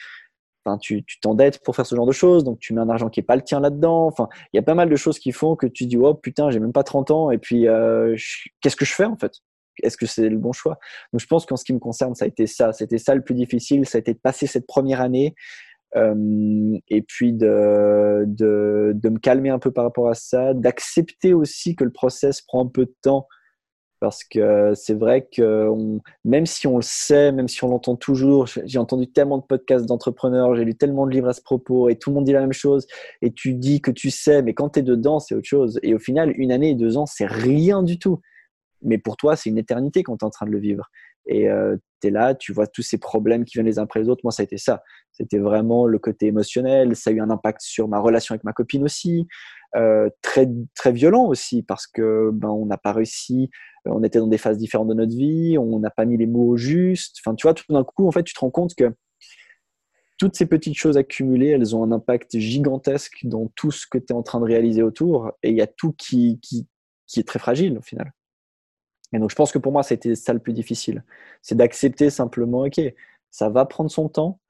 tu 0.81 1.05
t'endettes 1.21 1.63
pour 1.63 1.77
faire 1.77 1.87
ce 1.87 1.95
genre 1.95 2.07
de 2.07 2.13
choses, 2.13 2.45
donc 2.45 2.59
tu 2.59 2.75
mets 2.75 2.81
un 2.81 2.89
argent 2.89 3.09
qui 3.09 3.21
est 3.21 3.23
pas 3.23 3.37
le 3.37 3.43
tien 3.43 3.61
là-dedans. 3.61 4.07
Enfin, 4.07 4.29
il 4.53 4.57
y 4.57 4.59
a 4.59 4.63
pas 4.63 4.75
mal 4.75 4.89
de 4.89 4.97
choses 4.97 5.19
qui 5.19 5.33
font 5.33 5.57
que 5.57 5.67
tu 5.67 5.87
dis 5.87 5.97
oh 5.97 6.15
putain, 6.15 6.51
j'ai 6.51 6.61
même 6.61 6.73
pas 6.73 6.83
30 6.83 7.11
ans 7.11 7.31
et 7.31 7.39
puis 7.39 7.69
euh, 7.69 8.17
qu'est-ce 8.61 8.77
que 8.77 8.85
je 8.85 8.93
fais 8.93 9.05
en 9.05 9.17
fait? 9.17 9.33
Est-ce 9.83 9.97
que 9.97 10.07
c'est 10.07 10.29
le 10.29 10.39
bon 10.39 10.53
choix? 10.53 10.79
Donc 11.13 11.21
je 11.21 11.27
pense 11.27 11.45
qu'en 11.45 11.57
ce 11.57 11.65
qui 11.65 11.73
me 11.73 11.79
concerne, 11.79 12.15
ça 12.15 12.25
a 12.25 12.29
été 12.29 12.47
ça. 12.47 12.73
C'était 12.73 12.99
ça 12.99 13.15
le 13.15 13.23
plus 13.23 13.35
difficile, 13.35 13.87
ça 13.87 13.99
a 13.99 14.01
été 14.01 14.15
de 14.15 14.19
passer 14.19 14.47
cette 14.47 14.67
première 14.67 15.01
année 15.01 15.35
euh, 15.97 16.79
et 16.89 17.03
puis 17.03 17.33
de, 17.33 18.25
de, 18.27 18.93
de 18.95 19.09
me 19.09 19.19
calmer 19.19 19.51
un 19.51 19.59
peu 19.59 19.71
par 19.71 19.85
rapport 19.85 20.09
à 20.09 20.15
ça, 20.15 20.55
d'accepter 20.55 21.33
aussi 21.33 21.75
que 21.75 21.85
le 21.85 21.91
process 21.93 22.43
prend 22.43 22.65
un 22.65 22.69
peu 22.69 22.85
de 22.85 22.95
temps 23.03 23.27
parce 23.99 24.25
que 24.25 24.73
c'est 24.75 24.95
vrai 24.95 25.27
que 25.33 25.71
même 26.25 26.45
si 26.45 26.67
on 26.67 26.77
le 26.77 26.83
sait, 26.83 27.33
même 27.33 27.49
si 27.49 27.65
on 27.65 27.69
l'entend 27.69 27.97
toujours, 27.97 28.47
j'ai 28.47 28.79
entendu 28.79 29.11
tellement 29.11 29.39
de 29.39 29.45
podcasts 29.45 29.87
d'entrepreneurs, 29.87 30.55
j'ai 30.55 30.65
lu 30.65 30.75
tellement 30.75 31.07
de 31.07 31.13
livres 31.13 31.29
à 31.29 31.33
ce 31.33 31.41
propos 31.41 31.89
et 31.89 31.97
tout 31.97 32.11
le 32.11 32.17
monde 32.17 32.25
dit 32.25 32.33
la 32.33 32.41
même 32.41 32.53
chose 32.53 32.87
et 33.23 33.33
tu 33.33 33.55
dis 33.55 33.81
que 33.81 33.91
tu 33.91 34.11
sais, 34.11 34.43
mais 34.43 34.53
quand 34.53 34.71
tu 34.71 34.81
es 34.81 34.83
dedans, 34.83 35.19
c'est 35.19 35.35
autre 35.35 35.49
chose. 35.49 35.81
Et 35.83 35.95
au 35.95 35.99
final, 35.99 36.33
une 36.37 36.53
année 36.53 36.71
et 36.71 36.75
deux 36.75 36.99
ans, 36.99 37.07
c'est 37.07 37.27
rien 37.27 37.83
du 37.83 37.99
tout. 37.99 38.21
Mais 38.83 38.99
pour 38.99 39.17
toi, 39.17 39.35
c'est 39.35 39.49
une 39.49 39.59
éternité 39.59 40.03
quand 40.03 40.19
tu 40.19 40.25
es 40.25 40.27
en 40.27 40.31
train 40.31 40.47
de 40.47 40.53
le 40.53 40.59
vivre. 40.59 40.91
Et 41.27 41.49
euh, 41.49 41.77
tu 42.01 42.09
es 42.09 42.11
là, 42.11 42.35
tu 42.35 42.53
vois 42.53 42.67
tous 42.67 42.83
ces 42.83 42.99
problèmes 42.99 43.45
qui 43.45 43.55
viennent 43.55 43.67
les 43.67 43.79
uns 43.79 43.85
après 43.85 44.01
les 44.01 44.09
autres. 44.09 44.21
Moi, 44.25 44.33
ça 44.33 44.43
a 44.43 44.45
été 44.45 44.59
ça. 44.59 44.83
C'était 45.13 45.39
vraiment 45.39 45.87
le 45.87 45.99
côté 45.99 46.27
émotionnel. 46.27 46.95
Ça 46.95 47.11
a 47.11 47.13
eu 47.13 47.21
un 47.21 47.31
impact 47.31 47.61
sur 47.63 47.89
ma 47.89 47.99
relation 47.99 48.35
avec 48.35 48.45
ma 48.45 48.53
copine 48.53 48.85
aussi. 48.85 49.27
Euh, 49.77 50.09
très, 50.23 50.49
très 50.75 50.93
violent 50.93 51.27
aussi 51.27 51.63
parce 51.63 51.87
que 51.87 52.31
ben, 52.33 52.49
on 52.49 52.67
n'a 52.67 52.79
pas 52.79 52.93
réussi 52.93 53.51
on 53.89 54.03
était 54.03 54.19
dans 54.19 54.27
des 54.27 54.39
phases 54.39 54.59
différentes 54.59 54.89
de 54.89 54.95
notre 54.95 55.15
vie, 55.15 55.57
on 55.59 55.79
n'a 55.79 55.91
pas 55.91 56.05
mis 56.05 56.17
les 56.17 56.27
mots 56.27 56.57
justes. 56.57 57.17
Enfin, 57.21 57.35
tu 57.35 57.47
vois, 57.47 57.55
tout 57.55 57.65
d'un 57.69 57.85
coup, 57.85 58.07
en 58.07 58.13
fait, 58.13 58.25
tu 58.25 58.35
te 58.35 58.41
rends 58.41 58.51
compte 58.51 58.75
que 58.75 58.95
toutes 60.19 60.37
ces 60.37 60.47
petites 60.47 60.77
choses 60.77 60.97
accumulées, 60.97 61.49
elles 61.49 61.77
ont 61.77 61.85
un 61.85 61.93
impact 61.93 62.39
gigantesque 62.39 63.19
dans 63.25 63.49
tout 63.55 63.71
ce 63.71 63.87
que 63.87 63.99
tu 63.99 64.07
es 64.09 64.13
en 64.13 64.23
train 64.23 64.41
de 64.41 64.47
réaliser 64.47 64.83
autour. 64.83 65.33
Et 65.43 65.51
il 65.51 65.57
y 65.57 65.63
a 65.63 65.67
tout 65.67 65.93
qui, 65.93 66.41
qui, 66.41 66.67
est 67.17 67.29
très 67.29 67.39
fragile 67.39 67.79
au 67.79 67.83
final. 67.83 68.13
Et 69.17 69.19
donc, 69.19 69.31
je 69.31 69.35
pense 69.35 69.51
que 69.51 69.59
pour 69.59 69.73
moi, 69.73 69.83
c'était 69.83 70.15
ça 70.15 70.35
le 70.35 70.41
plus 70.41 70.53
difficile. 70.53 71.03
C'est 71.41 71.55
d'accepter 71.55 72.11
simplement, 72.11 72.65
OK, 72.65 72.79
ça 73.31 73.49
va 73.49 73.65
prendre 73.65 73.91
son 73.91 74.11
temps. 74.11 74.41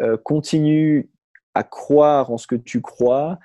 Euh, 0.00 0.16
continue 0.16 1.08
à 1.54 1.62
croire 1.62 2.32
en 2.32 2.36
ce 2.36 2.48
que 2.48 2.56
tu 2.56 2.80
crois, 2.82 3.38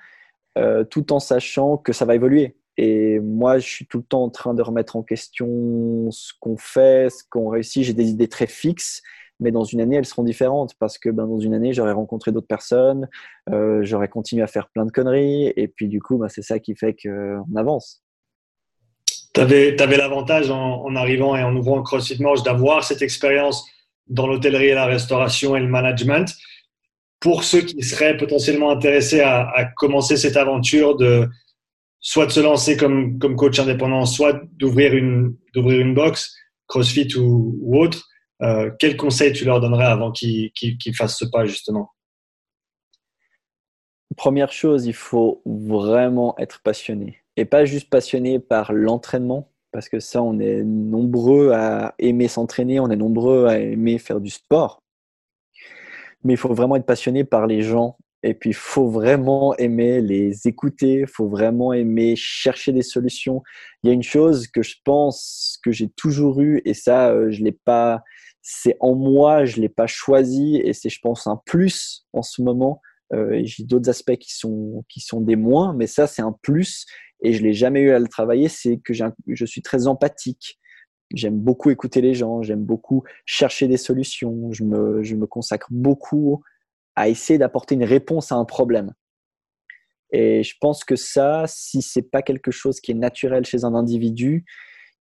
euh, 0.58 0.82
tout 0.82 1.12
en 1.12 1.20
sachant 1.20 1.76
que 1.76 1.92
ça 1.92 2.04
va 2.04 2.16
évoluer. 2.16 2.56
Et 2.78 3.20
moi, 3.20 3.60
je 3.60 3.68
suis 3.68 3.86
tout 3.86 3.98
le 3.98 4.04
temps 4.04 4.24
en 4.24 4.28
train 4.28 4.54
de 4.54 4.62
remettre 4.62 4.96
en 4.96 5.04
question 5.04 6.10
ce 6.10 6.32
qu'on 6.40 6.56
fait, 6.56 7.10
ce 7.10 7.22
qu'on 7.30 7.48
réussit. 7.48 7.84
J'ai 7.84 7.94
des 7.94 8.10
idées 8.10 8.28
très 8.28 8.48
fixes, 8.48 9.02
mais 9.38 9.52
dans 9.52 9.62
une 9.62 9.80
année, 9.80 9.94
elles 9.94 10.04
seront 10.04 10.24
différentes 10.24 10.74
parce 10.80 10.98
que 10.98 11.10
ben, 11.10 11.28
dans 11.28 11.38
une 11.38 11.54
année, 11.54 11.72
j'aurai 11.72 11.92
rencontré 11.92 12.32
d'autres 12.32 12.48
personnes, 12.48 13.08
euh, 13.50 13.84
j'aurai 13.84 14.08
continué 14.08 14.42
à 14.42 14.48
faire 14.48 14.68
plein 14.68 14.84
de 14.84 14.90
conneries, 14.90 15.52
et 15.54 15.68
puis 15.68 15.86
du 15.86 16.02
coup, 16.02 16.18
ben, 16.18 16.28
c'est 16.28 16.42
ça 16.42 16.58
qui 16.58 16.74
fait 16.74 16.96
qu'on 17.00 17.44
avance. 17.54 18.01
Tu 19.34 19.40
avais, 19.40 19.96
l'avantage 19.96 20.50
en, 20.50 20.94
arrivant 20.94 21.34
et 21.36 21.42
en 21.42 21.56
ouvrant 21.56 21.82
CrossFit 21.82 22.20
Morge 22.20 22.42
d'avoir 22.42 22.84
cette 22.84 23.02
expérience 23.02 23.66
dans 24.06 24.26
l'hôtellerie 24.26 24.68
et 24.68 24.74
la 24.74 24.86
restauration 24.86 25.56
et 25.56 25.60
le 25.60 25.68
management. 25.68 26.34
Pour 27.18 27.44
ceux 27.44 27.62
qui 27.62 27.82
seraient 27.82 28.16
potentiellement 28.16 28.70
intéressés 28.70 29.20
à 29.20 29.64
commencer 29.76 30.16
cette 30.16 30.36
aventure 30.36 30.96
de, 30.96 31.28
soit 32.02 32.26
de 32.26 32.32
se 32.32 32.40
lancer 32.40 32.76
comme, 32.76 33.18
comme 33.18 33.36
coach 33.36 33.58
indépendant, 33.58 34.04
soit 34.04 34.42
d'ouvrir 34.58 34.94
une, 34.94 35.36
d'ouvrir 35.54 35.80
une 35.80 35.94
box, 35.94 36.36
CrossFit 36.66 37.16
ou, 37.16 37.56
ou 37.62 37.80
autre, 37.80 38.06
euh, 38.42 38.70
quel 38.78 38.96
conseil 38.96 39.32
tu 39.32 39.44
leur 39.44 39.60
donnerais 39.60 39.86
avant 39.86 40.10
qu'ils, 40.10 40.52
qu'ils, 40.52 40.94
fassent 40.94 41.16
ce 41.16 41.24
pas 41.24 41.46
justement? 41.46 41.90
Première 44.16 44.52
chose, 44.52 44.84
il 44.86 44.94
faut 44.94 45.42
vraiment 45.46 46.34
être 46.38 46.60
passionné. 46.60 47.21
Et 47.36 47.44
pas 47.44 47.64
juste 47.64 47.88
passionné 47.90 48.38
par 48.38 48.72
l'entraînement, 48.72 49.50
parce 49.70 49.88
que 49.88 50.00
ça, 50.00 50.22
on 50.22 50.38
est 50.38 50.62
nombreux 50.62 51.52
à 51.52 51.94
aimer 51.98 52.28
s'entraîner, 52.28 52.80
on 52.80 52.90
est 52.90 52.96
nombreux 52.96 53.46
à 53.46 53.58
aimer 53.58 53.98
faire 53.98 54.20
du 54.20 54.30
sport. 54.30 54.82
Mais 56.24 56.34
il 56.34 56.36
faut 56.36 56.54
vraiment 56.54 56.76
être 56.76 56.86
passionné 56.86 57.24
par 57.24 57.46
les 57.46 57.62
gens 57.62 57.96
et 58.22 58.34
puis, 58.34 58.50
il 58.50 58.54
faut 58.54 58.88
vraiment 58.88 59.56
aimer 59.56 60.00
les 60.00 60.46
écouter, 60.46 61.00
il 61.00 61.06
faut 61.08 61.28
vraiment 61.28 61.72
aimer 61.72 62.14
chercher 62.14 62.72
des 62.72 62.82
solutions. 62.82 63.42
Il 63.82 63.88
y 63.88 63.90
a 63.90 63.94
une 63.94 64.02
chose 64.02 64.46
que 64.46 64.62
je 64.62 64.76
pense 64.84 65.58
que 65.64 65.72
j'ai 65.72 65.88
toujours 65.88 66.40
eu, 66.40 66.62
et 66.64 66.74
ça, 66.74 67.10
euh, 67.10 67.30
je 67.32 67.42
l'ai 67.42 67.52
pas, 67.52 68.02
c'est 68.40 68.76
en 68.80 68.94
moi, 68.94 69.44
je 69.44 69.60
l'ai 69.60 69.68
pas 69.68 69.88
choisi, 69.88 70.56
et 70.64 70.72
c'est, 70.72 70.88
je 70.88 71.00
pense, 71.00 71.26
un 71.26 71.40
plus 71.46 72.06
en 72.12 72.22
ce 72.22 72.42
moment. 72.42 72.80
Euh, 73.12 73.40
j'ai 73.44 73.64
d'autres 73.64 73.90
aspects 73.90 74.16
qui 74.16 74.34
sont, 74.34 74.84
qui 74.88 75.00
sont 75.00 75.20
des 75.20 75.36
moins, 75.36 75.74
mais 75.74 75.88
ça, 75.88 76.06
c'est 76.06 76.22
un 76.22 76.34
plus, 76.42 76.86
et 77.22 77.32
je 77.32 77.42
l'ai 77.42 77.54
jamais 77.54 77.80
eu 77.80 77.90
à 77.90 77.98
le 77.98 78.08
travailler, 78.08 78.48
c'est 78.48 78.78
que 78.78 78.92
je 78.92 79.44
suis 79.44 79.62
très 79.62 79.86
empathique. 79.86 80.58
J'aime 81.14 81.38
beaucoup 81.38 81.70
écouter 81.70 82.00
les 82.00 82.14
gens, 82.14 82.42
j'aime 82.42 82.64
beaucoup 82.64 83.04
chercher 83.26 83.68
des 83.68 83.76
solutions, 83.76 84.50
je 84.52 84.64
me, 84.64 85.02
je 85.02 85.14
me 85.14 85.26
consacre 85.26 85.68
beaucoup 85.70 86.42
à 86.96 87.08
essayer 87.08 87.38
d'apporter 87.38 87.74
une 87.74 87.84
réponse 87.84 88.32
à 88.32 88.36
un 88.36 88.44
problème. 88.44 88.92
Et 90.10 90.42
je 90.42 90.54
pense 90.60 90.84
que 90.84 90.96
ça, 90.96 91.44
si 91.46 91.80
c'est 91.80 92.10
pas 92.10 92.22
quelque 92.22 92.50
chose 92.50 92.80
qui 92.80 92.90
est 92.90 92.94
naturel 92.94 93.44
chez 93.46 93.64
un 93.64 93.74
individu, 93.74 94.44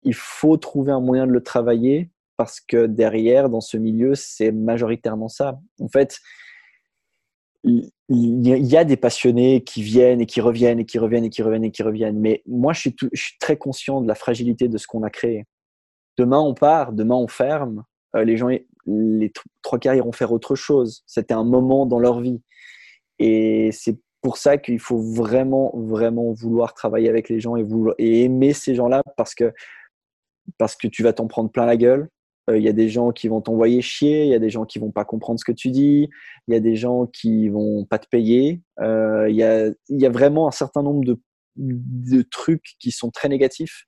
il 0.03 0.13
faut 0.13 0.57
trouver 0.57 0.91
un 0.91 1.01
moyen 1.01 1.25
de 1.25 1.31
le 1.31 1.41
travailler 1.41 2.11
parce 2.37 2.61
que 2.61 2.85
derrière, 2.85 3.49
dans 3.49 3.59
ce 3.59 3.75
milieu, 3.77 4.15
c'est 4.15 4.51
majoritairement 4.51 5.27
ça. 5.27 5.59
En 5.79 5.89
fait, 5.89 6.19
il 7.63 7.91
y 8.09 8.77
a 8.77 8.83
des 8.83 8.97
passionnés 8.97 9.63
qui 9.63 9.81
viennent 9.81 10.21
et 10.21 10.25
qui 10.25 10.41
reviennent 10.41 10.79
et 10.79 10.85
qui 10.85 10.97
reviennent 10.97 11.25
et 11.25 11.29
qui 11.29 11.41
reviennent 11.41 11.65
et 11.65 11.71
qui 11.71 11.83
reviennent. 11.83 12.19
Mais 12.19 12.41
moi, 12.47 12.73
je 12.73 12.79
suis, 12.79 12.95
très 13.39 13.57
conscient 13.57 14.01
de 14.01 14.07
la 14.07 14.15
fragilité 14.15 14.67
de 14.67 14.77
ce 14.77 14.87
qu'on 14.87 15.03
a 15.03 15.09
créé. 15.09 15.45
Demain, 16.17 16.39
on 16.39 16.53
part, 16.53 16.93
demain, 16.93 17.15
on 17.15 17.27
ferme. 17.27 17.83
Euh, 18.15 18.23
les 18.23 18.37
gens, 18.37 18.49
les 18.85 19.31
trois 19.61 19.79
quarts 19.79 19.95
iront 19.95 20.11
faire 20.11 20.31
autre 20.31 20.55
chose. 20.55 21.03
C'était 21.05 21.33
un 21.33 21.43
moment 21.43 21.85
dans 21.85 21.99
leur 21.99 22.21
vie. 22.21 22.41
Et 23.19 23.69
c'est 23.73 23.99
pour 24.21 24.37
ça 24.37 24.57
qu'il 24.57 24.79
faut 24.79 24.99
vraiment, 24.99 25.71
vraiment 25.75 26.31
vouloir 26.33 26.73
travailler 26.73 27.09
avec 27.09 27.29
les 27.29 27.39
gens 27.39 27.55
et, 27.57 27.65
et 27.99 28.23
aimer 28.23 28.53
ces 28.53 28.75
gens-là 28.75 29.03
parce 29.17 29.35
que, 29.35 29.53
parce 30.57 30.75
que 30.75 30.87
tu 30.87 31.03
vas 31.03 31.13
t'en 31.13 31.27
prendre 31.27 31.51
plein 31.51 31.65
la 31.65 31.77
gueule. 31.77 32.09
Euh, 32.49 32.57
il 32.57 32.63
y 32.63 32.69
a 32.69 32.73
des 32.73 32.89
gens 32.89 33.11
qui 33.11 33.27
vont 33.27 33.41
t'envoyer 33.41 33.81
chier, 33.81 34.23
il 34.23 34.29
y 34.29 34.35
a 34.35 34.39
des 34.39 34.49
gens 34.49 34.65
qui 34.65 34.79
vont 34.79 34.91
pas 34.91 35.05
comprendre 35.05 35.39
ce 35.39 35.45
que 35.45 35.51
tu 35.51 35.69
dis, 35.69 36.09
il 36.47 36.53
y 36.53 36.57
a 36.57 36.59
des 36.59 36.75
gens 36.75 37.05
qui 37.05 37.49
vont 37.49 37.85
pas 37.85 37.99
te 37.99 38.07
payer. 38.07 38.61
Euh, 38.79 39.29
il, 39.29 39.35
y 39.35 39.43
a, 39.43 39.69
y 39.89 40.05
a 40.05 40.09
vraiment 40.09 40.47
un 40.47 40.51
certain 40.51 40.81
nombre 40.81 41.05
de, 41.05 41.19
de 41.57 42.21
trucs 42.23 42.75
qui 42.79 42.91
sont 42.91 43.11
très 43.11 43.29
négatifs. 43.29 43.85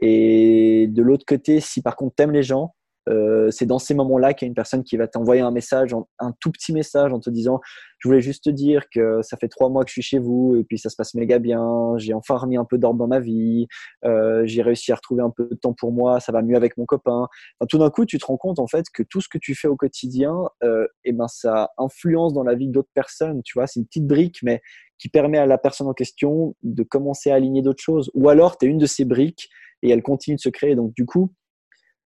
Et 0.00 0.88
de 0.88 1.02
l'autre 1.02 1.24
côté, 1.26 1.60
si 1.60 1.82
par 1.82 1.96
contre 1.96 2.16
t'aimes 2.16 2.32
les 2.32 2.42
gens, 2.42 2.74
euh, 3.08 3.50
c'est 3.50 3.66
dans 3.66 3.78
ces 3.78 3.94
moments-là 3.94 4.34
qu'il 4.34 4.46
y 4.46 4.48
a 4.48 4.50
une 4.50 4.54
personne 4.54 4.82
qui 4.82 4.96
va 4.96 5.06
t'envoyer 5.06 5.42
un 5.42 5.50
message, 5.50 5.94
un 6.18 6.32
tout 6.40 6.50
petit 6.50 6.72
message 6.72 7.12
en 7.12 7.20
te 7.20 7.30
disant 7.30 7.60
Je 7.98 8.08
voulais 8.08 8.20
juste 8.20 8.44
te 8.44 8.50
dire 8.50 8.88
que 8.90 9.20
ça 9.22 9.36
fait 9.36 9.48
trois 9.48 9.68
mois 9.68 9.84
que 9.84 9.90
je 9.90 9.94
suis 9.94 10.02
chez 10.02 10.18
vous 10.18 10.56
et 10.56 10.64
puis 10.64 10.78
ça 10.78 10.90
se 10.90 10.96
passe 10.96 11.14
méga 11.14 11.38
bien. 11.38 11.94
J'ai 11.98 12.14
enfin 12.14 12.36
remis 12.36 12.56
un 12.56 12.64
peu 12.64 12.78
d'ordre 12.78 12.98
dans 12.98 13.06
ma 13.06 13.20
vie. 13.20 13.66
Euh, 14.04 14.42
j'ai 14.46 14.62
réussi 14.62 14.92
à 14.92 14.96
retrouver 14.96 15.22
un 15.22 15.30
peu 15.30 15.48
de 15.50 15.56
temps 15.56 15.74
pour 15.74 15.92
moi. 15.92 16.20
Ça 16.20 16.32
va 16.32 16.42
mieux 16.42 16.56
avec 16.56 16.76
mon 16.76 16.86
copain. 16.86 17.28
tout 17.68 17.78
d'un 17.78 17.90
coup, 17.90 18.06
tu 18.06 18.18
te 18.18 18.26
rends 18.26 18.36
compte 18.36 18.58
en 18.58 18.66
fait 18.66 18.86
que 18.92 19.02
tout 19.02 19.20
ce 19.20 19.28
que 19.28 19.38
tu 19.38 19.54
fais 19.54 19.68
au 19.68 19.76
quotidien, 19.76 20.34
euh, 20.62 20.86
eh 21.04 21.12
ben, 21.12 21.28
ça 21.28 21.70
influence 21.78 22.32
dans 22.32 22.44
la 22.44 22.54
vie 22.54 22.68
d'autres 22.68 22.92
personnes. 22.94 23.42
Tu 23.44 23.58
vois, 23.58 23.66
c'est 23.66 23.80
une 23.80 23.86
petite 23.86 24.06
brique, 24.06 24.38
mais 24.42 24.62
qui 24.98 25.08
permet 25.08 25.38
à 25.38 25.46
la 25.46 25.58
personne 25.58 25.88
en 25.88 25.92
question 25.92 26.54
de 26.62 26.82
commencer 26.82 27.30
à 27.30 27.34
aligner 27.34 27.62
d'autres 27.62 27.82
choses. 27.82 28.10
Ou 28.14 28.28
alors, 28.28 28.56
tu 28.56 28.66
es 28.66 28.68
une 28.68 28.78
de 28.78 28.86
ces 28.86 29.04
briques 29.04 29.50
et 29.82 29.90
elle 29.90 30.02
continue 30.02 30.36
de 30.36 30.40
se 30.40 30.48
créer. 30.48 30.74
Donc, 30.74 30.94
du 30.94 31.04
coup, 31.04 31.32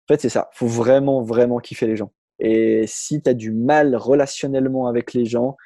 en 0.08 0.14
fait, 0.14 0.22
c'est 0.22 0.30
ça. 0.30 0.50
Faut 0.54 0.68
vraiment, 0.68 1.22
vraiment 1.24 1.58
kiffer 1.60 1.88
les 1.88 1.96
gens. 1.96 2.12
Et 2.40 2.86
si 2.88 3.22
tu 3.22 3.30
as 3.30 3.34
du 3.34 3.52
mal 3.52 3.96
relationnellement 3.96 4.88
avec 4.88 5.14
les 5.14 5.26
gens, 5.26 5.58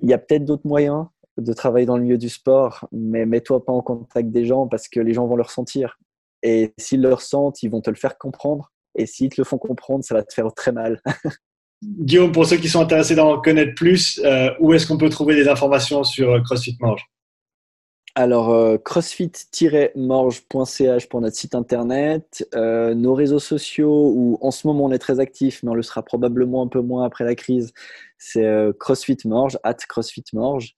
il 0.00 0.08
y 0.08 0.12
a 0.12 0.18
peut-être 0.18 0.44
d'autres 0.44 0.66
moyens 0.66 1.06
de 1.36 1.52
travailler 1.52 1.86
dans 1.86 1.96
le 1.96 2.02
milieu 2.02 2.18
du 2.18 2.28
sport, 2.28 2.88
mais 2.90 3.26
mets-toi 3.26 3.64
pas 3.64 3.72
en 3.72 3.80
contact 3.80 4.30
des 4.30 4.44
gens 4.44 4.66
parce 4.66 4.88
que 4.88 4.98
les 4.98 5.14
gens 5.14 5.26
vont 5.26 5.36
le 5.36 5.42
ressentir. 5.42 5.98
Et 6.42 6.72
s'ils 6.78 7.00
le 7.00 7.14
ressentent, 7.14 7.62
ils 7.62 7.70
vont 7.70 7.80
te 7.80 7.90
le 7.90 7.96
faire 7.96 8.18
comprendre. 8.18 8.72
Et 8.96 9.06
s'ils 9.06 9.28
te 9.28 9.40
le 9.40 9.44
font 9.44 9.58
comprendre, 9.58 10.04
ça 10.04 10.14
va 10.14 10.24
te 10.24 10.32
faire 10.32 10.52
très 10.54 10.72
mal. 10.72 11.00
Guillaume, 11.82 12.32
pour 12.32 12.44
ceux 12.44 12.56
qui 12.56 12.68
sont 12.68 12.80
intéressés 12.80 13.14
d'en 13.14 13.40
connaître 13.40 13.74
plus, 13.76 14.20
euh, 14.24 14.50
où 14.58 14.74
est-ce 14.74 14.86
qu'on 14.86 14.98
peut 14.98 15.10
trouver 15.10 15.36
des 15.36 15.46
informations 15.48 16.02
sur 16.02 16.32
euh, 16.32 16.40
CrossFit 16.40 16.76
Morge 16.80 17.04
alors, 18.18 18.50
euh, 18.50 18.76
crossfit-morge.ch 18.78 21.08
pour 21.08 21.20
notre 21.20 21.36
site 21.36 21.54
internet, 21.54 22.48
euh, 22.56 22.92
nos 22.92 23.14
réseaux 23.14 23.38
sociaux 23.38 24.12
où 24.12 24.38
en 24.40 24.50
ce 24.50 24.66
moment 24.66 24.86
on 24.86 24.90
est 24.90 24.98
très 24.98 25.20
actif, 25.20 25.62
mais 25.62 25.70
on 25.70 25.74
le 25.74 25.82
sera 25.82 26.02
probablement 26.02 26.64
un 26.64 26.66
peu 26.66 26.80
moins 26.80 27.04
après 27.04 27.22
la 27.22 27.36
crise, 27.36 27.72
c'est 28.18 28.44
euh, 28.44 28.72
CrossFit 28.72 29.18
Morge, 29.24 29.56
at 29.62 29.74
CrossFit 29.74 30.24
Morge. 30.32 30.74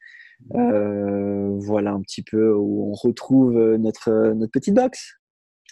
voilà 0.51 1.93
un 1.93 2.03
petit 2.03 2.21
peu 2.21 2.53
où 2.53 2.91
on 2.91 2.93
retrouve 2.93 3.59
notre, 3.79 4.35
notre 4.35 4.53
petite 4.53 4.75
box. 4.75 5.15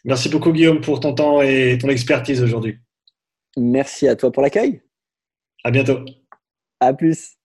Merci 0.07 0.31
beaucoup 0.31 0.53
Guillaume 0.53 0.81
pour 0.81 1.01
ton 1.01 1.15
temps 1.15 1.43
et 1.43 1.77
ton 1.79 1.91
expertise 1.91 2.43
aujourd'hui. 2.43 2.79
Merci 3.59 4.09
à 4.09 4.17
toi 4.17 4.33
pour 4.33 4.43
l'accueil. 4.43 4.81
À 5.65 5.71
bientôt. 5.71 5.99
À 6.81 6.95
plus. 6.95 7.37